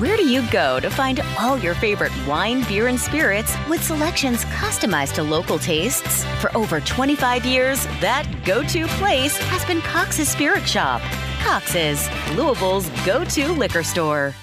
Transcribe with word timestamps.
Where 0.00 0.16
do 0.16 0.26
you 0.26 0.50
go 0.50 0.80
to 0.80 0.88
find 0.88 1.20
all 1.38 1.58
your 1.58 1.74
favorite 1.74 2.12
wine, 2.26 2.66
beer, 2.66 2.86
and 2.86 2.98
spirits 2.98 3.54
with 3.68 3.84
selections 3.84 4.46
customized 4.46 5.12
to 5.16 5.22
local 5.22 5.58
tastes? 5.58 6.24
For 6.40 6.50
over 6.56 6.80
25 6.80 7.44
years, 7.44 7.84
that 8.00 8.26
go 8.46 8.62
to 8.62 8.86
place 8.96 9.36
has 9.36 9.62
been 9.66 9.82
Cox's 9.82 10.30
Spirit 10.30 10.66
Shop. 10.66 11.02
Cox's, 11.42 12.08
Louisville's 12.34 12.88
go 13.04 13.26
to 13.26 13.52
liquor 13.52 13.82
store. 13.82 14.34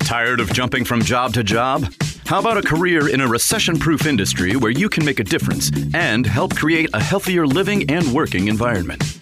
Tired 0.00 0.40
of 0.40 0.52
jumping 0.52 0.84
from 0.84 1.00
job 1.00 1.32
to 1.32 1.42
job? 1.42 1.90
How 2.26 2.40
about 2.40 2.58
a 2.58 2.62
career 2.62 3.08
in 3.08 3.22
a 3.22 3.26
recession 3.26 3.78
proof 3.78 4.04
industry 4.04 4.56
where 4.56 4.72
you 4.72 4.90
can 4.90 5.06
make 5.06 5.20
a 5.20 5.24
difference 5.24 5.70
and 5.94 6.26
help 6.26 6.54
create 6.54 6.90
a 6.92 7.02
healthier 7.02 7.46
living 7.46 7.88
and 7.88 8.12
working 8.12 8.48
environment? 8.48 9.21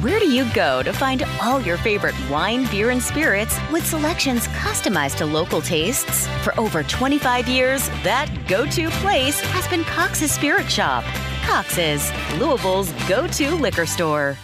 Where 0.00 0.18
do 0.18 0.32
you 0.32 0.50
go 0.54 0.82
to 0.82 0.94
find 0.94 1.22
all 1.42 1.60
your 1.60 1.76
favorite 1.76 2.14
wine, 2.30 2.64
beer, 2.70 2.88
and 2.88 3.02
spirits 3.02 3.58
with 3.70 3.84
selections 3.84 4.46
customized 4.48 5.16
to 5.16 5.26
local 5.26 5.60
tastes? 5.60 6.26
For 6.42 6.58
over 6.58 6.82
25 6.82 7.46
years, 7.46 7.86
that 8.02 8.34
go 8.48 8.64
to 8.64 8.88
place 8.88 9.38
has 9.40 9.68
been 9.68 9.84
Cox's 9.84 10.32
Spirit 10.32 10.70
Shop. 10.70 11.04
Cox's, 11.42 12.10
Louisville's 12.38 12.90
go 13.10 13.26
to 13.26 13.54
liquor 13.56 13.84
store. 13.84 14.38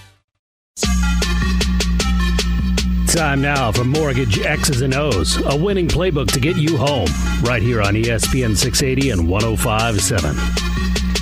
Time 3.07 3.41
now 3.41 3.73
for 3.73 3.84
Mortgage 3.84 4.39
X's 4.41 4.83
and 4.83 4.95
O's, 4.95 5.41
a 5.47 5.57
winning 5.57 5.89
playbook 5.89 6.31
to 6.33 6.41
get 6.41 6.57
you 6.59 6.77
home. 6.77 7.09
Right 7.41 7.62
here 7.62 7.81
on 7.81 7.95
ESPN 7.95 8.55
680 8.55 9.09
and 9.09 9.27
1057. 9.27 10.76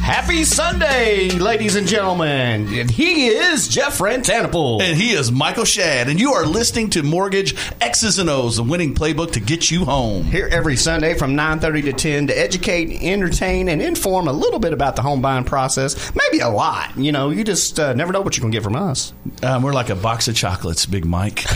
Happy 0.05 0.44
Sunday, 0.44 1.30
ladies 1.30 1.77
and 1.77 1.86
gentlemen. 1.86 2.69
And 2.74 2.91
he 2.91 3.28
is 3.28 3.66
Jeff 3.69 4.00
Rantanapel. 4.00 4.83
And 4.83 4.98
he 4.98 5.12
is 5.12 5.33
Michael 5.33 5.64
Shad. 5.64 6.11
And 6.11 6.20
you 6.20 6.34
are 6.34 6.44
listening 6.44 6.91
to 6.91 7.02
Mortgage 7.02 7.56
X's 7.80 8.19
and 8.19 8.28
O's, 8.28 8.56
the 8.56 8.64
winning 8.64 8.94
playbook 8.94 9.33
to 9.33 9.41
get 9.41 9.70
you 9.70 9.86
home. 9.86 10.24
Here 10.24 10.46
every 10.52 10.77
Sunday 10.77 11.14
from 11.14 11.34
9.30 11.34 11.84
to 11.84 11.92
10 11.94 12.27
to 12.27 12.38
educate, 12.38 13.02
entertain, 13.02 13.70
and 13.70 13.80
inform 13.80 14.28
a 14.28 14.33
little 14.34 14.58
bit 14.58 14.74
about 14.74 14.94
the 14.94 15.00
home 15.00 15.22
buying 15.22 15.44
process. 15.44 16.12
Maybe 16.14 16.41
a 16.41 16.50
lot. 16.50 16.94
You 16.98 17.11
know, 17.11 17.30
you 17.30 17.42
just 17.42 17.80
uh, 17.80 17.94
never 17.94 18.12
know 18.12 18.20
what 18.20 18.36
you're 18.36 18.42
going 18.42 18.52
to 18.52 18.56
get 18.56 18.62
from 18.62 18.77
us. 18.77 19.14
Um, 19.42 19.62
we're 19.62 19.72
like 19.72 19.89
a 19.89 19.96
box 19.96 20.28
of 20.28 20.36
chocolates, 20.36 20.84
Big 20.84 21.06
Mike. 21.06 21.44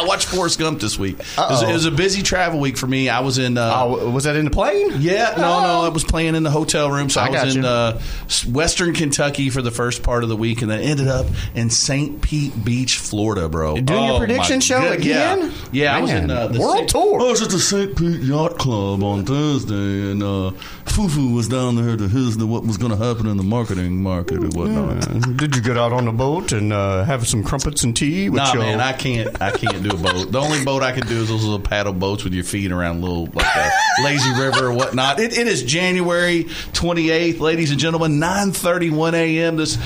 I 0.00 0.04
watched 0.04 0.28
Forrest 0.28 0.58
Gump 0.58 0.80
this 0.80 0.98
week. 0.98 1.18
It 1.18 1.36
was, 1.36 1.62
it 1.62 1.72
was, 1.72 1.84
a 1.84 1.90
busy 1.90 2.22
travel 2.22 2.58
week 2.58 2.78
for 2.78 2.86
me. 2.86 3.10
I 3.10 3.20
was 3.20 3.36
in. 3.36 3.58
Uh, 3.58 3.70
oh, 3.84 4.10
was 4.10 4.24
that 4.24 4.34
in 4.34 4.46
the 4.46 4.50
plane? 4.50 4.92
Yeah, 4.98 5.34
no, 5.36 5.60
no. 5.60 5.80
I 5.82 5.90
was 5.90 6.04
playing 6.04 6.34
in 6.34 6.42
the 6.42 6.50
hotel 6.50 6.90
room, 6.90 7.10
so 7.10 7.20
I, 7.20 7.26
I 7.26 7.44
was 7.44 7.56
in 7.56 7.66
uh, 7.66 8.00
Western 8.48 8.94
Kentucky 8.94 9.50
for 9.50 9.60
the 9.60 9.70
first 9.70 10.02
part 10.02 10.22
of 10.22 10.30
the 10.30 10.36
week, 10.36 10.62
and 10.62 10.70
then 10.70 10.80
ended 10.80 11.08
up 11.08 11.26
in 11.54 11.68
St. 11.68 12.22
Pete 12.22 12.64
Beach, 12.64 12.96
Florida, 12.96 13.46
bro. 13.50 13.74
You're 13.74 13.82
doing 13.82 14.00
oh, 14.00 14.06
your 14.06 14.18
prediction 14.20 14.60
show 14.60 14.80
good, 14.80 15.00
again? 15.00 15.40
Yeah, 15.40 15.52
yeah. 15.72 15.96
I 15.96 16.00
was 16.00 16.10
in 16.10 16.30
uh, 16.30 16.46
the 16.46 16.60
world 16.60 16.76
St. 16.78 16.88
tour. 16.88 17.20
I 17.20 17.30
was 17.30 17.42
at 17.42 17.50
the 17.50 17.58
St. 17.58 17.94
Pete 17.94 18.22
Yacht 18.22 18.56
Club 18.56 19.02
on 19.02 19.26
Thursday, 19.26 20.10
and 20.12 20.22
uh, 20.22 20.52
Fufu 20.86 21.34
was 21.34 21.46
down 21.46 21.76
there 21.76 21.96
to 21.96 22.08
his 22.08 22.38
to 22.38 22.46
what 22.46 22.64
was 22.64 22.78
going 22.78 22.90
to 22.90 22.96
happen 22.96 23.26
in 23.26 23.36
the 23.36 23.42
marketing 23.42 24.02
market 24.02 24.38
and 24.38 24.54
whatnot. 24.54 25.06
Yeah. 25.06 25.20
Did 25.36 25.56
you 25.56 25.62
get 25.62 25.76
out 25.76 25.92
on 25.92 26.06
the 26.06 26.12
boat 26.12 26.52
and 26.52 26.72
uh, 26.72 27.04
have 27.04 27.28
some 27.28 27.44
crumpets 27.44 27.84
and 27.84 27.96
tea? 27.96 28.28
With 28.30 28.38
nah, 28.38 28.52
your... 28.54 28.62
man, 28.62 28.80
I 28.80 28.92
can't. 28.92 29.40
I 29.40 29.50
can't 29.50 29.82
do 29.82 29.89
a 29.92 29.96
boat. 29.96 30.32
The 30.32 30.40
only 30.40 30.64
boat 30.64 30.82
I 30.82 30.92
can 30.92 31.06
do 31.06 31.20
is 31.20 31.28
those 31.28 31.42
little 31.42 31.60
paddle 31.60 31.92
boats 31.92 32.24
with 32.24 32.34
your 32.34 32.44
feet 32.44 32.72
around 32.72 33.00
little 33.00 33.26
like 33.26 33.46
a 33.56 33.70
lazy 34.02 34.30
river 34.32 34.66
or 34.66 34.72
whatnot. 34.72 35.20
It, 35.20 35.36
it 35.36 35.46
is 35.46 35.62
January 35.62 36.46
twenty 36.72 37.10
eighth, 37.10 37.40
ladies 37.40 37.70
and 37.70 37.80
gentlemen, 37.80 38.18
nine 38.18 38.52
thirty 38.52 38.90
one 38.90 39.14
a.m. 39.14 39.56
This 39.56 39.76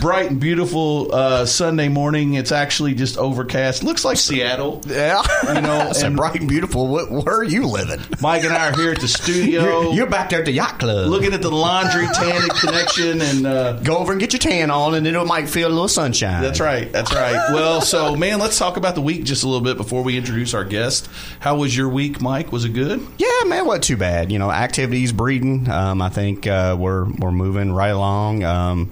bright 0.00 0.30
and 0.30 0.40
beautiful 0.40 1.14
uh, 1.14 1.44
Sunday 1.44 1.88
morning. 1.88 2.34
It's 2.34 2.52
actually 2.52 2.94
just 2.94 3.18
overcast. 3.18 3.84
Looks 3.84 4.04
like 4.04 4.16
Seattle. 4.16 4.80
Yeah, 4.86 5.22
you 5.54 5.60
know, 5.60 5.86
it's 5.90 6.02
and 6.02 6.16
bright 6.16 6.40
and 6.40 6.48
beautiful. 6.48 6.88
What, 6.88 7.10
where 7.10 7.36
are 7.36 7.44
you 7.44 7.66
living? 7.66 8.00
Mike 8.20 8.44
and 8.44 8.52
I 8.52 8.70
are 8.70 8.76
here 8.76 8.92
at 8.92 9.00
the 9.00 9.08
studio. 9.08 9.82
You're, 9.82 9.94
you're 9.94 10.06
back 10.06 10.30
there 10.30 10.40
at 10.40 10.46
the 10.46 10.52
yacht 10.52 10.78
club, 10.78 11.08
looking 11.08 11.32
at 11.32 11.42
the 11.42 11.50
laundry 11.50 12.06
tanning 12.14 12.48
connection, 12.60 13.20
and 13.20 13.46
uh, 13.46 13.72
go 13.80 13.98
over 13.98 14.12
and 14.12 14.20
get 14.20 14.32
your 14.32 14.40
tan 14.40 14.70
on, 14.70 14.94
and 14.94 15.04
then 15.04 15.14
it 15.14 15.24
might 15.26 15.48
feel 15.48 15.68
a 15.68 15.70
little 15.70 15.88
sunshine. 15.88 16.42
That's 16.42 16.60
right. 16.60 16.90
That's 16.90 17.12
right. 17.12 17.52
Well, 17.52 17.80
so 17.80 18.16
man, 18.16 18.38
let's 18.38 18.58
talk 18.58 18.76
about 18.76 18.94
the 18.94 19.02
week 19.02 19.24
just 19.24 19.44
a 19.44 19.46
little 19.46 19.60
bit 19.64 19.76
before 19.76 20.02
we 20.02 20.16
introduce 20.16 20.54
our 20.54 20.64
guest. 20.64 21.08
How 21.40 21.56
was 21.56 21.76
your 21.76 21.88
week, 21.88 22.20
Mike? 22.20 22.52
Was 22.52 22.64
it 22.64 22.70
good? 22.70 23.06
Yeah, 23.18 23.28
man, 23.46 23.66
wasn't 23.66 23.84
too 23.84 23.96
bad. 23.96 24.32
You 24.32 24.38
know, 24.38 24.50
activities 24.50 25.12
breeding. 25.12 25.68
Um, 25.68 26.00
I 26.00 26.08
think 26.08 26.46
uh, 26.46 26.76
we're 26.78 27.04
we're 27.04 27.32
moving 27.32 27.72
right 27.72 27.88
along. 27.88 28.44
Um, 28.44 28.90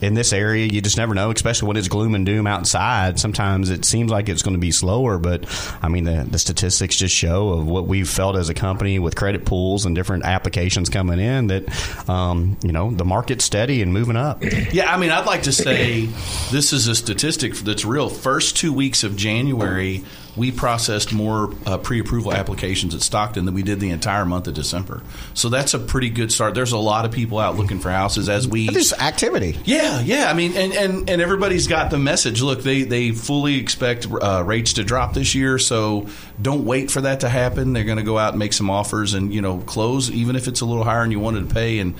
in 0.00 0.14
this 0.14 0.32
area, 0.32 0.66
you 0.66 0.80
just 0.80 0.96
never 0.96 1.14
know, 1.14 1.30
especially 1.30 1.68
when 1.68 1.76
it's 1.76 1.88
gloom 1.88 2.14
and 2.14 2.26
doom 2.26 2.46
outside. 2.46 3.18
Sometimes 3.18 3.70
it 3.70 3.84
seems 3.84 4.10
like 4.10 4.28
it's 4.28 4.42
going 4.42 4.54
to 4.54 4.60
be 4.60 4.70
slower, 4.70 5.18
but 5.18 5.44
I 5.82 5.88
mean, 5.88 6.04
the, 6.04 6.26
the 6.28 6.38
statistics 6.38 6.96
just 6.96 7.14
show 7.14 7.50
of 7.50 7.66
what 7.66 7.86
we've 7.86 8.08
felt 8.08 8.36
as 8.36 8.48
a 8.48 8.54
company 8.54 8.98
with 8.98 9.16
credit 9.16 9.44
pools 9.44 9.86
and 9.86 9.94
different 9.94 10.24
applications 10.24 10.88
coming 10.88 11.18
in 11.18 11.48
that, 11.48 12.08
um, 12.08 12.56
you 12.62 12.72
know, 12.72 12.90
the 12.90 13.04
market's 13.04 13.44
steady 13.44 13.82
and 13.82 13.92
moving 13.92 14.16
up. 14.16 14.42
Yeah, 14.72 14.92
I 14.92 14.98
mean, 14.98 15.10
I'd 15.10 15.26
like 15.26 15.44
to 15.44 15.52
say 15.52 16.06
this 16.50 16.72
is 16.72 16.88
a 16.88 16.94
statistic 16.94 17.54
that's 17.54 17.84
real. 17.84 18.08
First 18.08 18.56
two 18.56 18.72
weeks 18.72 19.04
of 19.04 19.16
January, 19.16 20.04
we 20.36 20.52
processed 20.52 21.12
more 21.12 21.52
uh, 21.64 21.78
pre-approval 21.78 22.32
applications 22.32 22.94
at 22.94 23.02
Stockton 23.02 23.44
than 23.46 23.54
we 23.54 23.62
did 23.62 23.80
the 23.80 23.90
entire 23.90 24.24
month 24.26 24.46
of 24.48 24.54
December. 24.54 25.02
So 25.34 25.48
that's 25.48 25.74
a 25.74 25.78
pretty 25.78 26.10
good 26.10 26.30
start. 26.30 26.54
There's 26.54 26.72
a 26.72 26.78
lot 26.78 27.04
of 27.04 27.12
people 27.12 27.38
out 27.38 27.56
looking 27.56 27.78
for 27.78 27.90
houses 27.90 28.28
as 28.28 28.46
we. 28.46 28.68
There's 28.68 28.92
activity. 28.92 29.58
Yeah, 29.64 30.00
yeah. 30.00 30.30
I 30.30 30.34
mean, 30.34 30.56
and, 30.56 30.72
and, 30.72 31.10
and 31.10 31.22
everybody's 31.22 31.66
got 31.66 31.90
the 31.90 31.98
message. 31.98 32.42
Look, 32.42 32.62
they 32.62 32.82
they 32.82 33.12
fully 33.12 33.58
expect 33.58 34.06
uh, 34.10 34.42
rates 34.44 34.74
to 34.74 34.84
drop 34.84 35.14
this 35.14 35.34
year, 35.34 35.58
so 35.58 36.08
don't 36.40 36.64
wait 36.64 36.90
for 36.90 37.00
that 37.00 37.20
to 37.20 37.28
happen. 37.28 37.72
They're 37.72 37.84
going 37.84 37.98
to 37.98 38.04
go 38.04 38.18
out 38.18 38.30
and 38.30 38.38
make 38.38 38.52
some 38.52 38.70
offers 38.70 39.14
and 39.14 39.32
you 39.32 39.40
know 39.40 39.58
close, 39.58 40.10
even 40.10 40.36
if 40.36 40.48
it's 40.48 40.60
a 40.60 40.66
little 40.66 40.84
higher 40.84 41.02
and 41.02 41.12
you 41.12 41.20
wanted 41.20 41.48
to 41.48 41.54
pay, 41.54 41.78
and 41.78 41.94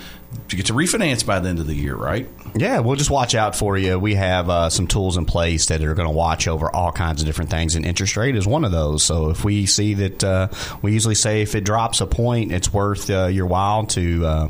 to 0.49 0.57
get 0.57 0.67
to 0.67 0.75
refinance 0.75 1.25
by 1.25 1.41
the 1.41 1.49
end 1.49 1.59
of 1.59 1.67
the 1.67 1.75
year, 1.75 1.95
right? 1.95 2.29
Yeah, 2.55 2.81
we'll 2.81 2.97
just 2.97 3.11
watch 3.11 3.35
out 3.35 3.57
for 3.57 3.77
you. 3.77 3.99
We 3.99 4.15
have 4.15 4.49
uh, 4.49 4.71
some 4.71 4.87
tools 4.87 5.17
in 5.17 5.25
place 5.25 5.67
that 5.67 5.83
are 5.83 5.95
going 5.95 6.09
to 6.09 6.15
watch 6.15 6.49
over 6.49 6.71
all 6.71 6.93
kinds 6.93 7.21
of 7.21 7.27
different 7.27 7.51
things, 7.51 7.75
and 7.75 7.85
interest 7.85 8.17
rate 8.17 8.37
is 8.37 8.47
one 8.47 8.65
of 8.65 8.73
those. 8.73 9.03
So 9.03 9.31
if 9.31 9.45
we 9.45 9.67
see 9.67 9.95
that, 9.95 10.25
uh, 10.25 10.49
we 10.83 10.93
usually 10.93 11.15
say 11.15 11.43
if 11.43 11.55
it 11.55 11.65
drops 11.65 12.01
a 12.01 12.07
point, 12.07 12.53
it's 12.53 12.73
worth 12.73 13.11
uh, 13.11 13.27
your 13.27 13.47
while 13.47 13.87
to 13.87 14.27
uh, 14.27 14.49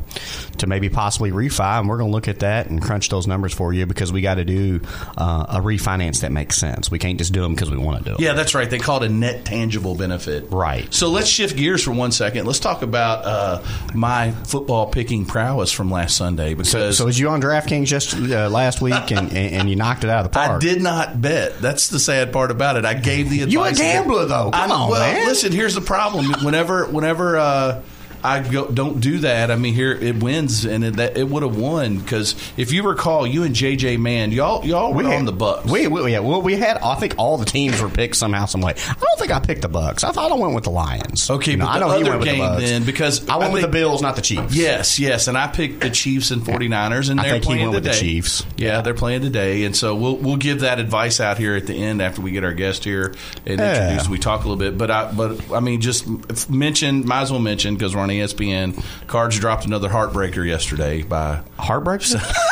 to 0.58 0.66
maybe 0.66 0.88
possibly 0.88 1.30
refi, 1.30 1.78
and 1.78 1.88
we're 1.88 1.98
going 1.98 2.10
to 2.10 2.14
look 2.14 2.28
at 2.28 2.40
that 2.40 2.68
and 2.68 2.82
crunch 2.82 3.08
those 3.08 3.26
numbers 3.26 3.54
for 3.54 3.72
you 3.72 3.86
because 3.86 4.12
we 4.12 4.20
got 4.20 4.34
to 4.34 4.44
do 4.44 4.80
uh, 5.16 5.46
a 5.48 5.60
refinance 5.60 6.20
that 6.20 6.32
makes 6.32 6.56
sense. 6.56 6.90
We 6.90 6.98
can't 6.98 7.18
just 7.18 7.32
do 7.32 7.42
them 7.42 7.54
because 7.54 7.70
we 7.70 7.78
want 7.78 7.98
to 7.98 8.04
do 8.04 8.10
them. 8.10 8.18
Yeah, 8.20 8.32
that's 8.34 8.54
right. 8.54 8.68
They 8.68 8.78
call 8.78 9.02
it 9.02 9.10
a 9.10 9.12
net 9.12 9.44
tangible 9.44 9.75
benefit. 9.94 10.46
Right. 10.50 10.92
So 10.92 11.08
let's 11.08 11.28
shift 11.28 11.56
gears 11.56 11.82
for 11.82 11.92
one 11.92 12.12
second. 12.12 12.46
Let's 12.46 12.58
talk 12.58 12.82
about 12.82 13.24
uh, 13.24 13.62
my 13.94 14.30
football 14.30 14.86
picking 14.86 15.26
prowess 15.26 15.72
from 15.72 15.90
last 15.90 16.16
Sunday 16.16 16.54
because 16.54 16.70
so, 16.70 16.90
so 16.90 17.04
was 17.06 17.18
you 17.18 17.28
on 17.28 17.40
DraftKings 17.40 17.86
just 17.86 18.14
uh, 18.14 18.48
last 18.48 18.80
week 18.80 19.10
and, 19.10 19.32
and, 19.32 19.68
you 19.68 19.76
knocked 19.76 20.04
it 20.04 20.10
out 20.10 20.24
of 20.24 20.32
the 20.32 20.34
park? 20.34 20.50
I 20.50 20.58
did 20.58 20.82
not 20.82 21.20
bet. 21.20 21.60
That's 21.60 21.88
the 21.88 21.98
sad 21.98 22.32
part 22.32 22.50
about 22.50 22.76
it. 22.76 22.84
I 22.84 22.94
gave 22.94 23.30
the 23.30 23.42
advice. 23.42 23.52
You 23.52 23.62
a 23.64 23.72
gambler 23.72 24.26
though? 24.26 24.50
Come 24.50 24.70
I, 24.70 24.74
on, 24.74 24.90
well, 24.90 25.12
man. 25.12 25.26
listen. 25.26 25.52
Here's 25.52 25.74
the 25.74 25.80
problem. 25.80 26.44
Whenever, 26.44 26.86
whenever. 26.86 27.36
Uh, 27.36 27.82
I 28.22 28.40
go, 28.48 28.66
don't 28.66 29.00
do 29.00 29.18
that. 29.20 29.50
I 29.50 29.56
mean, 29.56 29.74
here 29.74 29.92
it 29.92 30.22
wins, 30.22 30.64
and 30.64 30.84
it, 30.84 30.96
that 30.96 31.16
it 31.16 31.28
would 31.28 31.42
have 31.42 31.56
won 31.56 31.98
because 31.98 32.34
if 32.56 32.72
you 32.72 32.82
recall, 32.82 33.26
you 33.26 33.42
and 33.44 33.54
JJ 33.54 33.98
Man, 33.98 34.32
y'all 34.32 34.64
y'all 34.64 34.92
were 34.94 35.04
on 35.04 35.24
the 35.24 35.32
Bucks. 35.32 35.70
We, 35.70 35.86
we 35.86 36.12
yeah, 36.12 36.20
well, 36.20 36.42
we 36.42 36.54
had. 36.56 36.78
I 36.78 36.94
think 36.96 37.14
all 37.18 37.38
the 37.38 37.44
teams 37.44 37.80
were 37.80 37.88
picked 37.88 38.16
somehow, 38.16 38.46
some 38.46 38.60
way. 38.60 38.74
I 38.76 38.92
don't 38.94 39.18
think 39.18 39.30
I 39.30 39.40
picked 39.40 39.62
the 39.62 39.68
Bucks. 39.68 40.04
I 40.04 40.12
thought 40.12 40.30
I 40.32 40.34
went 40.34 40.54
with 40.54 40.64
the 40.64 40.70
Lions. 40.70 41.28
Okay, 41.30 41.52
You 41.52 41.56
know, 41.58 41.66
but 41.66 41.70
I 41.76 41.78
know 41.78 41.88
he 41.90 42.02
other 42.02 42.10
went 42.10 42.20
with 42.20 42.28
the 42.28 42.34
game 42.34 42.40
Bucks. 42.40 42.62
then 42.62 42.84
because 42.84 43.28
I 43.28 43.36
went 43.36 43.50
I 43.50 43.52
with 43.54 43.62
the 43.62 43.68
Bills, 43.68 44.02
not 44.02 44.16
the 44.16 44.22
Chiefs. 44.22 44.54
Yes, 44.54 44.98
yes, 44.98 45.28
and 45.28 45.36
I 45.38 45.46
picked 45.48 45.80
the 45.80 45.90
Chiefs 45.90 46.30
and 46.30 46.42
49ers, 46.42 47.10
and 47.10 47.20
I 47.20 47.24
they're 47.24 47.32
think 47.32 47.44
he 47.44 47.48
playing 47.48 47.62
went 47.62 47.74
with 47.74 47.84
the 47.84 47.90
today. 47.90 48.00
Chiefs. 48.00 48.44
Yeah, 48.56 48.80
they're 48.82 48.94
playing 48.94 49.22
today, 49.22 49.64
and 49.64 49.76
so 49.76 49.94
we'll 49.94 50.16
we'll 50.16 50.36
give 50.36 50.60
that 50.60 50.78
advice 50.78 51.20
out 51.20 51.38
here 51.38 51.54
at 51.56 51.66
the 51.66 51.74
end 51.74 52.00
after 52.02 52.20
we 52.20 52.30
get 52.30 52.44
our 52.44 52.52
guest 52.54 52.84
here 52.84 53.14
and 53.46 53.60
Yeah. 53.60 53.82
introduce. 53.84 54.08
We 54.08 54.18
talk 54.18 54.40
a 54.44 54.48
little 54.48 54.56
bit, 54.56 54.76
but 54.78 54.90
I 54.90 55.12
but 55.12 55.52
I 55.52 55.60
mean, 55.60 55.80
just 55.80 56.06
mention, 56.50 57.06
might 57.06 57.22
as 57.22 57.30
well 57.30 57.40
mention 57.40 57.74
because 57.74 57.94
we're 57.94 58.02
on 58.06 58.10
ESPN. 58.10 58.82
Cards 59.08 59.38
dropped 59.38 59.64
another 59.64 59.88
heartbreaker 59.88 60.46
yesterday 60.46 61.02
by 61.02 61.40
Heartbreakers. 61.58 62.14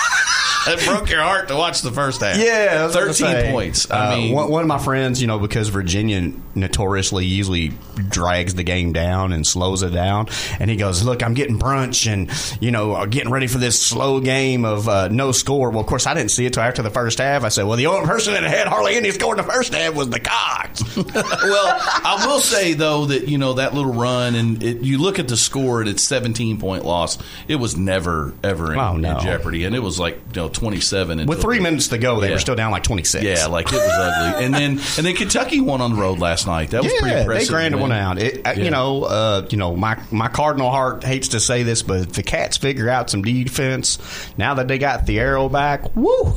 it 0.68 0.84
broke 0.86 1.10
your 1.10 1.22
heart 1.22 1.48
to 1.48 1.56
watch 1.56 1.82
the 1.82 1.92
first 1.92 2.20
half. 2.20 2.36
Yeah, 2.38 2.86
I 2.88 2.92
thirteen 2.92 3.52
points. 3.52 3.90
I 3.90 4.06
Uh, 4.12 4.16
mean, 4.16 4.34
one, 4.34 4.50
one 4.50 4.62
of 4.62 4.68
my 4.68 4.78
friends, 4.78 5.20
you 5.20 5.26
know, 5.26 5.38
because 5.38 5.68
Virginia 5.68 6.32
notoriously 6.54 7.24
usually 7.26 7.72
drags 8.08 8.54
the 8.54 8.62
game 8.62 8.92
down 8.92 9.32
and 9.32 9.46
slows 9.46 9.82
it 9.82 9.90
down, 9.90 10.28
and 10.60 10.70
he 10.70 10.76
goes, 10.76 11.02
"Look, 11.04 11.22
I'm 11.22 11.34
getting 11.34 11.58
brunch, 11.58 12.10
and 12.10 12.30
you 12.62 12.70
know, 12.70 12.94
uh, 12.94 13.06
getting 13.06 13.30
ready 13.30 13.46
for 13.46 13.58
this 13.58 13.80
slow 13.80 14.20
game 14.20 14.64
of 14.64 14.88
uh, 14.88 15.08
no 15.08 15.32
score." 15.32 15.70
Well, 15.70 15.80
of 15.80 15.86
course, 15.86 16.06
I 16.06 16.14
didn't 16.14 16.30
see 16.30 16.46
it 16.46 16.52
till 16.54 16.62
after 16.62 16.82
the 16.82 16.90
first 16.90 17.18
half. 17.18 17.44
I 17.44 17.48
said, 17.48 17.64
"Well, 17.66 17.76
the 17.76 17.86
only 17.86 18.06
person 18.06 18.34
that 18.34 18.42
had 18.44 18.66
hardly 18.68 18.94
any 18.96 19.10
score 19.10 19.34
in 19.38 19.44
the 19.44 19.50
first 19.52 19.74
half 19.74 19.94
was 19.94 20.10
the 20.10 20.20
Cox." 20.20 20.82
well, 20.96 21.06
I 21.14 22.24
will 22.26 22.40
say 22.40 22.74
though 22.74 23.06
that 23.06 23.28
you 23.28 23.38
know 23.38 23.54
that 23.54 23.74
little 23.74 23.92
run, 23.92 24.34
and 24.34 24.62
it, 24.62 24.78
you 24.82 24.98
look 24.98 25.18
at 25.18 25.28
the 25.28 25.36
score, 25.36 25.80
and 25.80 25.88
it's 25.88 26.02
seventeen 26.02 26.58
point 26.58 26.84
loss. 26.84 27.18
It 27.48 27.56
was 27.56 27.76
never 27.76 28.34
ever 28.42 28.72
in, 28.72 28.78
Oh, 28.78 28.96
no. 28.96 29.16
in 29.18 29.20
jeopardy, 29.20 29.64
and 29.64 29.74
it 29.74 29.80
was 29.80 29.98
like 29.98 30.14
you 30.34 30.42
know 30.42 30.48
twenty 30.54 30.80
seven. 30.80 31.26
With 31.26 31.42
three 31.42 31.60
minutes 31.60 31.88
to 31.88 31.98
go, 31.98 32.20
they 32.20 32.28
Yeah. 32.28 32.34
were 32.34 32.38
still 32.38 32.54
down 32.54 32.70
like 32.70 32.82
twenty 32.84 33.04
six. 33.04 33.24
Yeah, 33.24 33.46
like 33.46 33.66
it 33.72 33.76
was 33.76 33.82
ugly. 33.90 34.44
And 34.44 34.54
then 34.54 34.70
and 34.96 35.06
then 35.06 35.14
Kentucky 35.14 35.60
won 35.60 35.80
on 35.80 35.94
the 35.94 36.00
road 36.00 36.18
last 36.18 36.46
night. 36.46 36.70
That 36.70 36.82
was 36.82 36.92
pretty 36.94 37.18
impressive. 37.20 37.48
they 37.48 37.52
grinded 37.52 37.80
one 37.80 37.92
out. 37.92 38.18
It, 38.18 38.40
Yeah. 38.44 38.52
You 38.54 38.70
know, 38.70 39.04
uh, 39.04 39.46
you 39.50 39.58
know, 39.58 39.76
my 39.76 39.98
my 40.10 40.28
Cardinal 40.28 40.70
heart 40.70 41.04
hates 41.04 41.28
to 41.28 41.40
say 41.40 41.62
this, 41.64 41.82
but 41.82 42.00
if 42.00 42.12
the 42.12 42.22
Cats 42.22 42.56
figure 42.56 42.88
out 42.88 43.10
some 43.10 43.22
defense 43.22 43.98
now 44.38 44.54
that 44.54 44.68
they 44.68 44.78
got 44.78 45.04
the 45.06 45.18
arrow 45.20 45.48
back, 45.48 45.94
woo! 45.96 46.34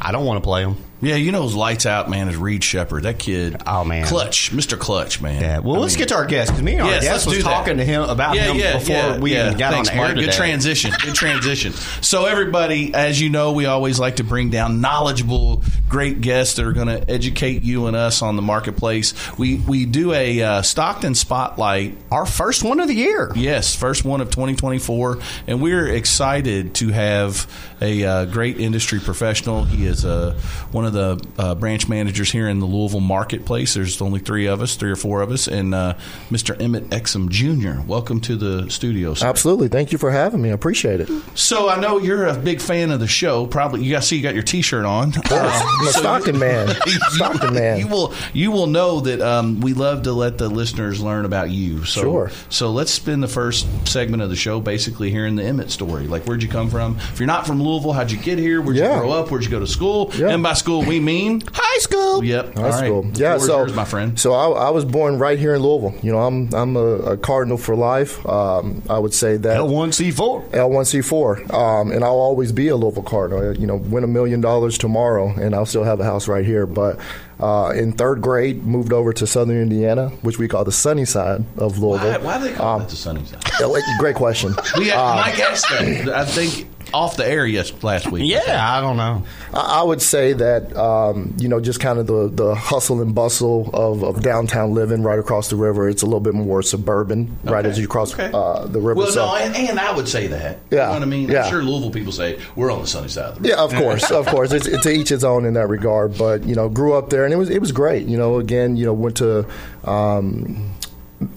I 0.00 0.12
don't 0.12 0.24
want 0.24 0.38
to 0.42 0.44
play 0.46 0.64
them. 0.64 0.76
Yeah, 1.02 1.16
you 1.16 1.30
know, 1.30 1.42
who's 1.42 1.54
lights 1.54 1.84
out, 1.84 2.08
man, 2.08 2.28
is 2.28 2.36
Reed 2.36 2.64
Sheppard. 2.64 3.02
That 3.02 3.18
kid. 3.18 3.60
Oh, 3.66 3.84
man. 3.84 4.06
Clutch, 4.06 4.50
Mr. 4.52 4.78
Clutch, 4.78 5.20
man. 5.20 5.42
Yeah. 5.42 5.58
Well, 5.58 5.76
I 5.76 5.78
let's 5.80 5.94
mean- 5.94 5.98
get 6.00 6.08
to 6.08 6.14
our 6.14 6.24
guest 6.24 6.52
because 6.52 6.62
me 6.62 6.72
and 6.72 6.82
our 6.82 6.90
Yes, 6.90 7.02
guest 7.04 7.26
was 7.26 7.36
do 7.36 7.42
that. 7.42 7.48
talking 7.50 7.76
to 7.76 7.84
him 7.84 8.02
about 8.02 8.34
yeah, 8.34 8.44
him 8.44 8.56
yeah, 8.56 8.72
before 8.78 8.94
yeah, 8.96 9.18
we 9.18 9.36
even 9.38 9.58
got 9.58 9.72
Thanks, 9.74 9.90
on 9.90 9.96
the 9.96 10.02
air. 10.02 10.14
Good 10.14 10.32
transition. 10.32 10.92
Good 11.04 11.14
transition. 11.14 11.72
So, 12.00 12.24
everybody, 12.24 12.94
as 12.94 13.20
you 13.20 13.28
know, 13.28 13.52
we 13.52 13.66
always 13.66 13.98
like 14.00 14.16
to 14.16 14.24
bring 14.24 14.48
down 14.48 14.80
knowledgeable, 14.80 15.62
great 15.88 16.22
guests 16.22 16.54
that 16.56 16.64
are 16.64 16.72
going 16.72 16.88
to 16.88 17.10
educate 17.10 17.62
you 17.62 17.86
and 17.88 17.94
us 17.96 18.22
on 18.22 18.36
the 18.36 18.42
marketplace. 18.42 19.12
We 19.36 19.56
we 19.56 19.84
do 19.84 20.12
a 20.14 20.42
uh, 20.42 20.62
Stockton 20.62 21.14
spotlight 21.14 21.98
Our 22.10 22.24
first 22.24 22.64
one 22.64 22.80
of 22.80 22.88
the 22.88 22.94
year. 22.94 23.30
Yes, 23.36 23.74
first 23.74 24.04
one 24.04 24.20
of 24.22 24.30
2024, 24.30 25.18
and 25.46 25.60
we're 25.60 25.88
excited 25.88 26.74
to 26.76 26.88
have 26.88 27.46
a 27.82 28.04
uh, 28.04 28.24
great 28.24 28.58
industry 28.58 28.98
professional. 29.00 29.64
He 29.64 29.84
is 29.84 30.04
uh, 30.04 30.38
one 30.72 30.85
of 30.86 30.92
the 30.92 31.26
uh, 31.38 31.54
branch 31.54 31.88
managers 31.88 32.30
here 32.32 32.48
in 32.48 32.60
the 32.60 32.66
Louisville 32.66 33.00
marketplace. 33.00 33.74
There's 33.74 34.00
only 34.00 34.20
three 34.20 34.46
of 34.46 34.60
us, 34.62 34.76
three 34.76 34.90
or 34.90 34.96
four 34.96 35.20
of 35.22 35.30
us, 35.30 35.46
and 35.48 35.74
uh, 35.74 35.94
Mr. 36.30 36.60
Emmett 36.60 36.88
Exum 36.90 37.28
Jr. 37.28 37.80
Welcome 37.86 38.20
to 38.22 38.36
the 38.36 38.70
studio. 38.70 39.14
Sir. 39.14 39.26
Absolutely. 39.26 39.68
Thank 39.68 39.92
you 39.92 39.98
for 39.98 40.10
having 40.10 40.40
me. 40.40 40.50
I 40.50 40.52
appreciate 40.52 41.00
it. 41.00 41.08
So 41.34 41.68
I 41.68 41.78
know 41.80 41.98
you're 41.98 42.26
a 42.26 42.36
big 42.36 42.60
fan 42.60 42.90
of 42.90 43.00
the 43.00 43.06
show. 43.06 43.46
Probably 43.46 43.84
you 43.84 43.90
got 43.92 44.04
see 44.04 44.16
you 44.16 44.22
got 44.22 44.34
your 44.34 44.42
T-shirt 44.42 44.84
on. 44.84 45.12
I'm 45.26 45.84
so 45.86 45.90
Stockton 46.00 46.38
man. 46.38 46.68
Stockton 47.10 47.54
man. 47.54 47.78
You 47.78 47.88
will 47.88 48.14
you 48.32 48.50
will 48.52 48.66
know 48.66 49.00
that 49.00 49.20
um, 49.20 49.60
we 49.60 49.72
love 49.74 50.02
to 50.04 50.12
let 50.12 50.38
the 50.38 50.48
listeners 50.48 51.00
learn 51.00 51.24
about 51.24 51.50
you. 51.50 51.84
So, 51.84 52.00
Sure. 52.00 52.30
So 52.50 52.70
let's 52.70 52.90
spend 52.90 53.22
the 53.22 53.28
first 53.28 53.66
segment 53.88 54.22
of 54.22 54.30
the 54.30 54.36
show 54.36 54.60
basically 54.60 55.10
hearing 55.10 55.36
the 55.36 55.42
Emmett 55.44 55.70
story. 55.70 56.06
Like 56.06 56.24
where'd 56.24 56.42
you 56.42 56.48
come 56.48 56.70
from? 56.70 56.96
If 56.98 57.18
you're 57.18 57.26
not 57.26 57.46
from 57.46 57.62
Louisville, 57.62 57.92
how'd 57.92 58.10
you 58.10 58.18
get 58.18 58.38
here? 58.38 58.60
Where'd 58.60 58.76
Yeah. 58.76 58.94
you 58.94 59.00
grow 59.00 59.12
up? 59.12 59.30
Where'd 59.30 59.44
you 59.44 59.50
go 59.50 59.60
to 59.60 59.66
school? 59.66 60.10
Yeah. 60.16 60.28
And 60.28 60.42
by 60.42 60.52
school 60.54 60.75
we 60.84 61.00
mean 61.00 61.42
High 61.52 61.78
school. 61.78 62.24
Yep. 62.24 62.54
High 62.54 62.62
All 62.62 62.68
right. 62.70 62.84
school. 62.86 63.06
Yeah, 63.14 63.36
floor 63.36 63.46
so 63.46 63.58
yours, 63.58 63.74
my 63.74 63.84
friend. 63.84 64.18
So 64.18 64.32
I, 64.32 64.66
I 64.66 64.70
was 64.70 64.84
born 64.84 65.18
right 65.18 65.38
here 65.38 65.54
in 65.54 65.62
Louisville. 65.62 65.94
You 66.02 66.12
know, 66.12 66.20
I'm 66.20 66.52
I'm 66.54 66.76
a, 66.76 67.12
a 67.12 67.16
Cardinal 67.16 67.58
for 67.58 67.74
life. 67.76 68.24
Um, 68.26 68.82
I 68.88 68.98
would 68.98 69.14
say 69.14 69.36
that 69.38 69.56
L 69.56 69.68
one 69.68 69.92
C 69.92 70.10
four. 70.10 70.42
L1C4, 70.46 71.52
um, 71.52 71.90
and 71.92 72.02
I'll 72.04 72.12
always 72.18 72.52
be 72.52 72.68
a 72.68 72.76
Louisville 72.76 73.02
Cardinal. 73.02 73.56
You 73.56 73.66
know, 73.66 73.76
win 73.76 74.04
a 74.04 74.06
million 74.06 74.40
dollars 74.40 74.78
tomorrow, 74.78 75.28
and 75.30 75.54
I'll 75.54 75.66
still 75.66 75.84
have 75.84 76.00
a 76.00 76.04
house 76.04 76.28
right 76.28 76.44
here. 76.44 76.66
But 76.66 76.98
uh, 77.40 77.72
in 77.76 77.92
third 77.92 78.22
grade, 78.22 78.64
moved 78.64 78.92
over 78.92 79.12
to 79.12 79.26
Southern 79.26 79.60
Indiana, 79.60 80.08
which 80.22 80.38
we 80.38 80.48
call 80.48 80.64
the 80.64 80.72
sunny 80.72 81.04
side 81.04 81.44
of 81.58 81.78
Louisville. 81.78 82.10
Why, 82.12 82.16
why 82.18 82.38
do 82.38 82.44
they 82.48 82.54
call 82.54 82.76
Um, 82.76 82.82
it 82.82 82.88
the 82.88 82.96
sunny 82.96 83.24
side? 83.24 83.42
Great 83.98 84.16
question. 84.16 84.54
We 84.78 84.88
had, 84.88 84.98
Uh, 84.98 85.16
Mike 85.16 85.38
asked 85.40 85.68
that. 85.70 86.08
I 86.08 86.24
think 86.24 86.68
off 86.94 87.16
the 87.16 87.26
air 87.28 87.44
yes 87.46 87.72
last 87.82 88.10
week. 88.10 88.22
Yeah, 88.30 88.56
I 88.60 88.80
don't 88.80 88.96
know. 88.96 89.24
I 89.52 89.80
I 89.80 89.82
would 89.82 90.00
say 90.00 90.32
that 90.34 90.74
um, 90.76 91.34
you 91.38 91.48
know 91.48 91.60
just 91.60 91.80
kind 91.80 91.98
of 91.98 92.06
the, 92.06 92.28
the 92.32 92.54
hustle 92.54 93.02
and 93.02 93.14
bustle 93.14 93.70
of, 93.74 94.02
of 94.02 94.22
downtown 94.22 94.72
living 94.72 95.02
right 95.02 95.18
across 95.18 95.48
the 95.50 95.56
river. 95.56 95.88
It's 95.88 96.02
a 96.02 96.06
little 96.06 96.20
bit 96.20 96.34
more 96.34 96.62
suburban 96.62 97.36
right 97.44 97.66
as 97.66 97.78
you 97.78 97.88
cross 97.88 98.14
Okay. 98.14 98.30
uh, 98.32 98.66
the 98.66 98.80
river. 98.80 98.94
Well, 99.00 99.06
So- 99.10 99.26
no, 99.26 99.34
and, 99.36 99.54
and 99.56 99.78
I 99.80 99.94
would 99.94 100.08
say 100.08 100.28
that. 100.28 100.58
Yeah, 100.70 100.78
You 100.78 100.86
know 100.86 100.92
what 100.92 101.02
I 101.02 101.06
mean? 101.06 101.28
yeah. 101.28 101.44
I'm 101.44 101.50
sure 101.50 101.62
Louisville 101.62 101.90
people 101.90 102.12
say 102.12 102.40
we're 102.54 102.70
on 102.70 102.80
the 102.82 102.86
sunny 102.86 103.08
side 103.08 103.36
of 103.36 103.42
the 103.42 103.48
Yeah, 103.50 103.56
of 103.56 103.74
course, 103.74 104.10
of 104.10 104.26
course. 104.26 104.52
It's, 104.52 104.66
it's 104.66 104.82
to 104.84 104.90
each 104.90 105.08
his 105.10 105.24
own 105.24 105.44
in 105.44 105.54
that 105.54 105.68
regard. 105.68 106.16
But 106.16 106.44
you 106.44 106.54
know, 106.54 106.68
grew 106.68 106.94
up 106.94 107.10
there, 107.10 107.24
and 107.24 107.32
it 107.34 107.36
was 107.36 107.50
it 107.50 107.60
was 107.60 107.72
great. 107.72 108.06
You 108.06 108.16
know, 108.16 108.38
again, 108.38 108.76
you 108.76 108.86
know, 108.86 108.92
went 108.94 109.16
to 109.18 109.46
um, 109.84 110.72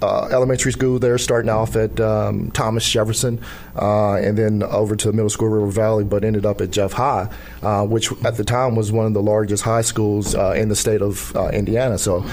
uh, 0.02 0.28
elementary 0.32 0.72
school 0.72 1.00
there, 1.00 1.18
starting 1.18 1.50
off 1.50 1.76
at 1.76 2.00
um, 2.00 2.52
Thomas 2.52 2.90
Jefferson, 2.90 3.42
uh, 3.76 4.16
and 4.16 4.38
then 4.38 4.64
over 4.64 4.96
to 4.96 5.08
the 5.08 5.14
middle 5.14 5.30
school 5.30 5.48
River 5.48 5.68
Valley, 5.68 6.04
but 6.04 6.24
ended 6.24 6.46
up 6.46 6.62
at 6.62 6.72
Jeff 6.72 6.94
High, 6.94 7.30
uh, 7.62 7.86
which 7.86 8.12
at 8.24 8.38
the 8.38 8.44
time 8.44 8.76
was 8.76 8.92
one 8.92 9.06
of 9.06 9.14
the 9.14 9.22
largest 9.22 9.64
high 9.64 9.82
schools 9.82 10.36
uh, 10.36 10.52
in 10.52 10.70
the 10.70 10.76
state 10.76 11.02
of 11.02 11.36
uh, 11.36 11.48
Indiana. 11.50 11.98
So, 11.98 12.26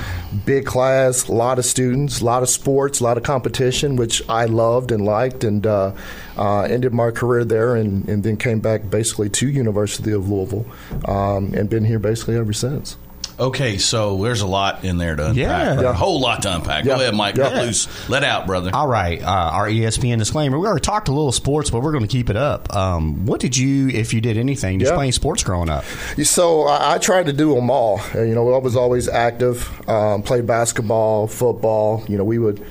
big 0.45 0.67
class, 0.67 1.29
a 1.29 1.33
lot 1.33 1.59
of 1.59 1.65
students, 1.65 2.21
a 2.21 2.25
lot 2.25 2.43
of 2.43 2.49
sports, 2.49 3.01
a 3.01 3.05
lot 3.05 3.17
of 3.17 3.23
competition, 3.23 3.97
which 3.97 4.29
I 4.29 4.47
loved 4.47 4.91
and 4.91 5.05
liked, 5.05 5.45
and 5.45 5.67
uh, 5.67 5.93
ended 6.37 6.93
my 6.93 7.11
career 7.11 7.45
there, 7.45 7.77
and, 7.77 8.09
and 8.09 8.23
then 8.23 8.37
came 8.37 8.61
back 8.61 8.91
basically 8.91 9.31
to 9.31 9.49
University 9.49 10.13
of 10.13 10.29
Louisville, 10.29 10.67
um, 11.07 11.55
and 11.55 11.71
been 11.71 11.85
here 11.85 11.99
basically 11.99 12.37
ever 12.37 12.53
since. 12.53 12.97
Okay, 13.39 13.77
so 13.77 14.17
there's 14.23 14.41
a 14.41 14.47
lot 14.47 14.83
in 14.85 14.97
there 14.97 15.15
to 15.15 15.27
unpack. 15.27 15.37
Yeah. 15.37 15.79
A 15.79 15.83
Yeah. 15.83 15.93
whole 15.93 16.21
lot 16.21 16.43
to 16.43 16.55
unpack. 16.55 16.85
Go 16.85 16.95
ahead, 16.95 17.15
Mike. 17.15 17.37
Yeah. 17.37 17.49
Let 17.49 17.67
loose. 17.67 18.09
Let 18.09 18.25
out, 18.25 18.47
brother. 18.47 18.71
All 18.73 18.89
right, 18.89 19.23
uh, 19.23 19.27
our 19.27 19.69
ESPN 19.69 20.19
disclaimer. 20.19 20.59
We 20.59 20.67
already 20.67 20.81
talked 20.81 21.09
a 21.09 21.13
little 21.13 21.33
sports, 21.33 21.69
but 21.69 21.83
we're 21.83 21.93
going 21.93 22.05
to 22.07 22.09
keep 22.11 22.31
it 22.31 22.37
up. 22.37 22.75
Um, 22.75 23.27
what 23.27 23.41
did 23.41 23.55
you, 23.57 23.89
if 23.89 24.15
you 24.15 24.23
did 24.23 24.39
anything, 24.39 24.79
just 24.79 24.93
Yeah. 24.93 24.97
playing 24.97 25.13
sports 25.13 25.43
growing 25.45 25.69
up? 25.69 25.85
So 26.23 26.63
I, 26.63 26.95
I 26.95 26.99
tried 26.99 27.27
to 27.27 27.33
do 27.35 27.55
them 27.55 27.71
all. 27.71 28.01
You 28.15 28.35
know, 28.35 28.55
I 28.55 28.59
was 28.59 28.75
always 28.75 29.07
active. 29.09 29.71
Um, 29.89 30.23
played 30.23 30.47
basketball, 30.47 31.27
football. 31.27 32.03
You 32.09 32.17
know, 32.17 32.25
we 32.25 32.39
would, 32.39 32.65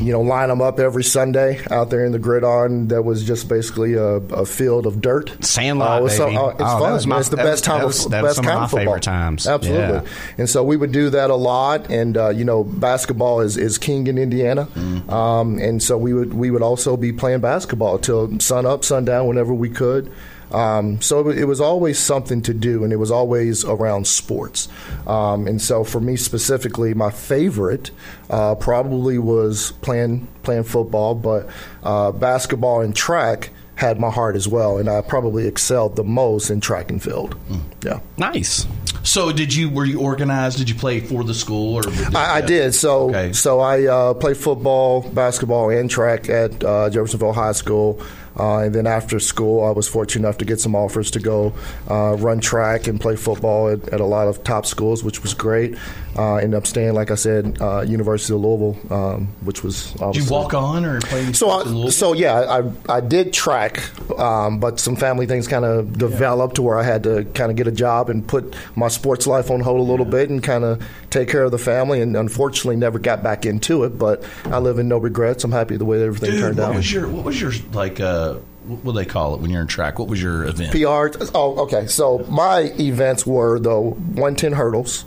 you 0.00 0.12
know, 0.12 0.20
line 0.20 0.48
them 0.48 0.60
up 0.60 0.78
every 0.80 1.04
Sunday 1.04 1.60
out 1.70 1.90
there 1.90 2.04
in 2.04 2.12
the 2.12 2.18
gridiron. 2.18 2.88
That 2.88 3.02
was 3.02 3.24
just 3.24 3.48
basically 3.48 3.94
a, 3.94 4.04
a 4.16 4.44
field 4.46 4.86
of 4.86 5.00
dirt. 5.00 5.32
Sandlot, 5.44 5.90
Uh, 5.90 6.00
it 6.00 6.02
was 6.04 6.16
so- 6.16 6.26
baby. 6.26 6.36
oh, 6.38 6.48
it's 6.48 6.60
Oh, 6.60 6.64
that 6.64 6.78
fun. 6.80 6.92
was 6.92 7.06
my- 7.06 7.18
it's 7.18 7.28
the 7.28 7.36
that 7.36 7.42
best 7.44 7.52
was- 7.52 7.62
time. 7.62 7.78
that 7.78 7.82
of- 7.82 7.86
was- 7.88 8.06
that 8.06 8.22
was 8.22 8.28
best 8.30 8.36
some 8.36 8.46
of 8.46 8.54
my 8.54 8.64
of 8.64 8.70
football. 8.70 8.84
favorite 8.86 9.02
times. 9.02 9.46
Absolutely. 9.46 9.94
Yeah. 9.94 10.00
And 10.38 10.48
so 10.50 10.62
we 10.64 10.76
would 10.76 10.92
do 10.92 11.10
that 11.10 11.30
a 11.30 11.34
lot. 11.34 11.90
And 11.90 12.16
uh, 12.16 12.28
you 12.30 12.44
know, 12.44 12.64
basketball 12.64 13.40
is, 13.40 13.56
is 13.56 13.78
king 13.78 14.06
in 14.06 14.18
Indiana. 14.18 14.66
Mm-hmm. 14.74 15.10
Um, 15.10 15.58
and 15.58 15.82
so 15.82 15.96
we 15.96 16.12
would 16.12 16.34
we 16.34 16.50
would 16.50 16.62
also 16.62 16.96
be 16.96 17.12
playing 17.12 17.40
basketball 17.40 17.98
till 17.98 18.38
sun 18.40 18.66
up, 18.66 18.84
sundown, 18.84 19.26
whenever 19.26 19.52
we 19.54 19.68
could. 19.68 20.10
Um, 20.52 21.00
so 21.00 21.28
it, 21.28 21.38
it 21.38 21.44
was 21.44 21.60
always 21.60 21.98
something 21.98 22.42
to 22.42 22.54
do, 22.54 22.84
and 22.84 22.92
it 22.92 22.96
was 22.96 23.10
always 23.10 23.64
around 23.64 24.06
sports. 24.06 24.68
Um, 25.06 25.46
and 25.46 25.60
so 25.60 25.84
for 25.84 26.00
me 26.00 26.16
specifically, 26.16 26.94
my 26.94 27.10
favorite 27.10 27.90
uh, 28.30 28.54
probably 28.54 29.18
was 29.18 29.72
playing 29.82 30.26
playing 30.42 30.64
football, 30.64 31.14
but 31.14 31.48
uh, 31.82 32.12
basketball 32.12 32.80
and 32.80 32.94
track 32.96 33.50
had 33.74 34.00
my 34.00 34.10
heart 34.10 34.34
as 34.34 34.48
well, 34.48 34.78
and 34.78 34.88
I 34.88 35.02
probably 35.02 35.46
excelled 35.46 35.94
the 35.94 36.02
most 36.02 36.50
in 36.50 36.60
track 36.60 36.90
and 36.90 37.00
field. 37.00 37.36
Yeah. 37.84 38.00
Nice. 38.16 38.66
So, 39.04 39.30
did 39.30 39.54
you 39.54 39.70
were 39.70 39.84
you 39.84 40.00
organized? 40.00 40.58
Did 40.58 40.68
you 40.68 40.74
play 40.74 40.98
for 41.00 41.22
the 41.22 41.32
school 41.32 41.76
or? 41.76 41.82
Did 41.82 42.14
I, 42.16 42.36
I 42.36 42.40
did. 42.40 42.74
So, 42.74 43.08
Okay. 43.10 43.32
so 43.32 43.60
I 43.60 43.84
uh, 43.84 44.14
played 44.14 44.36
football, 44.36 45.02
basketball, 45.02 45.70
and 45.70 45.88
track 45.88 46.28
at 46.28 46.62
uh, 46.64 46.90
Jeffersonville 46.90 47.32
High 47.32 47.52
School. 47.52 48.02
Uh, 48.38 48.58
and 48.58 48.74
then 48.74 48.86
after 48.86 49.18
school, 49.18 49.64
I 49.64 49.70
was 49.70 49.88
fortunate 49.88 50.26
enough 50.26 50.38
to 50.38 50.44
get 50.44 50.60
some 50.60 50.74
offers 50.74 51.10
to 51.12 51.20
go 51.20 51.52
uh, 51.90 52.16
run 52.18 52.40
track 52.40 52.86
and 52.86 53.00
play 53.00 53.16
football 53.16 53.68
at, 53.68 53.88
at, 53.88 54.00
a 54.00 54.04
lot 54.04 54.28
of 54.28 54.44
top 54.44 54.64
schools, 54.64 55.02
which 55.02 55.22
was 55.22 55.34
great. 55.34 55.76
Uh, 56.16 56.36
ended 56.36 56.54
up 56.54 56.66
staying, 56.66 56.94
like 56.94 57.10
I 57.10 57.14
said, 57.14 57.58
uh, 57.60 57.82
University 57.82 58.34
of 58.34 58.40
Louisville, 58.40 58.76
um, 58.92 59.26
which 59.42 59.62
was. 59.62 59.92
Did 59.92 60.16
you 60.16 60.26
walk 60.30 60.54
on 60.54 60.84
or 60.84 61.00
play? 61.00 61.32
So, 61.32 61.50
I, 61.50 61.90
so 61.90 62.12
yeah, 62.12 62.62
I, 62.88 62.96
I 62.96 63.00
did 63.00 63.32
track, 63.32 63.80
um, 64.18 64.58
but 64.58 64.80
some 64.80 64.96
family 64.96 65.26
things 65.26 65.46
kind 65.46 65.64
of 65.64 65.96
developed 65.96 66.52
yeah. 66.52 66.56
to 66.56 66.62
where 66.62 66.78
I 66.78 66.82
had 66.82 67.04
to 67.04 67.24
kind 67.34 67.50
of 67.50 67.56
get 67.56 67.68
a 67.68 67.72
job 67.72 68.10
and 68.10 68.26
put 68.26 68.56
my 68.74 68.88
sports 68.88 69.26
life 69.26 69.50
on 69.50 69.60
hold 69.60 69.80
a 69.80 69.82
little 69.82 70.06
yeah. 70.06 70.12
bit 70.12 70.30
and 70.30 70.42
kind 70.42 70.64
of 70.64 70.84
take 71.10 71.28
care 71.28 71.44
of 71.44 71.52
the 71.52 71.58
family. 71.58 72.00
And 72.00 72.16
unfortunately, 72.16 72.76
never 72.76 72.98
got 72.98 73.22
back 73.22 73.46
into 73.46 73.84
it. 73.84 73.98
But 73.98 74.24
I 74.46 74.58
live 74.58 74.78
in 74.78 74.88
no 74.88 74.98
regrets. 74.98 75.44
I'm 75.44 75.52
happy 75.52 75.76
the 75.76 75.84
way 75.84 76.02
everything 76.02 76.32
Dude, 76.32 76.40
turned 76.40 76.58
what 76.58 76.70
out. 76.70 76.74
Was 76.76 76.92
your, 76.92 77.08
what 77.08 77.24
was 77.24 77.40
your 77.40 77.52
like? 77.72 78.00
Uh, 78.00 78.38
what 78.68 78.84
do 78.84 78.92
they 78.92 79.06
call 79.06 79.34
it 79.34 79.40
when 79.40 79.50
you're 79.50 79.62
in 79.62 79.66
track? 79.66 79.98
What 79.98 80.08
was 80.08 80.22
your 80.22 80.44
event? 80.44 80.72
PR. 80.72 81.18
Oh, 81.34 81.62
okay. 81.62 81.86
So 81.86 82.18
my 82.28 82.72
events 82.78 83.26
were 83.26 83.58
the 83.58 83.80
110 83.80 84.52
hurdles. 84.52 85.06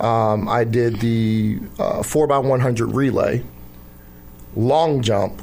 Um, 0.00 0.48
I 0.48 0.64
did 0.64 1.00
the 1.00 1.58
uh, 1.78 2.02
4x100 2.02 2.94
relay, 2.94 3.42
long 4.54 5.02
jump, 5.02 5.42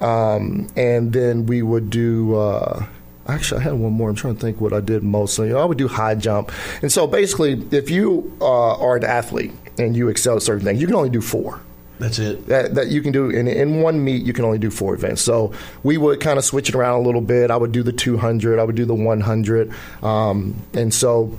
um, 0.00 0.68
and 0.76 1.12
then 1.12 1.46
we 1.46 1.62
would 1.62 1.90
do. 1.90 2.36
Uh, 2.36 2.86
actually, 3.26 3.60
I 3.60 3.64
had 3.64 3.74
one 3.74 3.92
more. 3.92 4.10
I'm 4.10 4.16
trying 4.16 4.34
to 4.34 4.40
think 4.40 4.60
what 4.60 4.72
I 4.72 4.80
did 4.80 5.02
mostly. 5.02 5.52
I 5.52 5.64
would 5.64 5.78
do 5.78 5.88
high 5.88 6.14
jump. 6.14 6.52
And 6.82 6.92
so 6.92 7.06
basically, 7.06 7.52
if 7.70 7.90
you 7.90 8.36
uh, 8.40 8.76
are 8.76 8.96
an 8.96 9.04
athlete 9.04 9.52
and 9.78 9.96
you 9.96 10.08
excel 10.08 10.36
at 10.36 10.42
certain 10.42 10.64
things, 10.64 10.80
you 10.80 10.86
can 10.86 10.96
only 10.96 11.10
do 11.10 11.20
four. 11.20 11.60
That's 11.98 12.18
it. 12.18 12.46
That, 12.46 12.74
that 12.74 12.88
you 12.88 13.00
can 13.00 13.12
do 13.12 13.30
in, 13.30 13.48
in 13.48 13.80
one 13.80 14.04
meet, 14.04 14.22
you 14.22 14.32
can 14.32 14.44
only 14.44 14.58
do 14.58 14.70
four 14.70 14.94
events. 14.94 15.22
So 15.22 15.52
we 15.82 15.96
would 15.96 16.20
kind 16.20 16.38
of 16.38 16.44
switch 16.44 16.68
it 16.68 16.74
around 16.74 17.00
a 17.00 17.02
little 17.02 17.20
bit. 17.20 17.50
I 17.50 17.56
would 17.56 17.72
do 17.72 17.82
the 17.82 17.92
200, 17.92 18.58
I 18.58 18.64
would 18.64 18.76
do 18.76 18.84
the 18.84 18.94
100, 18.94 19.72
um, 20.02 20.54
and 20.74 20.92
so 20.92 21.38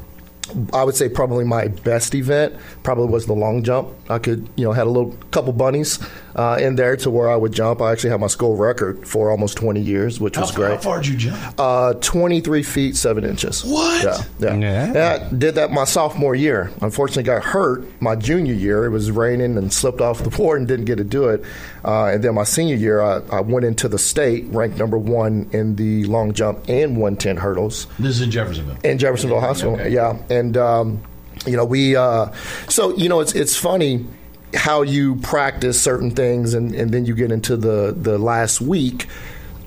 I 0.74 0.84
would 0.84 0.96
say 0.96 1.10
probably 1.10 1.46
my 1.46 1.68
best 1.68 2.16
event 2.16 2.56
probably 2.84 3.08
was 3.08 3.26
the 3.26 3.34
long 3.34 3.64
jump. 3.64 3.90
I 4.10 4.20
could, 4.20 4.48
you 4.56 4.66
know, 4.66 4.72
had 4.72 4.88
a 4.88 4.90
little 4.90 5.12
couple 5.32 5.54
bunnies 5.54 6.00
uh, 6.38 6.58
in 6.62 6.76
there 6.76 6.96
to 6.96 7.10
where 7.10 7.30
I 7.30 7.36
would 7.36 7.52
jump. 7.52 7.82
I 7.82 7.92
actually 7.92 8.12
had 8.12 8.20
my 8.20 8.28
school 8.28 8.56
record 8.56 9.08
for 9.08 9.32
almost 9.32 9.58
20 9.58 9.82
years, 9.82 10.20
which 10.20 10.36
how, 10.36 10.44
was 10.44 10.52
great. 10.52 10.72
How 10.72 10.78
far 10.78 10.98
did 11.02 11.08
you 11.08 11.18
jump? 11.18 11.56
Uh, 11.58 11.96
23 11.96 12.62
feet 12.62 12.96
7 12.96 13.24
inches. 13.24 13.66
What? 13.66 14.04
Yeah, 14.04 14.24
yeah. 14.40 14.56
yeah. 14.56 14.94
yeah. 14.94 15.28
I 15.30 15.34
did 15.34 15.56
that 15.56 15.72
my 15.72 15.84
sophomore 15.84 16.36
year. 16.36 16.72
Unfortunately, 16.82 17.24
got 17.24 17.44
hurt 17.44 17.84
my 18.02 18.16
junior 18.16 18.54
year. 18.54 18.86
It 18.86 18.92
was 18.92 19.10
raining 19.10 19.58
and 19.58 19.74
slipped 19.74 20.00
off 20.00 20.24
the 20.24 20.30
board 20.38 20.60
and 20.60 20.68
didn't 20.68 20.86
get 20.86 20.98
to 20.98 21.04
do 21.04 21.30
it. 21.30 21.44
Uh, 21.84 22.06
and 22.06 22.24
then 22.24 22.36
my 22.36 22.44
senior 22.44 22.76
year, 22.76 23.02
I, 23.02 23.22
I, 23.32 23.42
went 23.42 23.66
into 23.66 23.88
the 23.88 23.98
state, 23.98 24.46
ranked 24.50 24.78
number 24.78 24.98
one 24.98 25.50
in 25.54 25.76
the 25.76 26.04
long 26.06 26.34
jump 26.34 26.68
and 26.68 26.98
110 26.98 27.38
hurdles. 27.38 27.88
This 27.98 28.16
is 28.16 28.22
in 28.22 28.32
Jeffersonville. 28.32 28.78
In 28.84 29.00
Jeffersonville 29.00 29.40
High 29.40 29.54
School, 29.54 29.74
okay. 29.74 29.90
yeah. 29.90 30.18
And, 30.30 30.58
um, 30.58 31.02
you 31.46 31.56
know, 31.56 31.66
we, 31.66 31.96
uh, 31.96 32.32
so, 32.68 32.96
you 32.96 33.10
know, 33.10 33.22
it's, 33.22 33.34
it's 33.34 33.56
funny 33.56 34.06
how 34.54 34.82
you 34.82 35.16
practice 35.18 35.82
certain 35.82 36.12
things 36.12 36.54
and, 36.54 36.74
and 36.74 36.92
then 36.92 37.06
you 37.06 37.14
get 37.14 37.32
into 37.32 37.58
the, 37.58 37.96
the 37.98 38.18
last 38.18 38.62
week, 38.62 39.08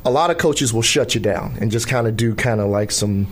a 0.04 0.10
lot 0.10 0.30
of 0.30 0.38
coaches 0.38 0.72
will 0.72 0.82
shut 0.82 1.14
you 1.14 1.20
down 1.20 1.56
and 1.60 1.70
just 1.70 1.86
kind 1.88 2.06
of 2.06 2.16
do 2.16 2.34
kind 2.34 2.60
of 2.60 2.68
like 2.68 2.90
some, 2.90 3.26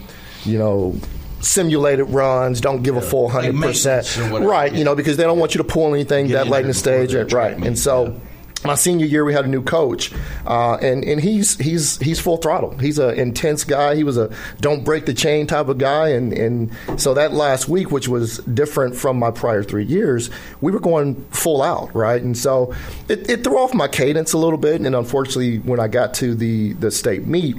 you 0.45 0.59
know, 0.59 0.99
simulated 1.41 2.09
runs, 2.11 2.61
don't 2.61 2.83
give 2.83 2.95
yeah. 2.95 3.01
a 3.01 3.05
full 3.05 3.31
100%. 3.31 4.31
Like 4.31 4.43
right, 4.43 4.75
you 4.75 4.85
know, 4.85 4.95
because 4.95 5.17
they 5.17 5.23
don't 5.23 5.39
want 5.39 5.55
you 5.55 5.59
to 5.59 5.65
pull 5.65 5.95
anything 5.95 6.29
that 6.29 6.49
late 6.49 6.63
in 6.63 6.69
the 6.69 6.75
stage. 6.75 7.15
Right. 7.15 7.57
And 7.57 7.79
so. 7.79 8.21
My 8.65 8.75
senior 8.75 9.07
year 9.07 9.25
we 9.25 9.33
had 9.33 9.45
a 9.45 9.49
new 9.49 9.63
coach 9.63 10.13
uh, 10.47 10.75
and 10.77 11.05
and 11.05 11.21
he's 11.21 11.57
he's 11.59 11.99
he's 11.99 12.19
full 12.19 12.39
throttle. 12.39 12.77
He's 12.79 12.99
an 12.99 13.19
intense 13.19 13.65
guy. 13.65 13.95
He 13.95 14.05
was 14.05 14.17
a 14.17 14.35
don't 14.61 14.85
break 14.85 15.07
the 15.07 15.15
chain 15.15 15.47
type 15.47 15.69
of 15.69 15.79
guy 15.79 16.09
and 16.09 16.33
and 16.33 16.71
so 17.01 17.15
that 17.15 17.33
last 17.33 17.69
week 17.69 17.91
which 17.91 18.09
was 18.09 18.39
different 18.39 18.97
from 18.97 19.19
my 19.19 19.31
prior 19.31 19.63
three 19.63 19.85
years 19.85 20.31
we 20.61 20.73
were 20.73 20.81
going 20.81 21.15
full 21.31 21.63
out 21.63 21.95
right? 21.95 22.21
And 22.21 22.37
so 22.37 22.75
it, 23.09 23.31
it 23.31 23.45
threw 23.45 23.59
off 23.59 23.75
my 23.75 23.89
cadence 23.89 24.33
a 24.33 24.39
little 24.39 24.59
bit 24.59 24.81
and 24.81 24.95
unfortunately 24.95 25.59
when 25.61 25.81
I 25.81 25.89
got 25.89 26.15
to 26.15 26.35
the 26.35 26.73
the 26.75 26.91
state 26.91 27.27
meet 27.27 27.57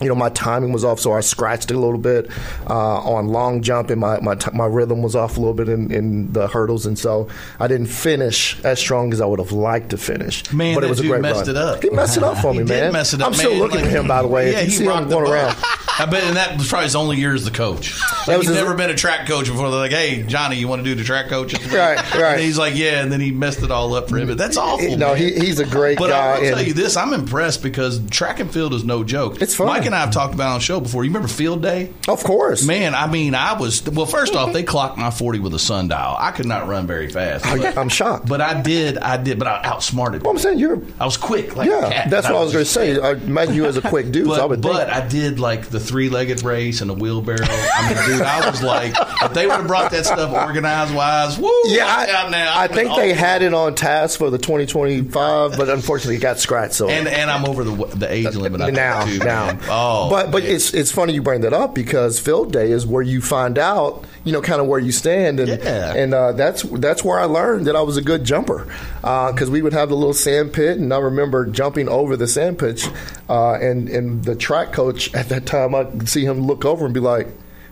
you 0.00 0.08
know, 0.08 0.14
my 0.14 0.30
timing 0.30 0.72
was 0.72 0.84
off, 0.84 0.98
so 0.98 1.12
I 1.12 1.20
scratched 1.20 1.70
it 1.70 1.74
a 1.74 1.78
little 1.78 1.98
bit 1.98 2.30
uh, 2.68 3.00
on 3.00 3.28
long 3.28 3.62
jump, 3.62 3.90
and 3.90 4.00
my 4.00 4.18
my, 4.20 4.34
t- 4.34 4.50
my 4.54 4.66
rhythm 4.66 5.02
was 5.02 5.14
off 5.14 5.36
a 5.36 5.40
little 5.40 5.54
bit 5.54 5.68
in, 5.68 5.92
in, 5.92 6.32
the 6.32 6.48
hurdles, 6.48 6.86
and 6.86 6.98
so 6.98 7.28
I 7.58 7.68
didn't 7.68 7.88
finish 7.88 8.58
as 8.64 8.78
strong 8.78 9.12
as 9.12 9.20
I 9.20 9.26
would 9.26 9.38
have 9.38 9.52
liked 9.52 9.90
to 9.90 9.98
finish. 9.98 10.50
Man, 10.52 10.74
but 10.74 10.84
it 10.84 10.90
was 10.90 11.00
a 11.00 11.06
great 11.06 11.20
messed 11.20 11.46
run. 11.46 11.50
it 11.50 11.56
up. 11.56 11.82
He 11.82 11.90
messed 11.90 12.16
it 12.16 12.22
up 12.22 12.38
for 12.38 12.54
me, 12.54 12.64
man. 12.64 12.92
Mess 12.92 13.12
it 13.12 13.20
up, 13.20 13.28
I'm 13.28 13.34
still 13.34 13.50
man. 13.50 13.60
looking 13.60 13.76
like, 13.80 13.86
at 13.86 13.92
him, 13.92 14.08
by 14.08 14.22
the 14.22 14.28
way. 14.28 14.52
Yeah, 14.52 14.60
if 14.60 14.64
you 14.64 14.70
he 14.70 14.76
see 14.76 14.84
him 14.84 15.08
going 15.08 15.30
around. 15.30 15.56
I 16.00 16.06
bet, 16.06 16.24
and 16.24 16.36
that 16.36 16.56
was 16.56 16.68
probably 16.68 16.84
his 16.84 16.96
only 16.96 17.18
year 17.18 17.34
as 17.34 17.44
the 17.44 17.50
coach. 17.50 18.00
Like 18.26 18.40
he's 18.40 18.50
never 18.50 18.74
been 18.74 18.88
a 18.88 18.94
track 18.94 19.28
coach 19.28 19.48
before. 19.48 19.70
They're 19.70 19.80
like, 19.80 19.90
"Hey, 19.90 20.22
Johnny, 20.22 20.56
you 20.56 20.66
want 20.66 20.80
to 20.80 20.84
do 20.84 20.94
the 20.94 21.04
track 21.04 21.28
coach?" 21.28 21.54
Right, 21.70 22.14
right. 22.14 22.32
And 22.32 22.40
he's 22.40 22.58
like, 22.58 22.74
"Yeah," 22.74 23.02
and 23.02 23.12
then 23.12 23.20
he 23.20 23.30
messed 23.30 23.62
it 23.62 23.70
all 23.70 23.94
up 23.94 24.08
for 24.08 24.18
him. 24.18 24.28
But 24.28 24.38
that's 24.38 24.56
awful. 24.56 24.96
No, 24.96 25.14
he, 25.14 25.32
he's 25.32 25.60
a 25.60 25.64
great 25.64 25.98
but 25.98 26.08
guy. 26.08 26.10
But 26.10 26.38
I 26.38 26.40
will 26.40 26.56
tell 26.56 26.66
you 26.66 26.72
this: 26.72 26.96
I'm 26.96 27.12
impressed 27.12 27.62
because 27.62 28.04
track 28.08 28.40
and 28.40 28.50
field 28.50 28.74
is 28.74 28.82
no 28.82 29.04
joke. 29.04 29.40
It's 29.42 29.54
fun. 29.54 29.66
Mike 29.68 29.86
and 29.86 29.94
I 29.94 30.00
have 30.00 30.10
talked 30.10 30.34
about 30.34 30.52
on 30.52 30.58
the 30.58 30.64
show 30.64 30.80
before. 30.80 31.04
You 31.04 31.10
remember 31.10 31.28
Field 31.28 31.62
Day? 31.62 31.92
Of 32.08 32.24
course, 32.24 32.64
man. 32.64 32.94
I 32.94 33.06
mean, 33.06 33.34
I 33.34 33.58
was 33.58 33.86
well. 33.88 34.06
First 34.06 34.34
off, 34.34 34.52
they 34.52 34.62
clocked 34.62 34.98
my 34.98 35.10
40 35.10 35.38
with 35.40 35.54
a 35.54 35.58
sundial. 35.58 36.16
I 36.18 36.30
could 36.32 36.46
not 36.46 36.66
run 36.66 36.86
very 36.86 37.08
fast. 37.08 37.44
But, 37.44 37.76
I'm 37.76 37.88
shocked. 37.88 38.26
But 38.26 38.40
I 38.40 38.60
did. 38.60 38.98
I 38.98 39.16
did. 39.16 39.38
But 39.38 39.48
I 39.48 39.62
outsmarted. 39.64 40.22
Well, 40.22 40.32
I'm 40.32 40.38
saying 40.38 40.58
you're. 40.58 40.82
I 40.98 41.04
was 41.04 41.16
quick. 41.16 41.56
Like 41.56 41.68
yeah, 41.68 42.08
that's 42.08 42.26
what 42.26 42.36
I 42.36 42.40
was, 42.40 42.54
was 42.54 42.70
going 42.74 42.94
to 42.94 43.00
say. 43.00 43.00
I 43.00 43.12
imagine 43.12 43.54
you 43.54 43.66
as 43.66 43.76
a 43.76 43.82
quick 43.82 44.10
dude. 44.10 44.26
but, 44.26 44.36
so 44.36 44.42
I 44.42 44.46
would 44.46 44.60
but 44.60 44.88
think. 44.88 45.04
I 45.04 45.06
did 45.06 45.38
like 45.38 45.66
the 45.66 45.80
three-legged 45.90 46.42
race 46.42 46.80
and 46.80 46.90
a 46.90 46.94
wheelbarrow. 46.94 47.38
I 47.42 47.94
mean, 47.94 48.06
dude, 48.06 48.22
I 48.22 48.48
was 48.48 48.62
like, 48.62 48.94
if 49.22 49.34
they 49.34 49.46
would 49.46 49.56
have 49.56 49.66
brought 49.66 49.90
that 49.90 50.06
stuff 50.06 50.32
organized 50.32 50.94
wise, 50.94 51.38
woo, 51.38 51.50
yeah, 51.66 51.84
I, 51.86 52.30
now. 52.30 52.58
I 52.58 52.68
think 52.68 52.94
they 52.96 53.12
had 53.12 53.42
it 53.42 53.52
on 53.52 53.74
task 53.74 54.18
for 54.18 54.30
the 54.30 54.38
2025, 54.38 55.56
but 55.56 55.68
unfortunately, 55.68 56.16
it 56.16 56.20
got 56.20 56.38
scratched. 56.38 56.74
So 56.74 56.88
and 56.88 57.08
and 57.08 57.30
I'm 57.30 57.44
over 57.44 57.64
the 57.64 57.86
the 57.96 58.10
age 58.10 58.34
limit 58.36 58.60
I 58.60 58.70
now. 58.70 59.04
Too, 59.04 59.18
now, 59.18 59.46
man. 59.46 59.60
oh, 59.68 60.08
but 60.08 60.30
but 60.30 60.44
man. 60.44 60.52
it's 60.52 60.72
it's 60.72 60.92
funny 60.92 61.12
you 61.12 61.22
bring 61.22 61.40
that 61.42 61.52
up 61.52 61.74
because 61.74 62.20
field 62.20 62.52
day 62.52 62.70
is 62.70 62.86
where 62.86 63.02
you 63.02 63.20
find 63.20 63.58
out 63.58 64.04
you 64.24 64.32
know 64.32 64.40
kind 64.42 64.60
of 64.60 64.66
where 64.66 64.78
you 64.78 64.92
stand 64.92 65.40
and 65.40 65.48
yeah. 65.48 65.94
and 65.94 66.12
uh, 66.12 66.32
that's 66.32 66.62
that's 66.62 67.02
where 67.02 67.18
I 67.18 67.24
learned 67.24 67.66
that 67.66 67.76
I 67.76 67.82
was 67.82 67.96
a 67.96 68.02
good 68.02 68.24
jumper 68.24 68.66
because 69.00 69.48
uh, 69.48 69.52
we 69.52 69.62
would 69.62 69.72
have 69.72 69.88
the 69.88 69.96
little 69.96 70.14
sand 70.14 70.52
pit 70.52 70.78
and 70.78 70.92
I 70.92 70.98
remember 70.98 71.46
jumping 71.46 71.88
over 71.88 72.16
the 72.16 72.26
sand 72.26 72.58
pit 72.58 72.86
uh, 73.28 73.54
and 73.54 73.88
and 73.88 74.24
the 74.24 74.36
track 74.36 74.72
coach 74.72 75.14
at 75.14 75.28
that 75.30 75.46
time 75.46 75.74
I 75.74 75.84
could 75.84 76.08
see 76.08 76.24
him 76.24 76.46
look 76.46 76.64
over 76.64 76.84
and 76.84 76.92
be 76.92 77.00
like 77.00 77.28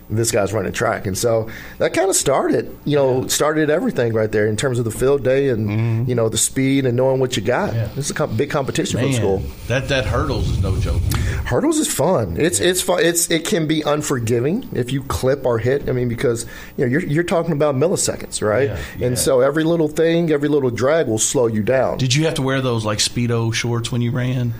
this 0.09 0.31
guy's 0.31 0.53
running 0.53 0.71
track. 0.71 1.05
And 1.05 1.17
so 1.17 1.49
that 1.77 1.93
kind 1.93 2.09
of 2.09 2.15
started, 2.15 2.75
you 2.85 2.95
know, 2.95 3.21
yeah. 3.21 3.27
started 3.27 3.69
everything 3.69 4.13
right 4.13 4.31
there 4.31 4.47
in 4.47 4.57
terms 4.57 4.79
of 4.79 4.85
the 4.85 4.91
field 4.91 5.23
day 5.23 5.49
and, 5.49 5.69
mm-hmm. 5.69 6.09
you 6.09 6.15
know, 6.15 6.29
the 6.29 6.37
speed 6.37 6.85
and 6.85 6.97
knowing 6.97 7.19
what 7.19 7.37
you 7.37 7.43
got. 7.43 7.73
Yeah. 7.73 7.87
This 7.95 8.05
is 8.05 8.11
a 8.11 8.13
com- 8.15 8.35
big 8.35 8.49
competition 8.49 8.99
Man, 8.99 9.11
for 9.11 9.15
school. 9.15 9.43
That 9.67 9.87
that 9.89 10.05
hurdles 10.05 10.49
is 10.49 10.61
no 10.61 10.79
joke. 10.79 11.01
Hurdles 11.45 11.77
is 11.77 11.91
fun. 11.91 12.37
It's 12.37 12.59
it's 12.59 12.81
fun. 12.81 12.99
It's 13.01 13.29
it 13.29 13.45
can 13.45 13.67
be 13.67 13.81
unforgiving 13.81 14.67
if 14.73 14.91
you 14.91 15.03
clip 15.03 15.45
or 15.45 15.59
hit. 15.59 15.87
I 15.87 15.91
mean, 15.91 16.09
because 16.09 16.45
you 16.77 16.85
know 16.85 16.91
you're 16.91 17.05
you're 17.05 17.23
talking 17.23 17.53
about 17.53 17.75
milliseconds, 17.75 18.41
right? 18.41 18.69
Yeah, 18.69 19.07
and 19.07 19.17
so 19.17 19.41
every 19.41 19.63
little 19.63 19.87
thing, 19.87 20.31
every 20.31 20.49
little 20.49 20.71
drag 20.71 21.07
will 21.07 21.19
slow 21.19 21.47
you 21.47 21.63
down. 21.63 21.97
Did 21.97 22.15
you 22.15 22.25
have 22.25 22.35
to 22.35 22.41
wear 22.41 22.61
those 22.61 22.85
like 22.85 22.99
speedo 22.99 23.53
shorts 23.53 23.91
when 23.91 24.01
you 24.01 24.11
ran? 24.11 24.53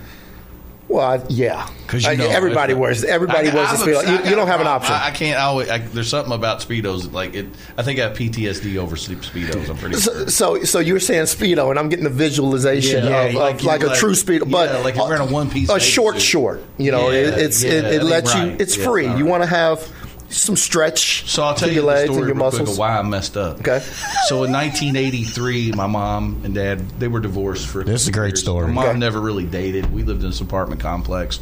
Well, 0.89 1.05
I, 1.05 1.23
yeah, 1.29 1.69
because 1.83 2.03
you 2.03 2.09
uh, 2.09 2.13
know, 2.15 2.29
everybody 2.29 2.73
uh, 2.73 2.77
wears 2.77 3.03
everybody 3.03 3.49
I, 3.49 3.53
wears 3.53 3.69
the 3.79 3.85
speedo. 3.85 4.07
You, 4.07 4.29
you, 4.31 4.35
don't 4.35 4.47
have 4.47 4.59
an 4.59 4.65
option. 4.65 4.95
I, 4.95 5.09
I 5.09 5.11
can't. 5.11 5.39
I 5.39 5.43
always, 5.43 5.67
there's 5.93 6.09
something 6.09 6.33
about 6.33 6.61
speedos. 6.61 7.13
Like 7.13 7.35
it, 7.35 7.45
I 7.77 7.83
think 7.83 7.99
I 7.99 8.07
have 8.07 8.17
PTSD 8.17 8.75
over 8.77 8.95
sleep 8.95 9.19
speedos. 9.19 9.69
I'm 9.69 9.77
pretty. 9.77 9.97
So, 9.97 10.25
so, 10.25 10.63
so, 10.63 10.79
you're 10.79 10.99
saying 10.99 11.25
speedo, 11.25 11.69
and 11.69 11.77
I'm 11.77 11.89
getting 11.89 12.05
the 12.05 12.09
visualization 12.09 13.03
yeah, 13.03 13.21
of, 13.21 13.33
like, 13.35 13.55
of 13.55 13.63
like, 13.65 13.83
like, 13.83 13.91
a 13.91 13.95
true 13.95 14.13
speedo, 14.13 14.49
but 14.49 14.71
yeah, 14.71 14.79
like 14.79 14.95
you're 14.95 15.07
wearing 15.07 15.29
a 15.29 15.31
one 15.31 15.51
piece, 15.51 15.69
a 15.69 15.79
short 15.79 16.15
suit. 16.15 16.23
short. 16.23 16.63
You 16.79 16.91
know, 16.91 17.11
yeah, 17.11 17.19
it, 17.19 17.37
it's 17.37 17.61
it, 17.61 17.85
it 17.85 18.03
lets 18.03 18.33
right. 18.33 18.47
you. 18.47 18.57
It's 18.59 18.75
free. 18.75 19.05
You 19.15 19.27
want 19.27 19.43
to 19.43 19.49
have 19.49 19.87
some 20.29 20.55
stretch. 20.55 21.29
So 21.29 21.43
I'll 21.43 21.55
tell 21.55 21.69
you 21.69 21.81
the 21.81 22.05
story 22.05 22.27
your 22.27 22.35
muscles. 22.35 22.61
quick 22.61 22.71
of 22.71 22.77
why 22.77 22.97
I 22.97 23.01
messed 23.01 23.37
up. 23.37 23.59
Okay. 23.59 23.79
So 24.27 24.43
in 24.43 24.51
1983, 24.51 25.71
my 25.73 25.87
mom 25.87 26.41
and 26.43 26.53
dad 26.53 26.87
they 26.99 27.07
were 27.07 27.19
divorced 27.19 27.67
for. 27.67 27.83
This 27.83 28.03
is 28.03 28.07
a 28.07 28.11
great 28.11 28.29
years. 28.29 28.41
story. 28.41 28.67
My 28.67 28.73
mom 28.73 28.85
okay. 28.89 28.99
never 28.99 29.19
really 29.19 29.45
dated. 29.45 29.91
We 29.91 30.03
lived 30.03 30.23
in 30.23 30.29
this 30.29 30.41
apartment 30.41 30.81
complex 30.81 31.39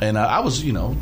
and 0.00 0.16
uh, 0.16 0.26
I 0.26 0.40
was, 0.40 0.62
you 0.64 0.72
know, 0.72 0.96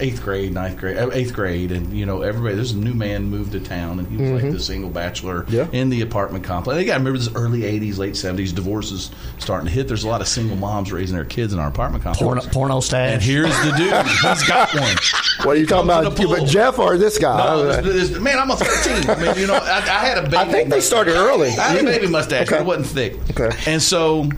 eighth 0.00 0.22
grade, 0.22 0.52
ninth 0.52 0.78
grade, 0.78 0.96
uh, 0.96 1.10
eighth 1.12 1.34
grade, 1.34 1.72
and 1.72 1.92
you 1.92 2.06
know, 2.06 2.22
everybody. 2.22 2.54
There's 2.54 2.72
a 2.72 2.78
new 2.78 2.94
man 2.94 3.24
moved 3.24 3.52
to 3.52 3.60
town, 3.60 3.98
and 3.98 4.08
he 4.08 4.16
was 4.16 4.28
mm-hmm. 4.28 4.46
like 4.46 4.52
the 4.52 4.60
single 4.60 4.90
bachelor 4.90 5.44
yeah. 5.48 5.68
in 5.72 5.90
the 5.90 6.00
apartment 6.02 6.44
complex. 6.44 6.78
I 6.78 6.84
got 6.84 6.98
remember 6.98 7.18
this 7.18 7.34
early 7.34 7.60
'80s, 7.62 7.98
late 7.98 8.14
'70s, 8.14 8.54
divorces 8.54 9.10
starting 9.38 9.66
to 9.66 9.72
hit. 9.72 9.88
There's 9.88 10.04
a 10.04 10.08
lot 10.08 10.20
of 10.20 10.28
single 10.28 10.56
moms 10.56 10.92
raising 10.92 11.16
their 11.16 11.24
kids 11.24 11.52
in 11.52 11.58
our 11.58 11.68
apartment 11.68 12.04
complex. 12.04 12.24
Porno, 12.24 12.42
porno 12.52 12.80
stash. 12.80 13.14
And 13.14 13.22
here's 13.22 13.56
the 13.60 13.72
dude. 13.76 14.06
He's 14.06 14.48
got 14.48 14.74
one. 14.74 14.96
What 15.44 15.56
are 15.56 15.60
you 15.60 15.66
talking 15.66 15.90
about? 15.90 16.16
But 16.16 16.46
Jeff 16.46 16.78
or 16.78 16.96
this 16.96 17.18
guy? 17.18 17.36
No, 17.36 17.82
this, 17.82 18.10
this, 18.10 18.20
man, 18.20 18.38
I'm 18.38 18.50
a 18.50 18.56
13. 18.56 19.10
I 19.10 19.20
mean, 19.20 19.40
you 19.40 19.46
know, 19.48 19.54
I, 19.54 19.78
I 19.78 20.06
had 20.06 20.18
a 20.18 20.22
baby. 20.22 20.36
I 20.36 20.44
think 20.44 20.70
they 20.70 20.80
started 20.80 21.14
early. 21.14 21.48
I 21.48 21.70
had 21.70 21.80
a 21.80 21.84
baby 21.84 22.06
mustache, 22.06 22.46
okay. 22.46 22.56
but 22.56 22.60
it 22.60 22.66
wasn't 22.66 22.86
thick. 22.86 23.30
Okay. 23.30 23.50
And 23.66 23.82
so 23.82 24.30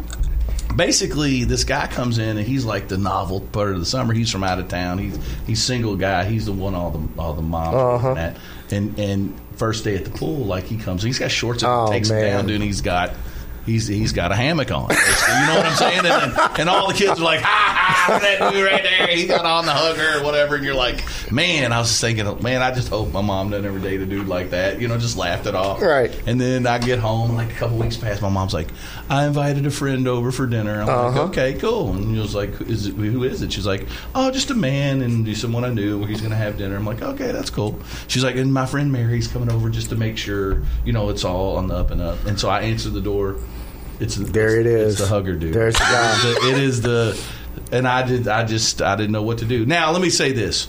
basically 0.76 1.44
this 1.44 1.64
guy 1.64 1.86
comes 1.86 2.18
in 2.18 2.36
and 2.36 2.46
he's 2.46 2.64
like 2.64 2.88
the 2.88 2.98
novel 2.98 3.40
part 3.40 3.72
of 3.72 3.80
the 3.80 3.86
summer. 3.86 4.12
He's 4.14 4.30
from 4.30 4.44
out 4.44 4.58
of 4.58 4.68
town. 4.68 4.98
He's 4.98 5.18
he's 5.46 5.62
single 5.62 5.96
guy. 5.96 6.24
He's 6.24 6.46
the 6.46 6.52
one 6.52 6.74
all 6.74 6.90
the 6.90 7.20
all 7.20 7.32
the 7.34 7.42
moms 7.42 7.74
Uh-huh. 7.76 8.14
at. 8.14 8.36
And 8.70 8.98
and 8.98 9.38
first 9.56 9.84
day 9.84 9.94
at 9.96 10.04
the 10.04 10.10
pool, 10.10 10.44
like 10.44 10.64
he 10.64 10.76
comes, 10.76 11.02
he's 11.02 11.18
got 11.18 11.30
shorts 11.30 11.62
and 11.62 11.70
Oh, 11.72 11.90
takes 11.90 12.10
man. 12.10 12.24
down, 12.24 12.46
dude. 12.46 12.56
And 12.56 12.64
he's 12.64 12.80
got. 12.80 13.12
He's, 13.66 13.86
he's 13.86 14.12
got 14.12 14.30
a 14.30 14.34
hammock 14.34 14.70
on. 14.70 14.90
You 14.90 15.46
know 15.46 15.54
what 15.56 15.64
I'm 15.64 15.74
saying? 15.76 15.98
And, 16.00 16.06
and, 16.06 16.58
and 16.60 16.68
all 16.68 16.86
the 16.86 16.92
kids 16.92 17.18
are 17.18 17.24
like, 17.24 17.40
ha 17.40 17.83
ha, 18.04 18.12
look 18.14 18.22
that 18.22 18.52
dude 18.52 18.64
right 18.64 18.82
there. 18.82 19.06
He 19.08 19.26
got 19.26 19.44
on 19.44 19.66
the 19.66 19.72
hugger 19.72 20.18
or 20.18 20.24
whatever. 20.24 20.56
And 20.56 20.64
you're 20.64 20.74
like, 20.74 21.04
man, 21.30 21.72
I 21.72 21.78
was 21.78 21.88
just 21.88 22.00
thinking, 22.00 22.42
man, 22.42 22.62
I 22.62 22.72
just 22.72 22.88
hope 22.88 23.12
my 23.12 23.20
mom 23.20 23.50
doesn't 23.50 23.66
ever 23.66 23.78
date 23.78 24.00
a 24.00 24.06
dude 24.06 24.28
like 24.28 24.50
that. 24.50 24.80
You 24.80 24.88
know, 24.88 24.98
just 24.98 25.16
laughed 25.16 25.46
it 25.46 25.54
off. 25.54 25.80
Right. 25.80 26.14
And 26.26 26.40
then 26.40 26.66
I 26.66 26.78
get 26.78 26.98
home, 26.98 27.34
like 27.36 27.50
a 27.50 27.54
couple 27.54 27.78
weeks 27.78 27.96
past, 27.96 28.22
my 28.22 28.28
mom's 28.28 28.54
like, 28.54 28.68
I 29.08 29.26
invited 29.26 29.66
a 29.66 29.70
friend 29.70 30.06
over 30.08 30.32
for 30.32 30.46
dinner. 30.46 30.80
I'm 30.80 30.86
like, 30.86 30.96
uh-huh. 30.96 31.22
okay, 31.24 31.54
cool. 31.54 31.92
And 31.92 32.14
he 32.14 32.20
was 32.20 32.34
like, 32.34 32.60
is 32.62 32.86
it, 32.86 32.94
who 32.94 33.24
is 33.24 33.42
it? 33.42 33.52
She's 33.52 33.66
like, 33.66 33.86
oh, 34.14 34.30
just 34.30 34.50
a 34.50 34.54
man 34.54 35.02
and 35.02 35.26
he's 35.26 35.40
someone 35.40 35.64
I 35.64 35.70
knew. 35.70 35.98
Where 35.98 36.08
he's 36.08 36.20
going 36.20 36.30
to 36.30 36.36
have 36.36 36.58
dinner. 36.58 36.76
I'm 36.76 36.86
like, 36.86 37.02
okay, 37.02 37.30
that's 37.32 37.50
cool. 37.50 37.78
She's 38.08 38.24
like, 38.24 38.36
and 38.36 38.52
my 38.52 38.66
friend 38.66 38.90
Mary's 38.92 39.28
coming 39.28 39.50
over 39.50 39.70
just 39.70 39.90
to 39.90 39.96
make 39.96 40.16
sure, 40.18 40.62
you 40.84 40.92
know, 40.92 41.10
it's 41.10 41.24
all 41.24 41.56
on 41.56 41.68
the 41.68 41.74
up 41.74 41.90
and 41.90 42.00
up. 42.00 42.24
And 42.26 42.38
so 42.38 42.48
I 42.48 42.62
answer 42.62 42.90
the 42.90 43.00
door. 43.00 43.36
It's 44.00 44.16
There 44.16 44.58
it 44.58 44.66
it's 44.66 44.94
is. 44.94 44.98
the 44.98 45.06
hugger 45.06 45.34
dude. 45.34 45.54
There's 45.54 45.74
the 45.74 45.80
guy. 45.80 46.34
It 46.50 46.58
is 46.58 46.80
the, 46.82 47.20
and 47.72 47.86
I 47.88 48.06
did. 48.06 48.28
I 48.28 48.44
just 48.44 48.80
I 48.82 48.96
didn't 48.96 49.12
know 49.12 49.22
what 49.22 49.38
to 49.38 49.44
do. 49.44 49.64
Now 49.66 49.90
let 49.92 50.00
me 50.02 50.10
say 50.10 50.32
this: 50.32 50.68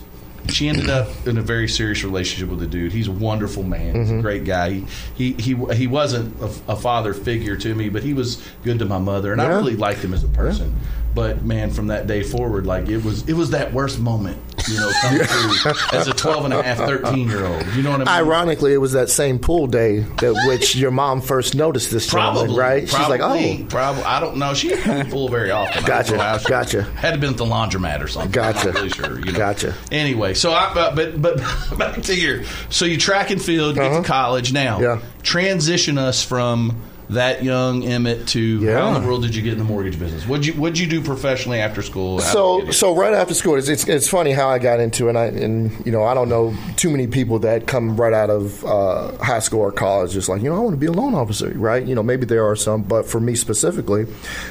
she 0.50 0.68
ended 0.68 0.89
up 0.89 1.08
in 1.27 1.38
a 1.38 1.42
very 1.42 1.68
serious 1.68 2.04
relationship 2.04 2.50
with 2.50 2.60
the 2.60 2.68
dude. 2.68 2.92
He's 2.92 3.08
a 3.08 3.12
wonderful 3.12 3.63
man. 3.63 3.96
He's 3.96 4.08
Mm-hmm. 4.10 4.20
a 4.20 4.22
great 4.22 4.46
guy. 4.46 4.72
He 4.72 4.86
he 5.15 5.34
he, 5.34 5.56
he 5.75 5.88
wasn't 5.88 6.39
a, 6.42 6.46
a 6.72 6.75
father 6.75 7.13
figure 7.13 7.56
to 7.58 7.74
me, 7.75 7.89
but 7.89 8.04
he 8.04 8.13
was 8.13 8.42
good 8.63 8.80
to 8.80 8.86
my 8.86 9.00
mother, 9.00 9.32
and 9.32 9.42
I 9.42 9.48
really 9.48 9.75
liked 9.75 10.00
him 10.01 10.13
as 10.13 10.24
a 10.24 10.27
person. 10.30 10.75
But 11.13 11.44
man, 11.44 11.70
from 11.72 11.88
that 11.88 12.08
day 12.08 12.24
forward, 12.24 12.65
like 12.65 12.89
it 12.89 13.04
was 13.04 13.27
it 13.27 13.34
was 13.34 13.51
that 13.51 13.72
worst 13.74 14.00
moment, 14.00 14.38
you 14.69 14.77
know, 14.77 14.91
coming 15.01 15.24
through 15.24 15.72
as 15.93 16.07
a 16.07 16.13
12 16.13 16.45
and 16.45 16.53
a 16.53 16.63
half, 16.63 16.77
13 17.03 17.27
year 17.27 17.45
old. 17.45 17.65
You 17.75 17.84
know 17.84 17.91
what 17.91 18.01
I 18.01 18.05
mean? 18.05 18.07
Ironically, 18.07 18.74
it 18.74 18.77
was 18.77 18.93
that 18.93 19.10
same 19.10 19.39
pool 19.39 19.67
day 19.67 20.00
that 20.00 20.43
which 20.48 20.75
your 20.75 20.91
mom 20.91 21.22
first 21.22 21.55
noticed 21.55 21.91
this 21.91 22.07
gentleman, 22.07 22.45
Probably, 22.45 22.60
right? 22.60 22.89
She's 22.89 23.07
like, 23.10 23.22
"Oh, 23.22 23.65
probably. 23.69 24.03
I 24.03 24.19
don't 24.19 24.38
know. 24.38 24.53
She 24.53 24.69
didn't 24.69 24.84
come 24.84 25.10
pool 25.10 25.29
very 25.29 25.51
often. 25.51 25.84
Gotcha, 25.86 26.10
don't 26.10 26.17
know 26.17 26.24
how 26.24 26.38
she- 26.38 26.50
gotcha. 26.50 26.84
Had 26.84 27.13
to 27.13 27.17
been 27.19 27.31
at 27.31 27.38
the 27.38 27.45
laundromat 27.45 28.03
or 28.03 28.07
something. 28.07 28.31
Gotcha. 28.31 28.60
I'm 28.60 28.65
not 28.67 28.75
really 28.75 28.89
sure. 28.89 29.19
You 29.19 29.31
know? 29.31 29.38
Gotcha. 29.38 29.74
Anyway, 29.91 30.34
so 30.34 30.51
I, 30.53 30.74
but 30.74 30.95
but, 30.95 31.22
but 31.22 31.38
back 31.77 32.01
to 32.03 32.15
your. 32.15 32.43
So 32.69 32.86
you 32.86 32.98
track 32.98 33.29
and 33.31 33.41
field, 33.41 33.75
get 33.75 33.95
to 34.01 34.03
college. 34.03 34.51
Now, 34.53 34.75
Uh-huh. 34.77 35.00
Yeah. 35.01 35.01
transition 35.24 35.98
us 35.98 36.24
from 36.24 36.81
that 37.09 37.43
young 37.43 37.83
Emmett 37.83 38.27
to 38.29 38.71
how 38.71 38.95
in 38.95 39.01
the 39.01 39.07
world 39.07 39.21
did 39.21 39.35
you 39.35 39.41
get 39.41 39.53
in 39.53 39.59
the 39.59 39.65
mortgage 39.65 40.00
business? 40.00 40.27
What'd 40.27 40.45
you 40.45 40.53
What'd 40.53 40.79
you 40.79 40.88
do 40.88 41.01
professionally 41.01 41.59
after 41.59 41.81
school? 41.81 42.19
How 42.19 42.57
did 42.57 42.65
you 42.67 42.71
So, 42.71 42.71
so 42.71 42.95
right 42.95 43.13
after 43.13 43.33
school, 43.33 43.55
it's, 43.55 43.67
it's 43.67 43.88
it's 43.88 44.07
funny 44.07 44.31
how 44.31 44.50
I 44.50 44.59
got 44.59 44.79
into 44.79 45.07
it. 45.07 45.09
And, 45.09 45.17
I, 45.17 45.25
and 45.25 45.85
you 45.85 45.91
know, 45.91 46.03
I 46.03 46.13
don't 46.13 46.29
know 46.29 46.55
too 46.77 46.89
many 46.89 47.07
people 47.07 47.39
that 47.39 47.67
come 47.67 47.95
right 47.95 48.13
out 48.13 48.29
of 48.29 48.65
uh, 48.65 49.17
high 49.24 49.39
school 49.39 49.62
or 49.62 49.71
college, 49.71 50.13
just 50.13 50.29
like 50.29 50.41
you 50.41 50.50
know, 50.50 50.55
I 50.55 50.59
want 50.59 50.74
to 50.74 50.79
be 50.79 50.88
a 50.88 50.91
loan 50.91 51.13
officer, 51.13 51.50
right? 51.55 51.85
You 51.85 51.95
know, 51.95 52.03
maybe 52.03 52.25
there 52.25 52.45
are 52.45 52.55
some, 52.55 52.83
but 52.83 53.05
for 53.05 53.19
me 53.19 53.35
specifically, 53.35 54.07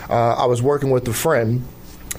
uh, 0.09 0.35
I 0.35 0.47
was 0.47 0.63
working 0.63 0.91
with 0.91 1.09
a 1.09 1.13
friend 1.13 1.65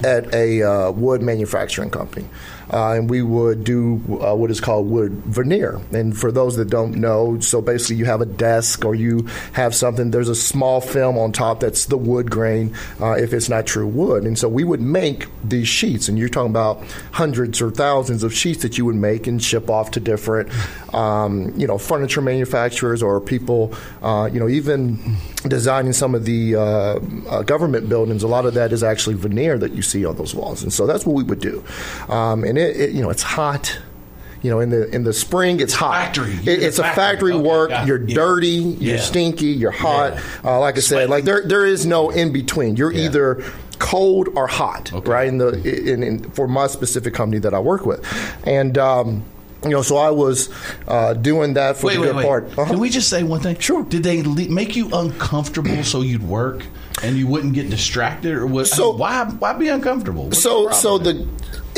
at 0.04 0.32
a 0.34 0.62
uh, 0.62 0.90
wood 0.90 1.22
manufacturing 1.22 1.90
company. 1.90 2.26
Uh, 2.72 2.94
and 2.94 3.08
we 3.08 3.22
would 3.22 3.62
do 3.62 4.02
uh, 4.20 4.34
what 4.34 4.50
is 4.50 4.60
called 4.60 4.90
wood 4.90 5.12
veneer. 5.24 5.80
And 5.92 6.16
for 6.16 6.32
those 6.32 6.56
that 6.56 6.68
don't 6.68 6.96
know, 6.96 7.38
so 7.38 7.62
basically 7.62 7.96
you 7.96 8.06
have 8.06 8.20
a 8.20 8.26
desk 8.26 8.84
or 8.84 8.94
you 8.94 9.28
have 9.52 9.74
something, 9.74 10.10
there's 10.10 10.28
a 10.28 10.34
small 10.34 10.80
film 10.80 11.16
on 11.16 11.30
top 11.30 11.60
that's 11.60 11.84
the 11.86 11.96
wood 11.96 12.30
grain 12.30 12.74
uh, 13.00 13.12
if 13.12 13.32
it's 13.32 13.48
not 13.48 13.66
true 13.66 13.86
wood. 13.86 14.24
And 14.24 14.36
so 14.36 14.48
we 14.48 14.64
would 14.64 14.80
make 14.80 15.26
these 15.44 15.68
sheets, 15.68 16.08
and 16.08 16.18
you're 16.18 16.28
talking 16.28 16.50
about 16.50 16.82
hundreds 17.12 17.62
or 17.62 17.70
thousands 17.70 18.24
of 18.24 18.34
sheets 18.34 18.62
that 18.62 18.76
you 18.76 18.84
would 18.84 18.96
make 18.96 19.28
and 19.28 19.42
ship 19.42 19.70
off 19.70 19.92
to 19.92 20.00
different, 20.00 20.50
um, 20.92 21.52
you 21.56 21.68
know, 21.68 21.78
furniture 21.78 22.20
manufacturers 22.20 23.02
or 23.02 23.20
people, 23.20 23.74
uh, 24.02 24.28
you 24.32 24.40
know, 24.40 24.48
even 24.48 25.16
designing 25.46 25.92
some 25.92 26.14
of 26.14 26.24
the 26.24 26.56
uh, 26.56 26.60
uh, 26.60 27.42
government 27.42 27.88
buildings. 27.88 28.24
A 28.24 28.28
lot 28.28 28.44
of 28.44 28.54
that 28.54 28.72
is 28.72 28.82
actually 28.82 29.14
veneer 29.14 29.56
that 29.58 29.72
you 29.72 29.82
see 29.86 30.04
on 30.04 30.16
those 30.16 30.34
walls, 30.34 30.62
and 30.62 30.72
so 30.72 30.86
that's 30.86 31.06
what 31.06 31.14
we 31.14 31.22
would 31.22 31.40
do. 31.40 31.64
Um, 32.08 32.44
and 32.44 32.58
it, 32.58 32.76
it, 32.76 32.90
you 32.92 33.02
know, 33.02 33.10
it's 33.10 33.22
hot. 33.22 33.78
You 34.42 34.50
know, 34.50 34.60
in 34.60 34.70
the 34.70 34.88
in 34.94 35.02
the 35.04 35.12
spring, 35.12 35.60
it's 35.60 35.72
hot. 35.74 35.94
Factory. 36.04 36.34
It- 36.44 36.62
it's 36.62 36.78
a 36.78 36.82
factory. 36.82 37.32
factory 37.32 37.32
Okay, 37.32 37.48
work. 37.48 37.70
it. 37.72 37.86
You're 37.86 38.02
Yeah. 38.06 38.14
dirty. 38.14 38.46
You're 38.48 38.96
Yeah. 38.96 39.00
stinky. 39.00 39.46
You're 39.46 39.70
hot. 39.72 40.14
Yeah. 40.14 40.20
Uh, 40.52 40.60
like 40.60 40.76
I 40.76 40.80
said, 40.80 41.08
like 41.10 41.24
there 41.24 41.42
there 41.46 41.64
is 41.66 41.86
no 41.86 42.10
in 42.10 42.32
between. 42.32 42.76
You're 42.76 42.92
Yeah. 42.92 43.06
either 43.06 43.42
cold 43.78 44.28
or 44.36 44.46
hot, 44.46 44.92
Okay. 44.92 45.10
right? 45.10 45.26
In 45.28 45.38
the 45.38 45.48
in, 45.92 46.02
in 46.02 46.18
for 46.30 46.46
my 46.46 46.66
specific 46.68 47.12
company 47.14 47.40
that 47.40 47.54
I 47.54 47.58
work 47.60 47.86
with, 47.86 48.00
and. 48.44 48.76
Um, 48.78 49.22
you 49.64 49.70
know, 49.72 49.82
so 49.82 49.96
I 49.96 50.10
was 50.10 50.48
uh, 50.86 51.14
doing 51.14 51.54
that 51.54 51.78
for 51.78 51.86
wait, 51.88 51.94
the 51.94 52.00
wait, 52.02 52.06
good 52.08 52.16
wait. 52.16 52.26
part. 52.26 52.44
Uh-huh. 52.56 52.66
Can 52.70 52.78
we 52.78 52.88
just 52.88 53.08
say 53.08 53.24
one 53.24 53.40
thing? 53.40 53.58
Sure. 53.58 53.82
Did 53.82 54.04
they 54.04 54.22
le- 54.22 54.48
make 54.48 54.76
you 54.76 54.88
uncomfortable 54.92 55.82
so 55.82 56.02
you'd 56.02 56.22
work 56.28 56.62
and 57.02 57.16
you 57.16 57.26
wouldn't 57.26 57.54
get 57.54 57.68
distracted, 57.70 58.34
or 58.34 58.46
what? 58.46 58.66
So- 58.66 58.90
why 58.96 59.24
why 59.24 59.52
be 59.52 59.68
uncomfortable? 59.68 60.24
What's 60.24 60.42
so 60.42 60.66
the 60.68 60.72
so 60.74 60.98
the 60.98 61.26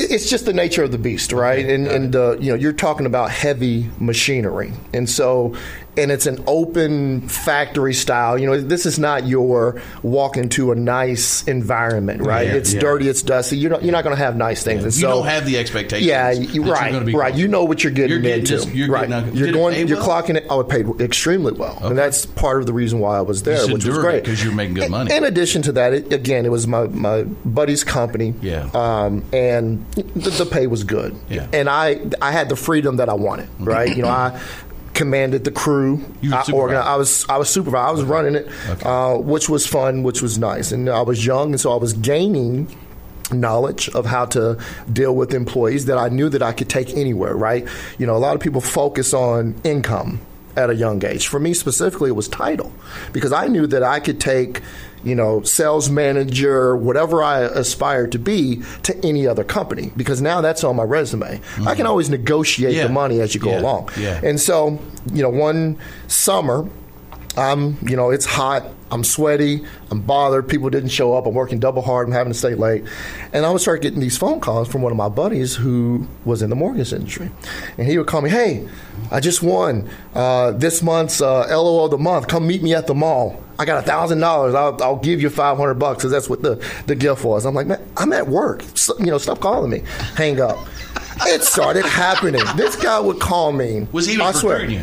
it's 0.00 0.30
just 0.30 0.44
the 0.46 0.52
nature 0.52 0.84
of 0.84 0.92
the 0.92 0.98
beast 0.98 1.32
right 1.32 1.66
and 1.66 1.88
and 1.88 2.14
uh, 2.14 2.36
you 2.38 2.50
know 2.50 2.54
you're 2.54 2.72
talking 2.72 3.04
about 3.04 3.32
heavy 3.32 3.90
machinery 3.98 4.72
and 4.94 5.10
so 5.10 5.56
and 5.96 6.12
it's 6.12 6.26
an 6.26 6.40
open 6.46 7.26
factory 7.28 7.92
style 7.92 8.38
you 8.38 8.46
know 8.46 8.60
this 8.60 8.86
is 8.86 8.96
not 9.00 9.26
your 9.26 9.82
walk 10.04 10.36
into 10.36 10.70
a 10.70 10.76
nice 10.76 11.42
environment 11.48 12.22
right 12.22 12.46
Yeah, 12.46 12.54
it's 12.54 12.72
yeah. 12.74 12.78
dirty 12.80 13.08
it's 13.08 13.22
dusty 13.22 13.58
you're 13.58 13.72
not 13.72 13.82
you're 13.82 13.90
not 13.90 14.04
going 14.04 14.14
to 14.14 14.22
have 14.22 14.36
nice 14.36 14.62
things 14.62 14.84
and 14.84 14.94
you 14.94 15.00
so 15.00 15.08
don't 15.08 15.26
have 15.26 15.44
the 15.46 15.58
expectations. 15.58 16.06
yeah, 16.06 16.30
you, 16.30 16.62
you're 16.62 16.72
right, 16.72 17.12
right. 17.12 17.34
You 17.34 17.48
know 17.48 17.64
what 17.64 17.82
you're 17.82 17.92
getting, 17.92 18.22
You're 18.22 18.34
into. 18.34 18.46
just- 18.46 18.68
you're 18.72 18.88
right. 18.88 19.08
getting- 19.08 19.34
you're 19.34 19.50
going. 19.50 19.88
You're 19.88 19.98
well? 19.98 20.22
clocking 20.22 20.36
it. 20.36 20.46
Oh, 20.48 20.60
it 20.60 20.68
paid 20.68 20.86
extremely 21.00 21.54
well, 21.54 21.76
and 21.82 21.98
that's 21.98 22.24
part 22.24 22.60
of 22.60 22.66
the 22.66 22.72
reason 22.72 23.00
why 23.00 23.18
I 23.18 23.22
was 23.22 23.42
there, 23.42 23.66
which 23.66 23.84
was 23.84 23.98
great 23.98 24.24
'cause 24.24 24.44
you're 24.44 24.54
making 24.54 24.74
good 24.74 24.84
In- 24.84 24.92
money. 25.08 25.18
In 25.18 25.24
addition 25.24 25.62
to 25.62 25.72
that, 25.72 25.92
it, 25.92 26.12
again, 26.12 26.46
it 26.46 26.50
was 26.50 26.66
my 26.66 26.86
my 26.88 27.22
buddy's 27.44 27.84
company. 27.84 28.34
Yeah. 28.40 28.70
Um, 28.74 29.24
and 29.32 29.90
the, 29.92 30.30
the 30.30 30.46
pay 30.46 30.66
was 30.66 30.84
good. 30.84 31.16
Yeah. 31.28 31.46
And 31.52 31.68
I 31.68 32.00
I 32.20 32.32
had 32.32 32.48
the 32.48 32.56
freedom 32.56 32.96
that 32.96 33.08
I 33.08 33.14
wanted. 33.14 33.48
Right. 33.58 33.96
you 33.96 34.02
know 34.02 34.08
I. 34.08 34.40
Commanded 34.94 35.44
the 35.44 35.52
crew. 35.52 36.04
I, 36.24 36.42
supervisor. 36.42 36.80
I 36.80 36.96
was 36.96 37.24
I 37.28 37.36
was 37.36 37.48
supervisor. 37.48 37.86
I 37.86 37.90
was 37.92 38.02
running 38.02 38.34
it, 38.34 38.48
uh, 38.84 39.14
which 39.14 39.48
was 39.48 39.64
fun, 39.64 40.02
which 40.02 40.22
was 40.22 40.38
nice, 40.38 40.72
and 40.72 40.90
I 40.90 41.02
was 41.02 41.24
young, 41.24 41.52
and 41.52 41.60
so 41.60 41.72
I 41.72 41.76
was 41.76 41.92
gaining 41.92 42.66
knowledge 43.32 43.88
of 43.90 44.06
how 44.06 44.24
to 44.26 44.58
deal 44.92 45.14
with 45.14 45.34
employees 45.34 45.86
that 45.86 45.98
I 45.98 46.08
knew 46.08 46.28
that 46.30 46.42
I 46.42 46.52
could 46.52 46.68
take 46.68 46.96
anywhere, 46.96 47.36
right? 47.36 47.66
You 47.98 48.06
know, 48.06 48.16
a 48.16 48.18
lot 48.18 48.34
of 48.34 48.40
people 48.40 48.60
focus 48.60 49.14
on 49.14 49.54
income 49.62 50.20
at 50.58 50.70
a 50.70 50.74
young 50.74 51.04
age. 51.04 51.28
For 51.28 51.38
me 51.38 51.54
specifically, 51.54 52.10
it 52.10 52.14
was 52.14 52.28
title 52.28 52.72
because 53.12 53.32
I 53.32 53.46
knew 53.46 53.66
that 53.68 53.82
I 53.84 54.00
could 54.00 54.20
take, 54.20 54.60
you 55.04 55.14
know, 55.14 55.42
sales 55.42 55.88
manager, 55.88 56.76
whatever 56.76 57.22
I 57.22 57.42
aspired 57.42 58.10
to 58.12 58.18
be, 58.18 58.62
to 58.82 58.96
any 59.06 59.26
other 59.26 59.44
company 59.44 59.92
because 59.96 60.20
now 60.20 60.40
that's 60.40 60.64
on 60.64 60.74
my 60.76 60.82
resume. 60.82 61.26
I 61.26 61.30
can 61.30 61.40
mm-hmm. 61.64 61.86
always 61.86 62.10
negotiate 62.10 62.74
Yeah. 62.74 62.88
the 62.88 62.92
money 62.92 63.20
as 63.20 63.34
you 63.34 63.40
go 63.40 63.50
Yeah. 63.50 63.60
along. 63.60 63.90
Yeah. 63.96 64.20
And 64.22 64.40
so, 64.40 64.78
you 65.12 65.22
know, 65.22 65.30
one 65.30 65.78
summer, 66.08 66.66
I'm, 67.38 67.78
you 67.88 67.96
know, 67.96 68.10
it's 68.10 68.26
hot. 68.26 68.64
I'm 68.90 69.04
sweaty. 69.04 69.64
I'm 69.90 70.00
bothered. 70.00 70.48
People 70.48 70.70
didn't 70.70 70.88
show 70.88 71.14
up. 71.14 71.26
I'm 71.26 71.34
working 71.34 71.60
double 71.60 71.82
hard. 71.82 72.08
I'm 72.08 72.12
having 72.12 72.32
to 72.32 72.38
stay 72.38 72.54
late. 72.54 72.84
And 73.32 73.46
I 73.46 73.50
would 73.50 73.60
start 73.60 73.80
getting 73.82 74.00
these 74.00 74.16
phone 74.16 74.40
calls 74.40 74.66
from 74.68 74.82
one 74.82 74.90
of 74.90 74.98
my 74.98 75.08
buddies 75.08 75.54
who 75.54 76.08
was 76.24 76.42
in 76.42 76.50
the 76.50 76.56
mortgage 76.56 76.92
industry. 76.92 77.30
And 77.76 77.86
he 77.86 77.96
would 77.98 78.06
call 78.06 78.22
me, 78.22 78.30
hey, 78.30 78.66
I 79.10 79.20
just 79.20 79.42
won 79.42 79.88
uh, 80.14 80.52
this 80.52 80.82
month's 80.82 81.20
uh, 81.20 81.46
LO 81.48 81.84
of 81.84 81.90
the 81.90 81.98
month. 81.98 82.28
Come 82.28 82.46
meet 82.46 82.62
me 82.62 82.74
at 82.74 82.86
the 82.86 82.94
mall. 82.94 83.40
I 83.58 83.64
got 83.64 83.86
a 83.86 83.88
$1,000. 83.90 84.22
I'll, 84.54 84.82
I'll 84.82 84.96
give 84.96 85.20
you 85.20 85.30
500 85.30 85.74
bucks 85.74 85.98
because 85.98 86.10
that's 86.10 86.28
what 86.28 86.42
the, 86.42 86.64
the 86.86 86.94
gift 86.96 87.24
was. 87.24 87.44
I'm 87.44 87.54
like, 87.54 87.66
man, 87.66 87.86
I'm 87.96 88.12
at 88.12 88.26
work. 88.26 88.62
So, 88.74 88.98
you 88.98 89.06
know, 89.06 89.18
stop 89.18 89.40
calling 89.40 89.70
me. 89.70 89.82
Hang 90.16 90.40
up. 90.40 90.58
It 91.22 91.42
started 91.42 91.84
happening. 91.84 92.42
This 92.56 92.76
guy 92.76 92.98
would 93.00 93.20
call 93.20 93.52
me. 93.52 93.86
Was 93.92 94.06
he 94.06 94.20
I 94.20 94.32
swear. 94.32 94.64
you? 94.64 94.80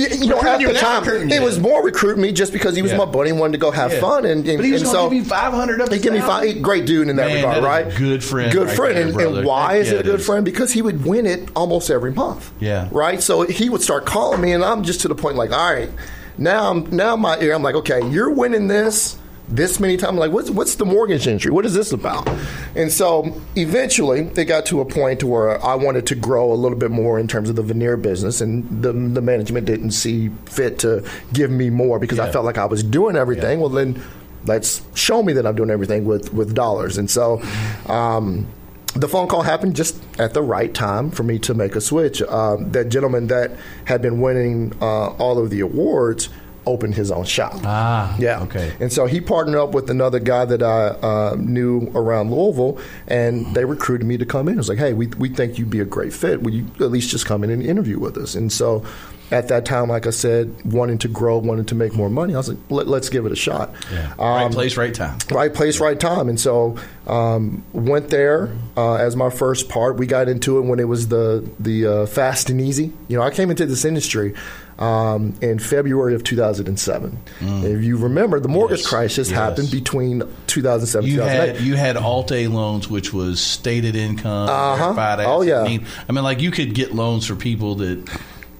You, 0.00 0.08
you 0.08 0.26
know, 0.28 0.40
at 0.40 0.58
the 0.58 0.72
time, 0.74 1.02
recruiting 1.02 1.30
it 1.30 1.42
was 1.42 1.58
more 1.58 1.84
recruiting 1.84 2.22
me 2.22 2.32
just 2.32 2.52
because 2.52 2.74
he 2.74 2.82
was 2.82 2.92
Yeah. 2.92 2.98
my 2.98 3.04
buddy 3.04 3.30
and 3.30 3.38
wanted 3.38 3.52
to 3.52 3.58
go 3.58 3.70
have 3.70 3.92
Yeah. 3.92 4.00
fun. 4.00 4.24
And, 4.24 4.46
and, 4.48 4.56
But 4.58 4.64
he 4.66 4.72
was 4.72 4.82
and 4.82 4.92
gonna 4.92 5.04
so 5.04 5.10
give 5.10 5.18
me 5.22 5.24
500 5.28 5.80
of 5.80 5.88
He 5.88 5.94
his 5.96 6.02
give 6.02 6.12
me 6.12 6.20
five. 6.20 6.62
Great 6.62 6.86
dude 6.86 7.08
in 7.08 7.16
that 7.16 7.26
Man, 7.28 7.36
regard, 7.36 7.54
that 7.56 7.58
is 7.60 7.64
a 7.64 7.68
right? 7.68 7.96
good 7.96 8.24
friend 8.24 8.52
Good 8.52 8.66
right 8.68 8.76
friend. 8.76 8.96
there, 8.96 9.04
and, 9.04 9.12
brother. 9.14 9.38
and 9.38 9.46
why 9.46 9.74
Yeah, 9.74 9.80
is 9.80 9.92
it 9.92 10.00
a 10.00 10.02
good 10.02 10.20
is. 10.20 10.26
friend? 10.26 10.44
Because 10.44 10.72
he 10.72 10.82
would 10.82 11.04
win 11.04 11.26
it 11.26 11.48
almost 11.54 11.90
every 11.90 12.12
month. 12.12 12.50
Yeah. 12.60 12.88
Right. 12.90 13.22
So 13.22 13.42
he 13.42 13.68
would 13.68 13.82
start 13.82 14.06
calling 14.06 14.40
me, 14.40 14.52
and 14.52 14.64
I'm 14.64 14.82
just 14.82 15.00
to 15.02 15.08
the 15.08 15.14
point 15.14 15.36
like, 15.36 15.52
all 15.52 15.72
right, 15.72 15.90
now 16.38 16.70
I'm 16.70 16.88
now 16.96 17.16
my 17.16 17.38
ear. 17.40 17.54
I'm 17.54 17.62
like, 17.62 17.74
okay, 17.76 18.00
you're 18.08 18.30
winning 18.30 18.68
this. 18.68 19.16
This 19.50 19.80
many 19.80 19.96
times, 19.96 20.18
like, 20.18 20.30
what's 20.30 20.48
what's 20.48 20.76
the 20.76 20.84
mortgage 20.84 21.26
industry? 21.26 21.50
What 21.50 21.66
is 21.66 21.74
this 21.74 21.90
about? 21.90 22.28
And 22.76 22.92
so, 22.92 23.40
eventually, 23.56 24.20
it 24.20 24.44
got 24.44 24.64
to 24.66 24.80
a 24.80 24.84
point 24.84 25.24
where 25.24 25.62
I 25.64 25.74
wanted 25.74 26.06
to 26.06 26.14
grow 26.14 26.52
a 26.52 26.54
little 26.54 26.78
bit 26.78 26.92
more 26.92 27.18
in 27.18 27.26
terms 27.26 27.50
of 27.50 27.56
the 27.56 27.62
veneer 27.62 27.96
business, 27.96 28.40
and 28.40 28.82
the 28.82 28.92
the 28.92 29.20
management 29.20 29.66
didn't 29.66 29.90
see 29.90 30.28
fit 30.46 30.78
to 30.80 31.04
give 31.32 31.50
me 31.50 31.68
more 31.68 31.98
because 31.98 32.20
I 32.20 32.30
felt 32.30 32.44
like 32.44 32.58
I 32.58 32.66
was 32.66 32.84
doing 32.84 33.16
everything. 33.16 33.58
Well, 33.58 33.70
then 33.70 34.00
let's 34.44 34.82
show 34.94 35.22
me 35.22 35.32
that 35.32 35.44
I'm 35.44 35.56
doing 35.56 35.70
everything 35.70 36.04
with 36.04 36.32
with 36.32 36.54
dollars. 36.54 36.96
And 36.96 37.10
so. 37.10 37.42
Um, 37.86 38.46
the 38.94 39.06
phone 39.06 39.28
call 39.28 39.42
happened 39.42 39.76
just 39.76 40.02
at 40.18 40.34
the 40.34 40.42
right 40.42 40.74
time 40.74 41.12
for 41.12 41.22
me 41.22 41.38
to 41.40 41.54
make 41.54 41.76
a 41.76 41.80
switch. 41.80 42.22
Um, 42.22 42.72
that 42.72 42.88
gentleman 42.88 43.28
that 43.28 43.52
had 43.84 44.02
been 44.02 44.20
winning 44.20 44.72
uh, 44.80 45.10
all 45.10 45.38
of 45.38 45.50
the 45.50 45.60
awards 45.60 46.28
opened 46.66 46.94
his 46.94 47.10
own 47.10 47.24
shop. 47.24 47.54
Ah, 47.64 48.14
yeah. 48.18 48.42
okay. 48.42 48.72
And 48.80 48.92
so 48.92 49.06
he 49.06 49.20
partnered 49.20 49.56
up 49.56 49.72
with 49.72 49.90
another 49.90 50.18
guy 50.18 50.44
that 50.44 50.62
I 50.62 50.88
uh, 50.88 51.36
knew 51.38 51.90
around 51.94 52.30
Louisville, 52.30 52.78
and 53.06 53.54
they 53.54 53.64
recruited 53.64 54.06
me 54.06 54.16
to 54.18 54.26
come 54.26 54.48
in. 54.48 54.54
It 54.54 54.58
was 54.58 54.68
like, 54.68 54.78
hey, 54.78 54.92
we, 54.92 55.08
we 55.08 55.28
think 55.28 55.58
you'd 55.58 55.70
be 55.70 55.80
a 55.80 55.84
great 55.84 56.12
fit. 56.12 56.42
Will 56.42 56.52
you 56.52 56.66
at 56.76 56.90
least 56.90 57.10
just 57.10 57.26
come 57.26 57.44
in 57.44 57.50
and 57.50 57.62
interview 57.62 57.98
with 57.98 58.16
us? 58.16 58.34
And 58.34 58.52
so 58.52 58.84
at 59.30 59.48
that 59.48 59.64
time, 59.64 59.88
like 59.88 60.06
I 60.06 60.10
said, 60.10 60.52
wanting 60.64 60.98
to 60.98 61.08
grow, 61.08 61.38
wanting 61.38 61.66
to 61.66 61.74
make 61.74 61.94
more 61.94 62.10
money, 62.10 62.34
I 62.34 62.38
was 62.38 62.48
like, 62.48 62.58
Let, 62.68 62.88
us 62.88 63.08
give 63.08 63.26
it 63.26 63.32
a 63.32 63.36
shot. 63.36 63.72
Yeah. 63.92 64.14
right 64.18 64.50
place, 64.50 64.76
right 64.76 64.92
time. 64.92 65.18
Right 65.30 65.52
place, 65.54 65.80
right 65.80 65.98
time. 65.98 66.28
And 66.28 66.38
so 66.38 66.76
um, 67.06 67.62
went 67.72 68.10
there 68.10 68.52
uh, 68.76 68.94
as 68.94 69.16
my 69.16 69.30
first 69.30 69.68
part. 69.68 69.96
We 69.96 70.06
got 70.06 70.28
into 70.28 70.58
it 70.58 70.62
when 70.62 70.80
it 70.80 70.88
was 70.88 71.08
the 71.08 71.48
the 71.60 71.86
uh, 71.86 72.06
fast 72.06 72.50
and 72.50 72.60
easy. 72.60 72.92
You 73.08 73.18
know, 73.18 73.22
I 73.22 73.30
came 73.30 73.50
into 73.50 73.66
this 73.66 73.84
industry 73.84 74.34
um, 74.80 75.34
in 75.42 75.58
February 75.58 76.14
of 76.14 76.24
2007. 76.24 77.18
Mm. 77.40 77.64
If 77.64 77.84
you 77.84 77.96
remember, 77.98 78.40
the 78.40 78.48
mortgage 78.48 78.80
Yes. 78.80 78.88
crisis 78.88 79.28
Yes. 79.30 79.38
happened 79.38 79.70
between 79.70 80.22
2007 80.46 81.04
and 81.04 81.12
You 81.12 81.18
2008. 81.20 81.56
had 81.56 81.66
you 81.66 81.74
had 81.76 81.96
Alt-A 81.96 82.46
loans, 82.48 82.88
which 82.88 83.12
was 83.12 83.40
stated 83.40 83.94
income, 83.94 84.48
Uh-huh. 84.48 85.22
Oh, 85.26 85.42
yeah. 85.42 85.60
I 85.60 85.68
mean, 85.68 85.86
I 86.08 86.12
mean, 86.12 86.24
like 86.24 86.40
you 86.40 86.50
could 86.50 86.74
get 86.74 86.94
loans 86.94 87.26
for 87.26 87.34
people 87.36 87.74
that 87.76 88.08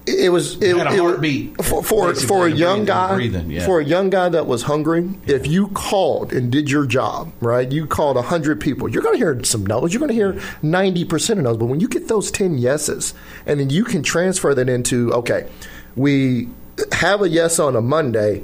it 0.07 0.31
was 0.31 0.55
it, 0.61 0.75
had 0.75 0.87
a 0.87 0.93
it 0.93 0.99
heartbeat, 0.99 1.63
for 1.63 1.83
for, 1.83 2.13
for 2.15 2.47
a 2.47 2.51
young 2.51 2.79
breathing- 2.79 2.85
guy 2.85 3.15
breathing, 3.15 3.51
yeah. 3.51 3.65
for 3.65 3.79
a 3.79 3.85
young 3.85 4.09
guy 4.09 4.29
that 4.29 4.47
was 4.47 4.63
hungry 4.63 5.07
if 5.27 5.45
you 5.45 5.67
called 5.69 6.33
and 6.33 6.51
did 6.51 6.71
your 6.71 6.87
job 6.87 7.31
right 7.39 7.71
you 7.71 7.85
called 7.85 8.15
100 8.15 8.59
people 8.59 8.89
you're 8.89 9.03
going 9.03 9.13
to 9.13 9.19
hear 9.19 9.43
some 9.43 9.63
no's 9.63 9.93
you're 9.93 9.99
going 9.99 10.09
to 10.09 10.15
hear 10.15 10.33
90% 10.63 11.37
of 11.37 11.43
those 11.43 11.57
but 11.57 11.65
when 11.65 11.79
you 11.79 11.87
get 11.87 12.07
those 12.07 12.31
10 12.31 12.57
yeses 12.57 13.13
and 13.45 13.59
then 13.59 13.69
you 13.69 13.83
can 13.83 14.01
transfer 14.01 14.55
that 14.55 14.67
into 14.67 15.13
okay 15.13 15.47
we 15.95 16.47
have 16.93 17.21
a 17.21 17.29
yes 17.29 17.59
on 17.59 17.75
a 17.75 17.81
monday 17.81 18.43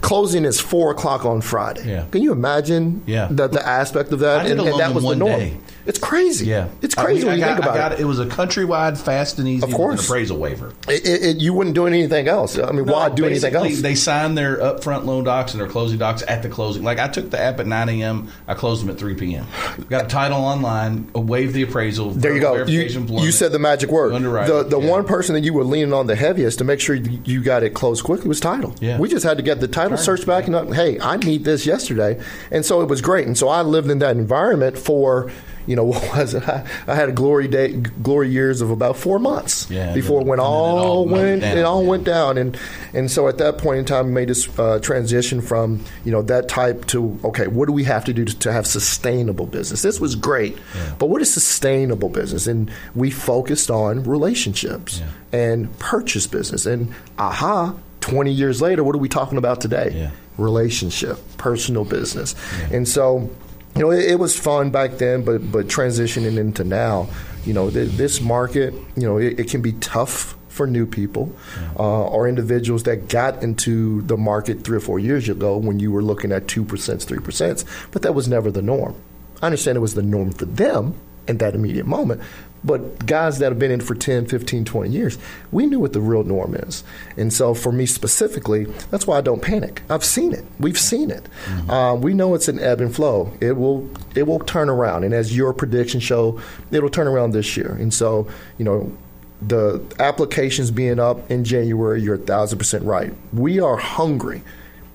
closing 0.00 0.44
is 0.44 0.60
four 0.60 0.90
o'clock 0.90 1.24
on 1.24 1.40
Friday. 1.40 1.88
Yeah. 1.88 2.04
Can 2.10 2.22
you 2.22 2.32
imagine 2.32 3.02
Yeah. 3.06 3.28
the, 3.30 3.46
the 3.48 3.66
aspect 3.66 4.12
of 4.12 4.20
that? 4.20 4.46
And, 4.46 4.60
and 4.60 4.78
that 4.80 4.94
was 4.94 5.04
the 5.04 5.14
norm. 5.16 5.38
day. 5.38 5.56
It's 5.86 5.98
crazy. 5.98 6.44
Yeah, 6.46 6.68
It's 6.82 6.94
crazy 6.94 7.22
I, 7.26 7.30
when 7.30 7.38
you 7.38 7.44
I 7.44 7.48
think 7.48 7.60
got, 7.60 7.64
about 7.70 7.76
I 7.76 7.88
got 7.88 7.92
it. 7.92 8.00
it. 8.00 8.04
was 8.04 8.18
a 8.18 8.26
countrywide 8.26 8.98
fast 8.98 9.38
and 9.38 9.48
easy 9.48 9.62
Of 9.64 9.72
course. 9.72 10.04
appraisal 10.04 10.36
waiver. 10.36 10.74
It, 10.86 11.06
it, 11.06 11.22
it- 11.22 11.36
you 11.40 11.54
wouldn't 11.54 11.74
do 11.74 11.86
anything 11.86 12.28
else. 12.28 12.58
I 12.58 12.72
mean, 12.72 12.84
why 12.84 13.08
do 13.08 13.24
anything 13.24 13.54
else? 13.54 13.80
They 13.80 13.94
signed 13.94 14.36
their 14.36 14.58
upfront 14.58 15.06
loan 15.06 15.24
docs 15.24 15.52
and 15.54 15.60
their 15.62 15.68
closing 15.68 15.96
docs 15.98 16.22
at 16.28 16.42
the 16.42 16.50
closing. 16.50 16.82
Like 16.84 16.98
I 16.98 17.08
took 17.08 17.30
the 17.30 17.40
app 17.40 17.58
at 17.60 17.66
9 17.66 17.88
a.m. 17.88 18.28
I 18.46 18.52
closed 18.52 18.82
them 18.82 18.90
at 18.90 18.98
3 18.98 19.14
p.m. 19.14 19.46
Got 19.88 20.04
a 20.04 20.08
title 20.08 20.38
online, 20.38 21.10
waived 21.14 21.54
the 21.54 21.62
appraisal. 21.62 22.10
There 22.10 22.34
you 22.34 22.40
go. 22.40 22.66
You, 22.66 22.80
you 22.82 23.32
said 23.32 23.52
the 23.52 23.58
magic 23.58 23.90
word. 23.90 24.12
Underwriting, 24.12 24.54
The 24.54 24.64
the 24.64 24.80
yeah. 24.80 24.90
one 24.90 25.06
person 25.06 25.34
that 25.36 25.42
you 25.44 25.54
were 25.54 25.64
leaning 25.64 25.94
on 25.94 26.06
the 26.06 26.16
heaviest 26.16 26.58
to 26.58 26.64
make 26.64 26.80
sure 26.80 26.96
you 26.96 27.18
you 27.24 27.42
got 27.42 27.62
it 27.62 27.70
closed 27.70 28.04
quickly 28.04 28.28
was 28.28 28.40
title. 28.40 28.74
Yeah. 28.80 28.98
We 28.98 29.08
just 29.08 29.24
had 29.24 29.38
to 29.38 29.42
get 29.42 29.60
the 29.60 29.67
title 29.68 29.96
search 29.96 30.26
back 30.26 30.46
and 30.46 30.56
uh, 30.56 30.64
hey, 30.66 30.98
I 31.00 31.16
need 31.16 31.44
this 31.44 31.66
yesterday, 31.66 32.20
and 32.50 32.64
so 32.64 32.80
it 32.80 32.88
was 32.88 33.00
great. 33.00 33.26
And 33.26 33.36
so 33.36 33.48
I 33.48 33.62
lived 33.62 33.90
in 33.90 33.98
that 34.00 34.16
environment 34.16 34.78
for. 34.78 35.30
You 35.66 35.76
know, 35.76 35.84
what 35.92 36.02
was 36.16 36.32
it? 36.32 36.48
I, 36.48 36.66
I 36.86 36.94
had 36.94 37.10
a 37.10 37.12
glory 37.12 37.46
day, 37.46 37.72
glory 37.74 38.30
years 38.30 38.62
of 38.62 38.70
about 38.70 38.96
four 38.96 39.18
months 39.18 39.70
Yeah, 39.70 39.92
before 39.92 40.24
when 40.24 40.38
it 40.38 40.42
all 40.42 40.78
all 40.78 41.04
went 41.06 41.42
down, 41.42 41.58
it 41.58 41.62
all 41.62 41.82
yeah. 41.82 41.88
went 41.90 42.04
down, 42.04 42.38
and 42.38 42.58
and 42.94 43.10
so 43.10 43.28
at 43.28 43.36
that 43.36 43.58
point 43.58 43.80
in 43.80 43.84
time, 43.84 44.06
we 44.06 44.12
made 44.12 44.30
this 44.30 44.48
uh, 44.58 44.78
transition 44.78 45.42
from 45.42 45.84
you 46.06 46.10
know 46.10 46.22
that 46.22 46.48
type 46.48 46.86
to 46.86 47.20
okay, 47.22 47.48
what 47.48 47.66
do 47.66 47.74
we 47.74 47.84
have 47.84 48.02
to 48.06 48.14
do 48.14 48.24
to, 48.24 48.38
to 48.38 48.50
have 48.50 48.66
sustainable 48.66 49.44
business? 49.44 49.82
This 49.82 50.00
was 50.00 50.14
great, 50.16 50.56
but 50.98 51.10
what 51.10 51.20
is 51.20 51.30
sustainable 51.34 52.08
business? 52.08 52.46
And 52.46 52.70
we 52.94 53.10
focused 53.10 53.70
on 53.70 54.04
relationships 54.04 55.02
and 55.32 55.78
purchase 55.78 56.26
business, 56.26 56.64
and 56.64 56.94
aha. 57.18 57.74
20 58.08 58.32
years 58.32 58.62
later, 58.62 58.82
what 58.82 58.94
are 58.94 58.98
we 58.98 59.08
talking 59.08 59.38
about 59.38 59.60
today? 59.60 59.92
Yeah. 59.94 60.10
Relationship, 60.36 61.18
personal 61.36 61.84
business. 61.84 62.34
And 62.72 62.86
so, 62.86 63.30
you 63.74 63.82
know, 63.82 63.90
it, 63.90 64.12
it 64.12 64.18
was 64.18 64.38
fun 64.38 64.70
back 64.70 64.92
then, 64.98 65.24
but 65.24 65.50
but 65.50 65.66
transitioning 65.66 66.38
into 66.38 66.64
now, 66.64 67.08
you 67.44 67.52
know, 67.52 67.70
th- 67.70 67.90
this 67.92 68.20
market, 68.20 68.74
you 68.96 69.02
know, 69.02 69.18
it, 69.18 69.40
it 69.40 69.50
can 69.50 69.62
be 69.62 69.72
tough 69.72 70.36
for 70.48 70.66
new 70.66 70.86
people 70.86 71.32
uh, 71.78 72.08
or 72.08 72.28
individuals 72.28 72.82
that 72.84 73.08
got 73.08 73.42
into 73.42 74.02
the 74.02 74.16
market 74.16 74.64
three 74.64 74.76
or 74.76 74.80
four 74.80 74.98
years 74.98 75.28
ago 75.28 75.56
when 75.56 75.78
you 75.78 75.92
were 75.92 76.02
looking 76.02 76.32
at 76.32 76.48
two 76.48 76.64
percent, 76.64 77.02
three 77.02 77.20
percent, 77.20 77.64
but 77.92 78.02
that 78.02 78.14
was 78.14 78.28
never 78.28 78.50
the 78.50 78.62
norm. 78.62 78.94
I 79.40 79.46
understand 79.46 79.76
it 79.76 79.80
was 79.80 79.94
the 79.94 80.02
norm 80.02 80.32
for 80.32 80.46
them 80.46 80.94
in 81.28 81.38
that 81.38 81.54
immediate 81.54 81.86
moment. 81.86 82.20
But 82.64 83.06
guys 83.06 83.38
that 83.38 83.50
have 83.50 83.58
been 83.58 83.70
in 83.70 83.80
for 83.80 83.94
10, 83.94 84.26
15, 84.26 84.64
20 84.64 84.90
years, 84.90 85.18
we 85.52 85.66
knew 85.66 85.78
what 85.78 85.92
the 85.92 86.00
real 86.00 86.24
norm 86.24 86.54
is. 86.54 86.82
And 87.16 87.32
so 87.32 87.54
for 87.54 87.72
me 87.72 87.86
specifically, 87.86 88.64
that's 88.90 89.06
why 89.06 89.18
I 89.18 89.20
don't 89.20 89.40
panic. 89.40 89.82
I've 89.88 90.04
seen 90.04 90.32
it. 90.32 90.44
We've 90.58 90.78
seen 90.78 91.10
it. 91.10 91.26
Uh, 91.68 91.96
we 91.98 92.14
know 92.14 92.34
it's 92.34 92.48
an 92.48 92.58
ebb 92.58 92.80
and 92.80 92.94
flow. 92.94 93.32
It 93.40 93.52
will 93.52 93.88
it 94.14 94.24
will 94.26 94.40
turn 94.40 94.68
around. 94.68 95.04
And 95.04 95.14
as 95.14 95.36
your 95.36 95.52
predictions 95.52 96.02
show, 96.02 96.40
it'll 96.70 96.90
turn 96.90 97.06
around 97.06 97.30
this 97.30 97.56
year. 97.56 97.72
And 97.72 97.94
so, 97.94 98.26
you 98.58 98.64
know, 98.64 98.92
the 99.40 99.80
applications 100.00 100.70
being 100.70 100.98
up 100.98 101.30
in 101.30 101.44
January, 101.44 102.02
you're 102.02 102.16
a 102.16 102.18
thousand 102.18 102.58
percent 102.58 102.84
right. 102.84 103.14
We 103.32 103.60
are 103.60 103.76
hungry. 103.76 104.42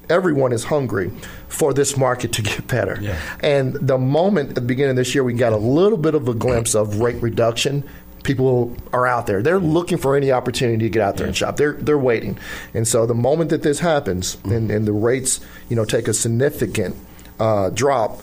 Everyone 0.09 0.51
is 0.51 0.65
hungry 0.65 1.11
for 1.47 1.73
this 1.73 1.97
market 1.97 2.33
to 2.33 2.41
get 2.41 2.67
better. 2.67 2.97
Yeah. 3.01 3.19
And 3.41 3.73
the 3.73 3.97
moment 3.97 4.49
at 4.49 4.55
the 4.55 4.61
beginning 4.61 4.91
of 4.91 4.95
this 4.97 5.13
year, 5.15 5.23
we 5.23 5.33
got 5.33 5.53
a 5.53 5.57
little 5.57 5.97
bit 5.97 6.15
of 6.15 6.27
a 6.27 6.33
glimpse 6.33 6.75
of 6.75 6.99
rate 6.99 7.21
reduction. 7.21 7.83
People 8.23 8.75
are 8.93 9.05
out 9.05 9.27
there. 9.27 9.41
They're 9.41 9.59
looking 9.59 9.97
for 9.97 10.15
any 10.15 10.31
opportunity 10.31 10.85
to 10.85 10.89
get 10.89 11.01
out 11.01 11.17
there 11.17 11.27
and 11.27 11.35
shop. 11.35 11.57
They're 11.57 11.73
they're 11.73 11.97
waiting. 11.97 12.37
And 12.73 12.87
so 12.87 13.05
the 13.05 13.13
moment 13.13 13.49
that 13.49 13.63
this 13.63 13.79
happens 13.79 14.37
and, 14.45 14.71
and 14.71 14.85
the 14.85 14.93
rates, 14.93 15.41
you 15.69 15.75
know, 15.75 15.83
take 15.83 16.07
a 16.07 16.13
significant 16.13 16.95
uh, 17.39 17.69
drop, 17.71 18.21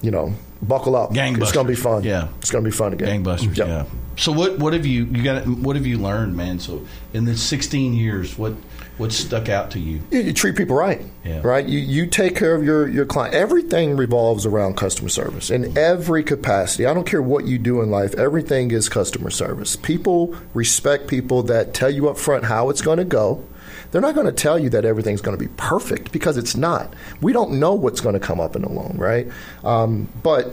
you 0.00 0.10
know, 0.10 0.34
buckle 0.62 0.96
up. 0.96 1.10
Gangbusters. 1.12 1.42
It's 1.42 1.52
going 1.52 1.66
to 1.66 1.72
be 1.72 1.76
fun. 1.76 2.04
Yeah. 2.04 2.28
It's 2.38 2.50
going 2.50 2.64
to 2.64 2.70
be 2.70 2.76
fun 2.76 2.92
again. 2.94 3.22
Gangbusters. 3.22 3.56
Yep. 3.56 3.68
Yeah. 3.68 3.84
So 4.16 4.32
what 4.32 4.58
what 4.58 4.72
have 4.72 4.86
you 4.86 5.04
you 5.06 5.22
got 5.22 5.46
what 5.46 5.76
have 5.76 5.86
you 5.86 5.98
learned, 5.98 6.36
man? 6.36 6.58
So 6.58 6.86
in 7.12 7.24
the 7.24 7.36
16 7.36 7.94
years, 7.94 8.38
what 8.38 8.54
what 8.96 9.10
stuck 9.12 9.48
out 9.48 9.72
to 9.72 9.78
you? 9.80 10.00
You, 10.10 10.20
you 10.20 10.32
treat 10.32 10.56
people 10.56 10.76
right, 10.76 11.02
Yeah. 11.24 11.40
right? 11.42 11.66
You 11.66 11.78
you 11.80 12.06
take 12.06 12.36
care 12.36 12.54
of 12.54 12.62
your 12.64 12.86
your 12.88 13.04
client. 13.06 13.34
Everything 13.34 13.96
revolves 13.96 14.46
around 14.46 14.76
customer 14.76 15.08
service 15.08 15.50
in 15.50 15.76
every 15.76 16.22
capacity. 16.22 16.86
I 16.86 16.94
don't 16.94 17.06
care 17.06 17.22
what 17.22 17.44
you 17.46 17.58
do 17.58 17.80
in 17.82 17.90
life. 17.90 18.14
Everything 18.14 18.70
is 18.70 18.88
customer 18.88 19.30
service. 19.30 19.74
People 19.76 20.36
respect 20.54 21.08
people 21.08 21.42
that 21.44 21.74
tell 21.74 21.90
you 21.90 22.08
up 22.08 22.18
front 22.18 22.44
how 22.44 22.70
it's 22.70 22.82
going 22.82 22.98
to 22.98 23.04
go. 23.04 23.44
They're 23.90 24.00
not 24.02 24.14
going 24.14 24.26
to 24.26 24.32
tell 24.32 24.58
you 24.58 24.70
that 24.70 24.84
everything's 24.84 25.20
going 25.20 25.36
to 25.38 25.42
be 25.44 25.52
perfect 25.56 26.10
because 26.12 26.36
it's 26.36 26.56
not. 26.56 26.92
We 27.20 27.32
don't 27.32 27.60
know 27.60 27.74
what's 27.74 28.00
going 28.00 28.14
to 28.14 28.20
come 28.20 28.40
up 28.40 28.56
in 28.56 28.64
a 28.64 28.68
loan, 28.68 28.96
right? 28.98 29.28
Um, 29.62 30.08
but 30.22 30.50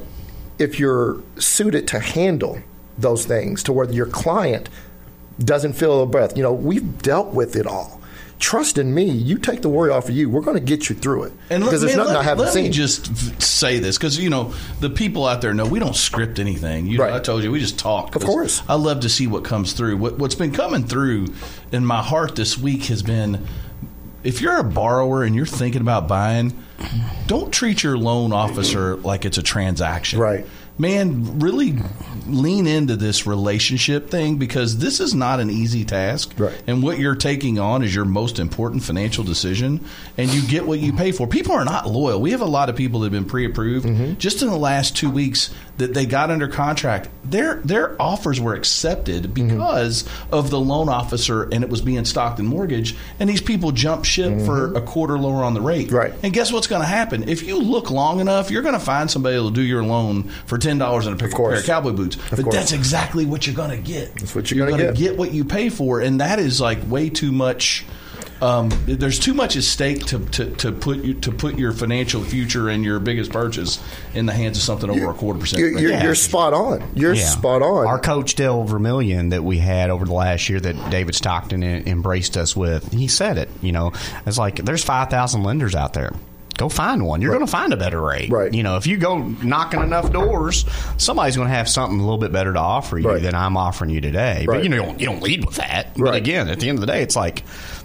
if 0.60 0.80
you're 0.80 1.22
suited 1.38 1.88
to 1.90 2.00
handle 2.00 2.60
those 2.98 3.26
things 3.26 3.64
to 3.64 3.74
where 3.74 3.90
your 3.92 4.06
client 4.06 4.70
doesn't 5.40 5.74
feel 5.74 6.02
a 6.02 6.06
breath. 6.06 6.38
You 6.38 6.44
know, 6.44 6.54
we've 6.54 7.02
dealt 7.02 7.34
with 7.34 7.56
it 7.56 7.66
all. 7.66 8.01
Trust 8.42 8.78
in 8.78 8.94
me. 8.94 9.06
You 9.06 9.38
take 9.38 9.62
the 9.62 9.70
worry 9.70 9.92
off 9.92 10.10
of 10.10 10.16
you. 10.16 10.28
We're 10.30 10.42
going 10.42 10.58
to 10.58 10.64
get 10.64 10.90
you 10.90 10.96
through 10.96 11.24
it. 11.26 11.34
And 11.52 11.64
because 11.64 11.82
there's 11.82 11.96
man, 11.96 12.00
nothing 12.08 12.14
let, 12.16 12.22
I 12.22 12.24
haven't 12.24 12.46
let 12.46 12.54
seen. 12.54 12.64
me 12.64 12.70
just 12.72 13.42
say 13.42 13.80
this 13.80 13.98
because 13.98 14.18
you 14.20 14.30
know 14.32 14.54
the 14.80 14.90
people 14.90 15.26
out 15.28 15.42
there 15.42 15.54
know 15.54 15.66
we 15.66 15.80
don't 15.80 15.96
script 15.96 16.40
anything. 16.40 16.88
You 16.88 16.98
know, 16.98 17.04
Right. 17.06 17.14
I 17.14 17.20
told 17.20 17.44
you 17.44 17.52
we 17.52 17.60
just 17.60 17.78
talk. 17.80 18.16
Of 18.16 18.24
course. 18.26 18.64
I 18.68 18.74
love 18.74 19.02
to 19.02 19.10
see 19.10 19.28
what 19.28 19.44
comes 19.46 19.74
through. 19.74 19.98
What, 19.98 20.18
what's 20.18 20.36
been 20.36 20.52
coming 20.52 20.86
through 20.86 21.28
in 21.72 21.86
my 21.86 22.02
heart 22.02 22.36
this 22.36 22.58
week 22.58 22.86
has 22.86 23.04
been 23.04 23.46
if 24.24 24.42
you're 24.42 24.58
a 24.58 24.64
borrower 24.64 25.24
and 25.24 25.36
you're 25.36 25.46
thinking 25.46 25.82
about 25.82 26.08
buying, 26.08 26.58
don't 27.28 27.52
treat 27.52 27.84
your 27.84 27.98
loan 27.98 28.34
officer 28.34 28.96
like 28.98 29.26
it's 29.26 29.38
a 29.38 29.44
transaction. 29.44 30.20
Right. 30.20 30.46
Man, 30.82 31.40
really 31.40 31.76
lean 32.28 32.66
into 32.66 32.96
this 32.96 33.28
relationship 33.28 34.10
thing 34.10 34.38
because 34.38 34.80
this 34.80 35.00
is 35.00 35.14
not 35.14 35.40
an 35.40 35.52
easy 35.52 35.86
task. 35.86 36.34
Right. 36.38 36.60
And 36.66 36.82
what 36.82 36.98
you're 36.98 37.16
taking 37.16 37.60
on 37.60 37.84
is 37.84 37.94
your 37.94 38.06
most 38.06 38.40
important 38.40 38.82
financial 38.84 39.24
decision, 39.24 39.86
and 40.18 40.34
you 40.34 40.42
get 40.48 40.66
what 40.66 40.80
you 40.80 40.92
pay 40.94 41.12
for. 41.12 41.28
People 41.28 41.52
are 41.54 41.66
not 41.66 41.88
loyal. 41.88 42.20
We 42.20 42.32
have 42.32 42.42
a 42.42 42.46
lot 42.46 42.70
of 42.70 42.76
people 42.76 43.02
that 43.02 43.06
have 43.06 43.12
been 43.12 43.30
pre-approved 43.30 43.86
Mm-hmm. 43.86 44.18
just 44.18 44.42
in 44.42 44.48
the 44.48 44.58
last 44.58 44.96
two 44.98 45.10
weeks 45.10 45.54
that 45.82 45.94
they 45.94 46.06
got 46.06 46.32
under 46.32 46.48
contract. 46.48 47.10
Their 47.24 47.56
their 47.56 48.02
offers 48.02 48.40
were 48.42 48.56
accepted 48.56 49.24
Mm-hmm. 49.34 49.50
because 49.58 50.06
of 50.32 50.50
the 50.50 50.60
loan 50.60 50.90
officer, 50.90 51.44
and 51.44 51.64
it 51.64 51.70
was 51.70 51.82
being 51.82 52.04
Stockton 52.06 52.46
Mortgage. 52.46 52.96
And 53.20 53.30
these 53.30 53.42
people 53.42 53.72
jump 53.72 54.06
ship 54.06 54.42
for 54.42 54.74
a 54.74 54.82
quarter 54.82 55.18
lower 55.18 55.44
on 55.44 55.54
the 55.54 55.62
rate. 55.62 55.88
Mm-hmm. 55.88 55.96
Right. 55.96 56.14
And 56.24 56.34
guess 56.34 56.52
what's 56.52 56.68
going 56.68 56.82
to 56.82 56.88
happen? 56.88 57.28
If 57.30 57.44
you 57.44 57.58
look 57.60 57.92
long 57.92 58.20
enough, 58.20 58.50
you're 58.52 58.62
going 58.64 58.74
to 58.74 58.80
find 58.80 59.10
somebody 59.12 59.36
that'll 59.36 59.52
do 59.52 59.62
your 59.62 59.84
loan 59.84 60.24
for 60.46 60.58
ten 60.58 60.78
dollars 60.78 61.06
and 61.08 61.16
a 61.16 61.18
pair 61.20 61.28
Of 61.28 61.34
pair 61.36 61.54
of 61.56 61.66
cowboy 61.66 61.92
boots. 61.92 62.18
but 62.30 62.40
course. 62.42 62.56
that's 62.56 62.72
exactly 62.72 63.26
what 63.26 63.46
you're 63.46 63.56
going 63.56 63.72
to 63.72 63.78
get. 63.78 64.16
That's 64.16 64.34
what 64.36 64.50
you're 64.52 64.66
gonna 64.66 64.72
gonna 64.84 64.94
get. 64.94 65.12
get 65.12 65.18
what 65.18 65.34
you 65.34 65.44
pay 65.46 65.70
for, 65.70 66.00
and 66.02 66.22
that 66.22 66.40
is 66.40 66.60
like 66.62 66.80
way 66.90 67.10
too 67.10 67.32
much. 67.32 67.86
Um, 68.42 68.70
there's 68.86 69.20
too 69.20 69.34
much 69.34 69.56
at 69.56 69.64
stake 69.64 70.06
to, 70.08 70.20
to, 70.20 70.50
to 70.56 70.72
put 70.72 70.98
you, 71.04 71.14
to 71.16 71.32
put 71.32 71.58
your 71.60 71.72
financial 71.74 72.24
future 72.24 72.70
and 72.70 72.84
your 72.84 73.00
biggest 73.00 73.32
purchase 73.32 73.80
in 74.14 74.26
the 74.26 74.34
hands 74.34 74.58
of 74.58 74.64
something 74.64 74.90
over 74.90 75.12
a 75.12 75.14
quarter 75.14 75.40
percent. 75.40 75.60
You're, 75.60 75.78
you're, 75.80 75.92
rate. 75.92 76.04
you're 76.04 76.16
spot 76.16 76.54
on. 76.54 76.84
You're 76.96 77.14
Yeah. 77.14 77.26
spot 77.26 77.62
on. 77.62 77.86
Our 77.88 78.00
coach 78.00 78.36
Dale 78.36 78.64
Vermillion 78.64 79.30
that 79.30 79.44
we 79.44 79.58
had 79.60 79.90
over 79.90 80.06
the 80.06 80.14
last 80.14 80.50
year 80.50 80.60
that 80.60 80.90
David 80.90 81.16
Stockton 81.16 81.64
embraced 81.64 82.36
us 82.38 82.56
with, 82.56 82.92
he 82.92 83.08
said 83.08 83.38
it. 83.38 83.50
You 83.62 83.72
know, 83.72 83.92
it's 84.26 84.38
like 84.38 84.56
there's 84.58 84.84
five 84.84 85.10
thousand 85.10 85.44
lenders 85.44 85.76
out 85.76 85.94
there. 85.94 86.12
Go 86.58 86.70
find 86.70 87.04
one. 87.06 87.22
You're 87.24 87.32
going 87.34 87.46
to 87.46 87.52
find 87.52 87.74
a 87.74 87.78
better 87.78 88.00
rate. 88.00 88.30
Right. 88.30 88.54
You 88.54 88.62
know, 88.62 88.78
if 88.78 88.86
you 88.86 88.98
go 88.98 89.18
knocking 89.20 89.82
enough 89.82 90.12
doors, 90.12 90.64
somebody's 90.98 91.36
going 91.36 91.48
to 91.48 91.54
have 91.56 91.68
something 91.68 91.98
a 91.98 92.04
little 92.04 92.20
bit 92.20 92.32
better 92.32 92.54
to 92.54 92.60
offer 92.60 93.00
you 93.00 93.08
Right. 93.08 93.22
than 93.22 93.34
I'm 93.34 93.58
offering 93.58 93.90
you 93.90 94.00
today. 94.00 94.44
But 94.46 94.62
you 94.64 94.70
know, 94.70 94.76
you 94.76 94.82
don't, 94.84 95.00
you 95.00 95.06
don't 95.08 95.24
lead 95.24 95.44
with 95.44 95.56
that. 95.56 95.98
But 95.98 96.14
again, 96.14 96.50
at 96.50 96.60
the 96.60 96.70
end 96.70 96.78
of 96.78 96.82
the 96.82 96.88
day, 96.88 97.02
it's 97.02 97.16
like, 97.16 97.44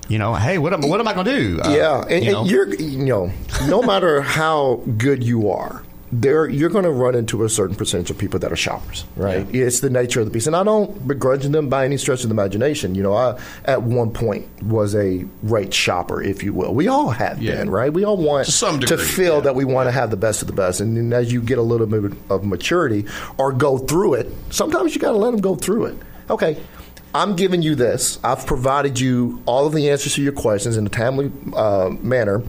you 0.08 0.18
know, 0.18 0.34
hey, 0.34 0.58
what 0.58 0.72
am, 0.72 0.82
what 0.88 1.00
am 1.00 1.08
I 1.08 1.14
going 1.14 1.26
to 1.26 1.38
do? 1.38 1.60
Uh, 1.62 1.70
yeah, 1.74 2.00
and, 2.08 2.24
you 2.24 2.30
and 2.30 2.32
know? 2.32 2.44
you're 2.44 2.74
you 2.74 3.04
know, 3.04 3.32
no 3.66 3.82
matter 3.82 4.20
how 4.22 4.82
good 4.96 5.22
you 5.24 5.50
are, 5.50 5.82
there 6.12 6.48
you're 6.48 6.70
going 6.70 6.84
to 6.84 6.90
run 6.92 7.16
into 7.16 7.42
a 7.42 7.48
certain 7.48 7.74
percentage 7.74 8.10
of 8.10 8.16
people 8.16 8.38
that 8.38 8.52
are 8.52 8.56
shoppers, 8.56 9.04
right? 9.16 9.44
It's 9.52 9.80
the 9.80 9.90
nature 9.90 10.20
of 10.20 10.26
the 10.26 10.30
beast, 10.32 10.46
and 10.46 10.54
I 10.54 10.62
don't 10.62 11.06
begrudge 11.08 11.42
them 11.42 11.68
by 11.68 11.84
any 11.84 11.96
stretch 11.96 12.22
of 12.22 12.28
the 12.28 12.34
imagination. 12.34 12.94
You 12.94 13.02
know, 13.02 13.12
I 13.14 13.36
at 13.64 13.82
one 13.82 14.12
point 14.12 14.46
was 14.62 14.94
a 14.94 15.24
rate 15.42 15.74
shopper, 15.74 16.22
if 16.22 16.44
you 16.44 16.52
will. 16.52 16.72
We 16.72 16.86
all 16.86 17.10
have 17.10 17.42
Yeah. 17.42 17.56
been, 17.56 17.70
right? 17.70 17.92
We 17.92 18.04
all 18.04 18.16
want 18.16 18.46
To 18.46 18.52
some 18.52 18.78
to 18.80 18.96
feel 18.96 19.34
yeah. 19.36 19.40
that 19.40 19.56
we 19.56 19.64
want 19.64 19.88
to 19.88 19.92
have 19.92 20.10
the 20.10 20.16
best 20.16 20.42
of 20.42 20.46
the 20.46 20.54
best, 20.54 20.80
and 20.80 20.96
then 20.96 21.12
as 21.12 21.32
you 21.32 21.42
get 21.42 21.58
a 21.58 21.62
little 21.62 21.88
bit 21.88 22.12
of 22.30 22.44
maturity 22.44 23.04
or 23.36 23.50
go 23.52 23.76
through 23.76 24.14
it, 24.14 24.32
sometimes 24.50 24.94
you 24.94 25.00
got 25.00 25.10
to 25.10 25.18
let 25.18 25.32
them 25.32 25.40
go 25.40 25.56
through 25.56 25.86
it. 25.86 25.96
Okay. 26.30 26.56
I'm 27.16 27.34
giving 27.34 27.62
you 27.62 27.74
this. 27.74 28.18
I've 28.22 28.46
provided 28.46 29.00
you 29.00 29.42
all 29.46 29.66
of 29.66 29.72
the 29.72 29.88
answers 29.88 30.14
to 30.16 30.22
your 30.22 30.34
questions 30.34 30.76
in 30.76 30.86
a 30.86 30.90
timely 30.90 31.32
uh, 31.54 31.88
manner. 32.00 32.42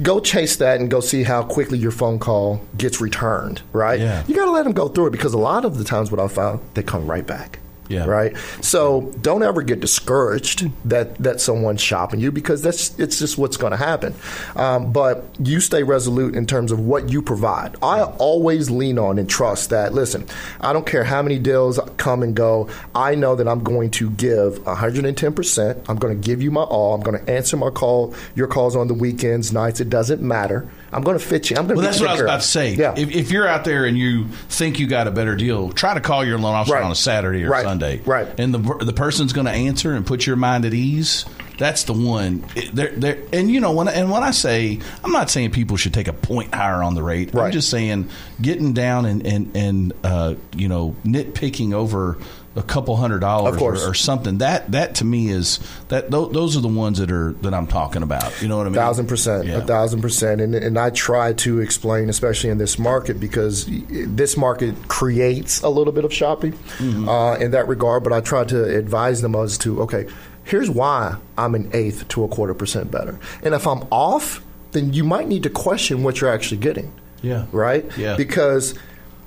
Go 0.00 0.20
chase 0.20 0.56
that 0.56 0.80
and 0.80 0.88
go 0.88 1.00
see 1.00 1.24
how 1.24 1.42
quickly 1.42 1.76
your 1.76 1.90
phone 1.90 2.20
call 2.20 2.60
gets 2.76 3.00
returned, 3.00 3.62
right? 3.72 3.98
Yeah. 3.98 4.24
You 4.28 4.34
got 4.36 4.44
to 4.44 4.52
let 4.52 4.62
them 4.62 4.72
go 4.72 4.88
through 4.88 5.08
it 5.08 5.10
because 5.10 5.34
a 5.34 5.38
lot 5.38 5.64
of 5.64 5.76
the 5.76 5.84
times 5.84 6.10
what 6.12 6.20
I 6.20 6.28
found, 6.28 6.60
they 6.74 6.82
come 6.84 7.10
right 7.10 7.26
back. 7.26 7.58
Yeah. 7.88 8.04
Right. 8.04 8.36
So 8.60 9.12
don't 9.22 9.42
ever 9.42 9.62
get 9.62 9.80
discouraged 9.80 10.70
that 10.88 11.16
that 11.16 11.40
someone's 11.40 11.80
shopping 11.80 12.20
you 12.20 12.30
because 12.30 12.62
that's 12.62 12.98
it's 12.98 13.18
just 13.18 13.38
what's 13.38 13.56
going 13.56 13.70
to 13.70 13.78
happen. 13.78 14.14
Um, 14.56 14.92
but 14.92 15.24
you 15.38 15.60
stay 15.60 15.82
resolute 15.82 16.34
in 16.34 16.46
terms 16.46 16.70
of 16.70 16.80
what 16.80 17.08
you 17.08 17.22
provide. 17.22 17.76
I 17.82 18.02
always 18.02 18.70
lean 18.70 18.98
on 18.98 19.18
and 19.18 19.28
trust 19.28 19.70
that. 19.70 19.94
Listen, 19.94 20.26
I 20.60 20.72
don't 20.72 20.86
care 20.86 21.04
how 21.04 21.22
many 21.22 21.38
deals 21.38 21.80
come 21.96 22.22
and 22.22 22.34
go. 22.34 22.68
I 22.94 23.14
know 23.14 23.34
that 23.36 23.48
I'm 23.48 23.62
going 23.64 23.90
to 23.92 24.10
give 24.10 24.64
110. 24.66 25.32
percent 25.32 25.78
I'm 25.88 25.96
going 25.96 26.20
to 26.20 26.26
give 26.26 26.42
you 26.42 26.50
my 26.50 26.62
all. 26.62 26.94
I'm 26.94 27.00
going 27.00 27.24
to 27.24 27.30
answer 27.30 27.56
my 27.56 27.70
call, 27.70 28.14
your 28.34 28.46
calls 28.46 28.76
on 28.76 28.88
the 28.88 28.94
weekends, 28.94 29.52
nights. 29.52 29.80
It 29.80 29.88
doesn't 29.88 30.20
matter. 30.20 30.68
I'm 30.92 31.02
going 31.02 31.18
to 31.18 31.24
fit 31.24 31.50
you. 31.50 31.56
I'm 31.56 31.66
going 31.66 31.76
to. 31.76 31.82
Well, 31.82 31.84
that's 31.84 32.00
what 32.00 32.08
I 32.08 32.12
was 32.12 32.20
about 32.22 32.40
to 32.40 32.46
say. 32.46 32.74
Yeah. 32.74 32.94
If, 32.96 33.10
if 33.14 33.30
you're 33.30 33.46
out 33.46 33.64
there 33.64 33.84
and 33.84 33.96
you 33.98 34.26
think 34.48 34.78
you 34.78 34.86
got 34.86 35.06
a 35.06 35.10
better 35.10 35.36
deal, 35.36 35.70
try 35.70 35.94
to 35.94 36.00
call 36.00 36.24
your 36.24 36.38
loan 36.38 36.54
officer 36.54 36.74
Right. 36.76 36.82
on 36.84 36.90
a 36.90 36.94
Saturday 36.96 37.44
or 37.44 37.50
Right. 37.50 37.64
Sunday. 37.64 38.00
Right. 38.06 38.28
And 38.40 38.54
the 38.54 38.84
the 38.84 38.92
person's 38.94 39.32
going 39.32 39.46
to 39.46 39.52
answer 39.52 39.92
and 39.92 40.06
put 40.06 40.26
your 40.26 40.36
mind 40.36 40.64
at 40.64 40.72
ease. 40.74 41.24
That's 41.58 41.82
the 41.82 41.92
one. 41.92 42.44
They're, 42.72 42.92
they're, 42.92 43.18
and 43.32 43.50
you 43.50 43.58
know 43.60 43.72
when 43.72 43.88
and 43.88 44.10
when 44.12 44.22
I 44.22 44.30
say 44.30 44.78
I'm 45.02 45.10
not 45.10 45.28
saying 45.28 45.50
people 45.50 45.76
should 45.76 45.92
take 45.92 46.06
a 46.06 46.12
point 46.12 46.54
higher 46.54 46.82
on 46.84 46.94
the 46.94 47.02
rate. 47.02 47.34
I'm 47.34 47.50
just 47.50 47.68
saying 47.68 48.08
getting 48.40 48.72
down 48.74 49.04
and 49.06 49.26
and 49.26 49.56
and 49.56 49.92
uh, 50.04 50.34
you 50.54 50.68
know 50.68 50.94
nitpicking 51.04 51.74
over 51.74 52.16
a 52.58 52.62
couple 52.62 52.96
hundred 52.96 53.20
dollars 53.20 53.60
or, 53.62 53.76
or 53.90 53.94
something 53.94 54.38
that 54.38 54.70
that 54.72 54.96
to 54.96 55.04
me 55.04 55.28
is 55.28 55.60
that 55.88 56.10
th- 56.10 56.30
those 56.32 56.56
are 56.56 56.60
the 56.60 56.68
ones 56.68 56.98
that 56.98 57.10
are 57.10 57.32
that 57.42 57.54
I'm 57.54 57.66
talking 57.66 58.02
about. 58.02 58.42
You 58.42 58.48
know 58.48 58.56
what 58.58 58.66
I 58.66 58.70
mean? 58.70 58.74
thousand 58.74 59.06
percent, 59.06 59.46
Yeah. 59.46 59.58
a 59.58 59.60
thousand 59.62 60.02
percent, 60.02 60.40
and 60.40 60.54
and 60.54 60.78
I 60.78 60.90
try 60.90 61.32
to 61.34 61.60
explain, 61.60 62.08
especially 62.08 62.50
in 62.50 62.58
this 62.58 62.78
market, 62.78 63.20
because 63.20 63.66
this 63.88 64.36
market 64.36 64.74
creates 64.88 65.62
a 65.62 65.68
little 65.68 65.92
bit 65.92 66.04
of 66.04 66.12
shopping 66.12 66.52
Mm-hmm. 66.78 67.08
uh, 67.08 67.34
in 67.36 67.52
that 67.52 67.68
regard. 67.68 68.02
But 68.04 68.12
I 68.12 68.20
try 68.20 68.44
to 68.44 68.76
advise 68.76 69.22
them 69.22 69.34
as 69.34 69.56
to 69.58 69.82
okay, 69.82 70.06
here's 70.44 70.68
why 70.70 71.16
I'm 71.36 71.54
an 71.54 71.70
eighth 71.72 72.08
to 72.08 72.24
a 72.24 72.28
quarter 72.28 72.54
percent 72.54 72.90
better, 72.90 73.18
and 73.42 73.54
if 73.54 73.66
I'm 73.66 73.82
off, 73.92 74.42
then 74.72 74.92
you 74.92 75.04
might 75.04 75.28
need 75.28 75.44
to 75.44 75.50
question 75.50 76.02
what 76.02 76.20
you're 76.20 76.30
actually 76.30 76.58
getting. 76.58 76.92
Yeah. 77.22 77.46
right. 77.52 77.84
Yeah. 77.98 78.16
because 78.16 78.74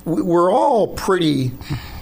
we're 0.05 0.51
all 0.51 0.87
pretty, 0.95 1.51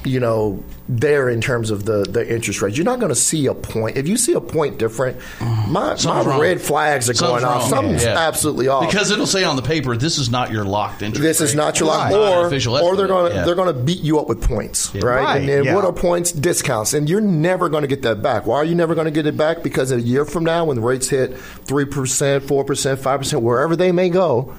you 0.05 0.19
know, 0.19 0.63
there 0.87 1.29
in 1.29 1.41
terms 1.41 1.69
of 1.71 1.85
the, 1.85 2.03
the 2.03 2.27
interest 2.33 2.61
rates. 2.61 2.77
You're 2.77 2.85
not 2.85 2.99
going 2.99 3.09
to 3.09 3.15
see 3.15 3.45
a 3.47 3.53
point. 3.53 3.97
If 3.97 4.07
you 4.07 4.17
see 4.17 4.33
a 4.33 4.41
point 4.41 4.79
different, 4.79 5.17
mm-hmm. 5.19 5.71
my, 5.71 5.95
my 6.05 6.23
wrong. 6.23 6.39
red 6.39 6.61
flags 6.61 7.09
are 7.09 7.13
Something's 7.13 7.41
going 7.41 7.43
off. 7.43 7.61
wrong. 7.63 7.69
Something's 7.69 8.03
Yeah. 8.05 8.17
absolutely 8.17 8.69
off. 8.69 8.85
Because 8.85 9.11
it'll 9.11 9.27
say 9.27 9.43
on 9.43 9.55
the 9.55 9.61
paper, 9.61 9.95
this 9.97 10.17
is 10.17 10.29
not 10.31 10.51
your 10.51 10.63
locked 10.63 11.01
interest. 11.01 11.21
this 11.21 11.41
is 11.41 11.51
rate. 11.51 11.57
not 11.57 11.79
your 11.79 11.89
Right. 11.89 12.09
lot, 12.09 12.11
Not 12.11 12.31
an 12.33 12.37
or 12.43 12.47
official 12.47 12.73
or 12.75 12.95
they're 12.95 13.05
estimate. 13.05 13.09
going 13.09 13.31
to 13.31 13.37
Yeah. 13.39 13.45
they're 13.45 13.55
going 13.55 13.67
to 13.75 13.79
beat 13.81 14.01
you 14.01 14.19
up 14.19 14.27
with 14.27 14.41
points, 14.41 14.93
right? 14.95 15.03
Right, 15.03 15.37
And 15.41 15.49
then 15.49 15.63
yeah. 15.65 15.75
what 15.75 15.83
are 15.85 15.93
points? 15.93 16.31
Discounts, 16.31 16.93
and 16.93 17.09
you're 17.09 17.21
never 17.21 17.67
going 17.69 17.81
to 17.81 17.87
get 17.87 18.01
that 18.03 18.21
back. 18.23 18.45
Why 18.47 18.55
are 18.57 18.65
you 18.65 18.75
never 18.75 18.95
going 18.95 19.05
to 19.05 19.11
get 19.11 19.25
it 19.27 19.35
back? 19.37 19.61
Because 19.63 19.91
a 19.91 19.99
year 20.01 20.23
from 20.25 20.43
now, 20.45 20.65
when 20.65 20.77
the 20.77 20.81
rates 20.81 21.09
hit 21.09 21.37
three 21.37 21.85
percent, 21.85 22.43
four 22.45 22.63
percent, 22.63 22.99
five 22.99 23.19
percent, 23.19 23.43
wherever 23.43 23.75
they 23.75 23.91
may 23.91 24.09
go, 24.09 24.53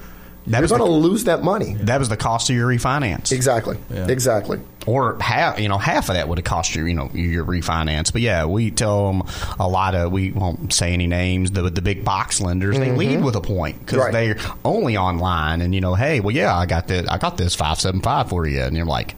That 0.46 0.58
you're 0.58 0.62
was 0.62 0.70
going 0.72 0.80
to 0.82 0.90
lose 0.90 1.24
that 1.24 1.42
money. 1.42 1.74
that 1.80 1.98
was 1.98 2.08
the 2.08 2.16
cost 2.16 2.48
of 2.50 2.56
your 2.56 2.68
refinance. 2.68 3.30
Exactly. 3.30 3.76
Exactly. 3.90 4.58
or 4.86 5.18
half 5.20 5.60
you 5.60 5.68
know 5.68 5.76
half 5.78 6.08
of 6.08 6.14
that 6.14 6.28
would 6.28 6.38
have 6.38 6.44
cost 6.44 6.74
you 6.74 6.86
you 6.86 6.94
know 6.94 7.10
your 7.12 7.44
refinance 7.44 8.10
but 8.10 8.22
yeah 8.22 8.46
we 8.46 8.70
tell 8.70 9.12
them 9.12 9.22
a 9.58 9.68
lot 9.68 9.94
of 9.94 10.10
we 10.10 10.32
won't 10.32 10.72
say 10.72 10.94
any 10.94 11.06
names 11.06 11.50
the 11.50 11.68
the 11.68 11.82
big 11.82 12.02
box 12.04 12.40
lenders 12.40 12.78
they 12.78 12.90
lead 12.90 13.22
with 13.22 13.36
a 13.36 13.40
point 13.42 13.78
because 13.80 13.98
Mm-hmm. 13.98 14.14
Right. 14.14 14.36
they're 14.38 14.52
only 14.64 14.96
online 14.96 15.60
and 15.60 15.74
you 15.74 15.82
know 15.82 15.94
hey 15.94 16.20
well 16.20 16.34
yeah 16.34 16.56
i 16.56 16.64
got 16.64 16.88
that 16.88 17.12
i 17.12 17.18
got 17.18 17.36
this 17.36 17.54
575 17.54 18.30
for 18.30 18.46
you 18.46 18.62
and 18.62 18.74
you're 18.74 18.86
like 18.86 19.14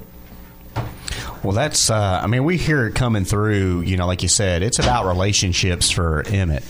Well, 1.44 1.54
that's. 1.54 1.90
Uh, 1.90 2.20
I 2.24 2.28
mean, 2.28 2.44
we 2.44 2.58
hear 2.58 2.86
it 2.88 2.96
coming 2.96 3.26
through. 3.26 3.82
You 3.82 3.98
know, 3.98 4.06
like 4.08 4.22
you 4.22 4.30
said, 4.30 4.62
it's 4.62 4.80
about 4.80 5.06
relationships 5.08 5.90
for 5.90 6.24
Emmett, 6.28 6.64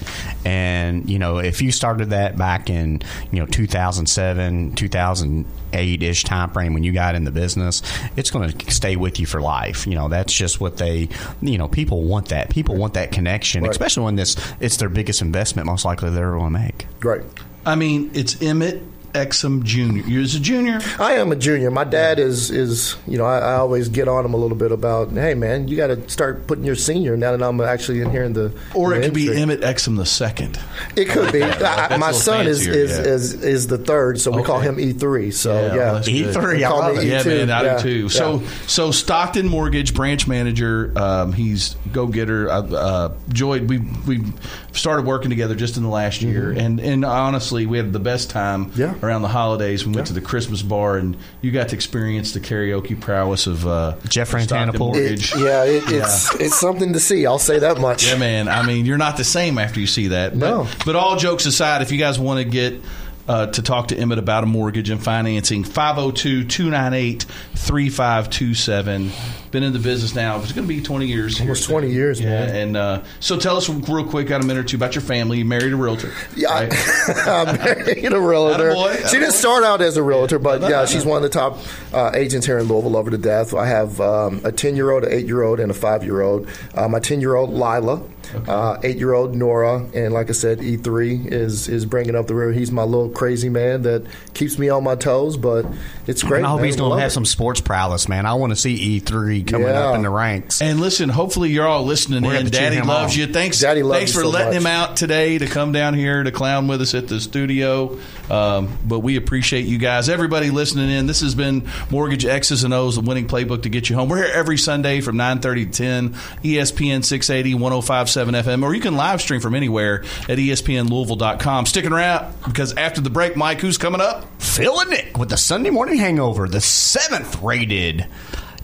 and 0.46 1.10
you 1.10 1.20
know, 1.20 1.40
if 1.40 1.62
you 1.62 1.72
started 1.72 2.12
that 2.12 2.38
back 2.38 2.70
in 2.70 3.02
you 3.32 3.40
know 3.40 3.46
2007, 3.46 4.74
2008 4.76 6.04
ish 6.04 6.24
time 6.24 6.50
frame 6.52 6.74
when 6.74 6.84
you 6.84 6.92
got 6.92 7.16
in 7.16 7.24
the 7.24 7.32
business, 7.32 7.82
it's 8.16 8.32
going 8.32 8.50
to 8.52 8.72
stay 8.72 8.96
with 8.96 9.20
you 9.20 9.26
for 9.26 9.42
life. 9.42 9.86
You 9.88 9.96
know, 9.96 10.08
that's 10.10 10.34
just 10.34 10.60
what 10.62 10.78
they. 10.78 11.10
You 11.42 11.58
know, 11.58 11.68
people 11.68 12.04
want 12.04 12.30
that. 12.30 12.50
People 12.50 12.76
want 12.76 12.94
that 12.94 13.12
connection, 13.12 13.64
Right. 13.64 13.72
especially 13.72 14.04
when 14.04 14.16
this 14.16 14.36
it's 14.60 14.78
their 14.78 14.90
biggest 14.90 15.22
investment, 15.22 15.66
most 15.66 15.86
likely 15.86 16.10
they're 16.12 16.32
going 16.32 16.54
to 16.54 16.60
make. 16.60 16.88
Right. 17.04 17.24
I 17.66 17.76
mean, 17.76 18.12
it's 18.14 18.42
Emmett 18.42 18.82
Exum 19.14 19.64
Jr. 19.64 20.08
You're 20.08 20.24
a 20.24 20.26
junior. 20.28 20.80
I 21.00 21.14
am 21.14 21.32
a 21.32 21.36
junior. 21.36 21.72
My 21.72 21.84
dad 21.84 22.20
is 22.20 22.50
is 22.52 22.96
you 23.08 23.18
know 23.18 23.26
I, 23.26 23.40
I 23.40 23.54
always 23.56 23.90
get 23.90 24.08
on 24.08 24.26
him 24.26 24.34
a 24.34 24.38
little 24.38 24.58
bit 24.58 24.72
about 24.72 25.12
hey 25.12 25.34
man 25.34 25.68
you 25.68 25.78
got 25.78 25.88
to 25.88 26.10
start 26.10 26.48
putting 26.48 26.64
your 26.64 26.76
senior 26.76 27.18
now 27.18 27.36
that 27.36 27.44
I'm 27.44 27.60
actually 27.62 28.02
in 28.02 28.10
here 28.12 28.24
in 28.24 28.34
the 28.34 28.54
Or 28.74 28.94
in 28.94 29.00
it 29.00 29.02
the 29.02 29.08
could 29.08 29.14
be. 29.34 29.42
Emmett 29.42 29.62
Exum 29.62 29.98
the 29.98 30.06
second. 30.06 30.60
It 30.96 31.10
could 31.10 31.32
be. 31.32 31.44
I, 31.44 31.98
my 31.98 32.12
son 32.12 32.48
is 32.48 32.66
fancier, 32.66 32.74
is, 32.84 32.98
yeah. 32.98 33.04
is 33.14 33.44
is 33.44 33.68
the 33.68 33.78
third, 33.78 34.20
so 34.20 34.32
we 34.32 34.44
call 34.44 34.60
him 34.60 34.80
E 34.80 34.94
three. 34.94 35.32
So 35.32 35.54
Yeah, 35.54 35.62
yeah, 35.68 35.76
well, 35.76 35.94
that's 35.96 36.08
E 36.08 36.24
good. 36.24 36.34
three, 36.34 36.64
I 36.64 36.70
Call 36.70 36.80
love 36.80 36.96
me 36.96 37.02
it. 37.02 37.08
Yeah, 37.08 37.22
E2, 37.24 37.26
man, 37.26 37.50
I 37.52 37.64
yeah, 37.64 37.78
do 37.78 37.84
too. 37.84 38.10
So, 38.10 38.40
yeah. 38.40 38.50
so 38.68 38.92
Stockton 38.92 39.48
Mortgage 39.48 39.94
branch 39.94 40.28
manager. 40.28 40.94
Um, 40.96 41.34
he's 41.34 41.76
go 41.92 42.08
getter. 42.08 42.50
Uh, 42.50 42.62
uh, 42.62 43.14
Joy, 43.30 43.62
we 43.64 43.80
we 44.08 44.24
started 44.72 45.06
working 45.06 45.30
together 45.30 45.56
just 45.56 45.78
in 45.78 45.84
the 45.84 45.90
last 45.90 46.22
year, 46.22 46.52
and 46.52 46.80
and 46.80 47.04
honestly, 47.06 47.66
we 47.66 47.78
had 47.78 47.92
the 47.94 48.00
best 48.00 48.30
time 48.30 48.52
Mm-hmm. 48.72 48.80
Yeah. 48.82 48.94
Around 49.04 49.22
the 49.22 49.28
holidays. 49.28 49.86
We 49.86 49.94
went 49.94 50.08
to 50.08 50.14
the 50.14 50.22
Christmas 50.22 50.62
bar, 50.62 50.98
and 50.98 51.18
you 51.42 51.52
got 51.52 51.70
to 51.70 51.76
experience 51.76 52.34
the 52.34 52.40
karaoke 52.40 53.00
prowess 53.00 53.48
of 53.48 53.66
uh, 53.68 53.96
Jeff 54.08 54.30
Stockton 54.30 54.48
Frantanapool. 54.72 54.80
Mortgage. 54.80 55.34
It- 55.34 55.40
yeah, 55.40 55.64
it's 55.66 56.36
it's 56.36 56.60
something 56.60 56.94
to 56.94 57.00
see. 57.00 57.26
I'll 57.26 57.40
say 57.40 57.60
that 57.60 57.80
much. 57.80 58.08
Yeah, 58.08 58.18
man. 58.18 58.48
I 58.48 58.66
mean, 58.66 58.86
you're 58.86 58.98
not 58.98 59.18
the 59.18 59.24
same 59.24 59.58
after 59.58 59.80
you 59.80 59.88
see 59.88 60.08
that. 60.10 60.38
But, 60.40 60.50
No. 60.50 60.68
But 60.86 60.96
all 60.96 61.16
jokes 61.18 61.46
aside, 61.46 61.82
if 61.82 61.92
you 61.92 61.98
guys 61.98 62.20
want 62.20 62.40
to 62.40 62.46
get 62.46 62.82
uh, 63.28 63.48
to 63.48 63.62
talk 63.62 63.88
to 63.90 63.98
Emmett 63.98 64.20
about 64.20 64.44
a 64.44 64.48
mortgage 64.48 64.90
and 64.90 65.02
financing, 65.02 65.64
502 65.64 66.46
298 66.46 67.24
3527. 67.56 69.12
Been 69.52 69.64
in 69.64 69.74
the 69.74 69.80
business 69.80 70.16
now. 70.16 70.40
It's 70.42 70.54
going 70.54 70.68
to 70.68 70.74
be 70.74 70.82
20 70.82 71.08
years. 71.08 71.40
Almost 71.40 71.66
soon. 71.66 71.80
20 71.80 71.92
years, 71.92 72.22
yeah, 72.22 72.30
man. 72.30 72.56
And 72.56 72.78
uh, 72.78 73.04
so 73.20 73.38
tell 73.38 73.58
us 73.58 73.68
real 73.70 74.06
quick, 74.06 74.28
got 74.28 74.42
a 74.42 74.46
minute 74.46 74.62
or 74.62 74.68
two 74.68 74.78
about 74.78 74.96
your 74.96 75.02
family. 75.02 75.40
You 75.40 75.46
married 75.46 75.74
a 75.74 75.76
realtor. 75.76 76.12
Yeah, 76.36 76.54
right? 76.54 76.74
I'm 77.28 77.58
married 77.58 78.14
a 78.14 78.20
realtor. 78.20 78.72
Attaboy, 78.72 79.10
She 79.10 79.20
didn't 79.20 79.34
start 79.34 79.64
out 79.64 79.82
as 79.82 79.98
a 79.98 80.04
realtor, 80.04 80.40
but 80.40 80.62
yeah, 80.62 80.86
she's 80.86 81.06
one 81.06 81.18
of 81.18 81.24
the 81.24 81.30
top 81.30 81.60
uh, 81.94 82.12
agents 82.14 82.46
here 82.46 82.58
in 82.60 82.68
Louisville. 82.68 82.92
Love 82.92 83.06
her 83.06 83.12
to 83.12 83.18
death. 83.18 83.54
I 83.54 83.66
have 83.66 84.00
um, 84.00 84.42
a 84.44 84.52
ten 84.52 84.76
year 84.76 84.92
old, 84.92 85.04
an 85.04 85.12
eight 85.12 85.26
year 85.28 85.44
old, 85.44 85.60
and 85.60 85.70
a 85.70 85.74
five 85.74 86.04
year 86.04 86.22
old. 86.22 86.48
Uh, 86.74 86.88
my 86.88 87.00
ten 87.00 87.20
year 87.20 87.36
old 87.36 87.50
Lila, 87.52 88.02
uh, 88.48 88.80
eight 88.84 88.98
year 88.98 89.14
old 89.14 89.36
Nora, 89.36 89.86
and 89.94 90.14
like 90.14 90.30
I 90.30 90.34
said, 90.34 90.62
E 90.62 90.78
three 90.78 91.16
is 91.16 91.68
is 91.68 91.86
bringing 91.86 92.16
up 92.16 92.28
the 92.28 92.36
rear. 92.36 92.52
He's 92.52 92.72
my 92.72 92.84
little 92.84 93.10
crazy 93.10 93.50
man 93.50 93.84
that 93.84 94.06
keeps 94.34 94.58
me 94.58 94.70
on 94.70 94.84
my 94.84 94.96
toes, 94.96 95.38
but 95.38 95.66
it's 96.08 96.24
great. 96.24 96.40
And 96.40 96.48
I 96.48 96.50
hope 96.50 96.60
man. 96.60 96.66
he's 96.68 96.76
going 96.76 96.92
to 96.92 96.98
have 97.02 97.12
it. 97.12 97.14
some 97.14 97.26
sports 97.26 97.62
prowess, 97.62 98.08
man. 98.08 98.26
I 98.26 98.34
want 98.36 98.52
to 98.52 98.56
see 98.56 99.00
E3 99.00 99.46
coming 99.48 99.68
Yeah. 99.68 99.90
up 99.90 99.96
in 99.96 100.02
the 100.04 100.10
ranks. 100.10 100.62
And 100.62 100.80
listen, 100.80 101.10
hopefully 101.10 101.50
you're 101.52 101.68
all 101.68 101.84
listening 101.84 102.24
We're 102.24 102.36
in. 102.36 102.48
Daddy 102.50 102.82
loves 102.82 103.14
on. 103.14 103.20
you. 103.20 103.28
Thanks, 103.34 103.60
Daddy 103.60 103.84
loves 103.84 104.00
thanks 104.00 104.12
for 104.14 104.22
so 104.22 104.30
letting 104.30 104.48
much. 104.54 104.62
him 104.62 104.68
out 104.68 104.96
today 104.98 105.38
to 105.38 105.48
come 105.48 105.72
down 105.72 105.94
here 105.94 106.24
to 106.24 106.32
clown 106.32 106.68
with 106.68 106.82
us 106.82 106.94
at 106.94 107.08
the 107.08 107.20
studio. 107.20 107.98
Um, 108.30 108.78
but 108.86 109.00
we 109.00 109.18
appreciate 109.18 109.66
you 109.66 109.78
guys, 109.78 110.08
everybody 110.10 110.52
listening 110.52 110.90
in. 110.90 111.06
This 111.08 111.22
has 111.22 111.36
been 111.36 111.68
Mortgage 111.90 112.26
X's 112.26 112.64
and 112.64 112.74
O's, 112.74 112.96
the 112.96 113.02
winning 113.02 113.28
playbook 113.28 113.64
to 113.64 113.70
get 113.70 113.90
you 113.90 113.96
home. 113.96 114.08
We're 114.10 114.24
here 114.24 114.32
every 114.34 114.58
Sunday 114.58 115.02
from 115.02 115.18
9:30 115.18 115.66
to 115.66 115.72
10, 115.72 116.10
ESPN 116.44 117.04
680, 117.04 117.56
1057 117.56 118.21
FM, 118.30 118.64
or 118.64 118.74
you 118.74 118.82
can 118.82 118.96
live 118.96 119.22
stream 119.22 119.42
from 119.42 119.56
anywhere 119.56 120.04
at 120.30 120.38
ESPNLouisville.com. 120.38 121.66
Sticking 121.66 121.92
around 121.92 122.34
because 122.46 122.74
after 122.76 123.02
the 123.02 123.10
break, 123.10 123.36
Mike, 123.36 123.60
who's 123.62 123.78
coming 123.78 124.02
up? 124.02 124.26
Phil 124.42 124.80
and 124.80 124.90
Nick 124.90 125.18
with 125.18 125.30
the 125.30 125.38
Sunday 125.38 125.70
Morning 125.70 125.98
Hangover, 125.98 126.48
the 126.48 126.62
seventh 126.62 127.42
rated 127.42 128.06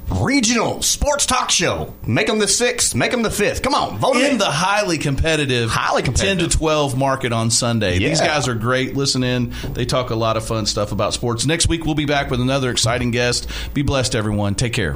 regional 0.09 0.81
sports 0.81 1.25
talk 1.25 1.49
show. 1.49 1.93
Make 2.05 2.27
them 2.27 2.39
the 2.39 2.47
sixth, 2.47 2.95
make 2.95 3.11
them 3.11 3.23
the 3.23 3.29
fifth. 3.31 3.61
Come 3.61 3.75
on, 3.75 3.97
vote 3.97 4.15
in 4.17 4.31
in. 4.33 4.37
the 4.37 4.45
highly 4.45 4.97
competitive, 4.97 5.69
Highly 5.69 6.01
competitive. 6.01 6.39
10 6.39 6.49
to 6.49 6.57
12 6.57 6.97
market 6.97 7.33
on 7.33 7.51
Sunday. 7.51 7.99
These 7.99 8.21
guys 8.21 8.47
are 8.47 8.55
great. 8.55 8.95
Listen 8.95 9.23
in. 9.23 9.53
They 9.73 9.85
talk 9.85 10.09
a 10.09 10.15
lot 10.15 10.37
of 10.37 10.45
fun 10.45 10.65
stuff 10.65 10.91
about 10.91 11.13
sports. 11.13 11.45
Next 11.45 11.67
week, 11.67 11.85
we'll 11.85 11.95
be 11.95 12.05
back 12.05 12.31
with 12.31 12.39
another 12.41 12.69
exciting 12.69 13.11
guest. 13.11 13.49
Be 13.73 13.81
blessed, 13.81 14.15
everyone. 14.15 14.55
Take 14.55 14.73
care. 14.73 14.95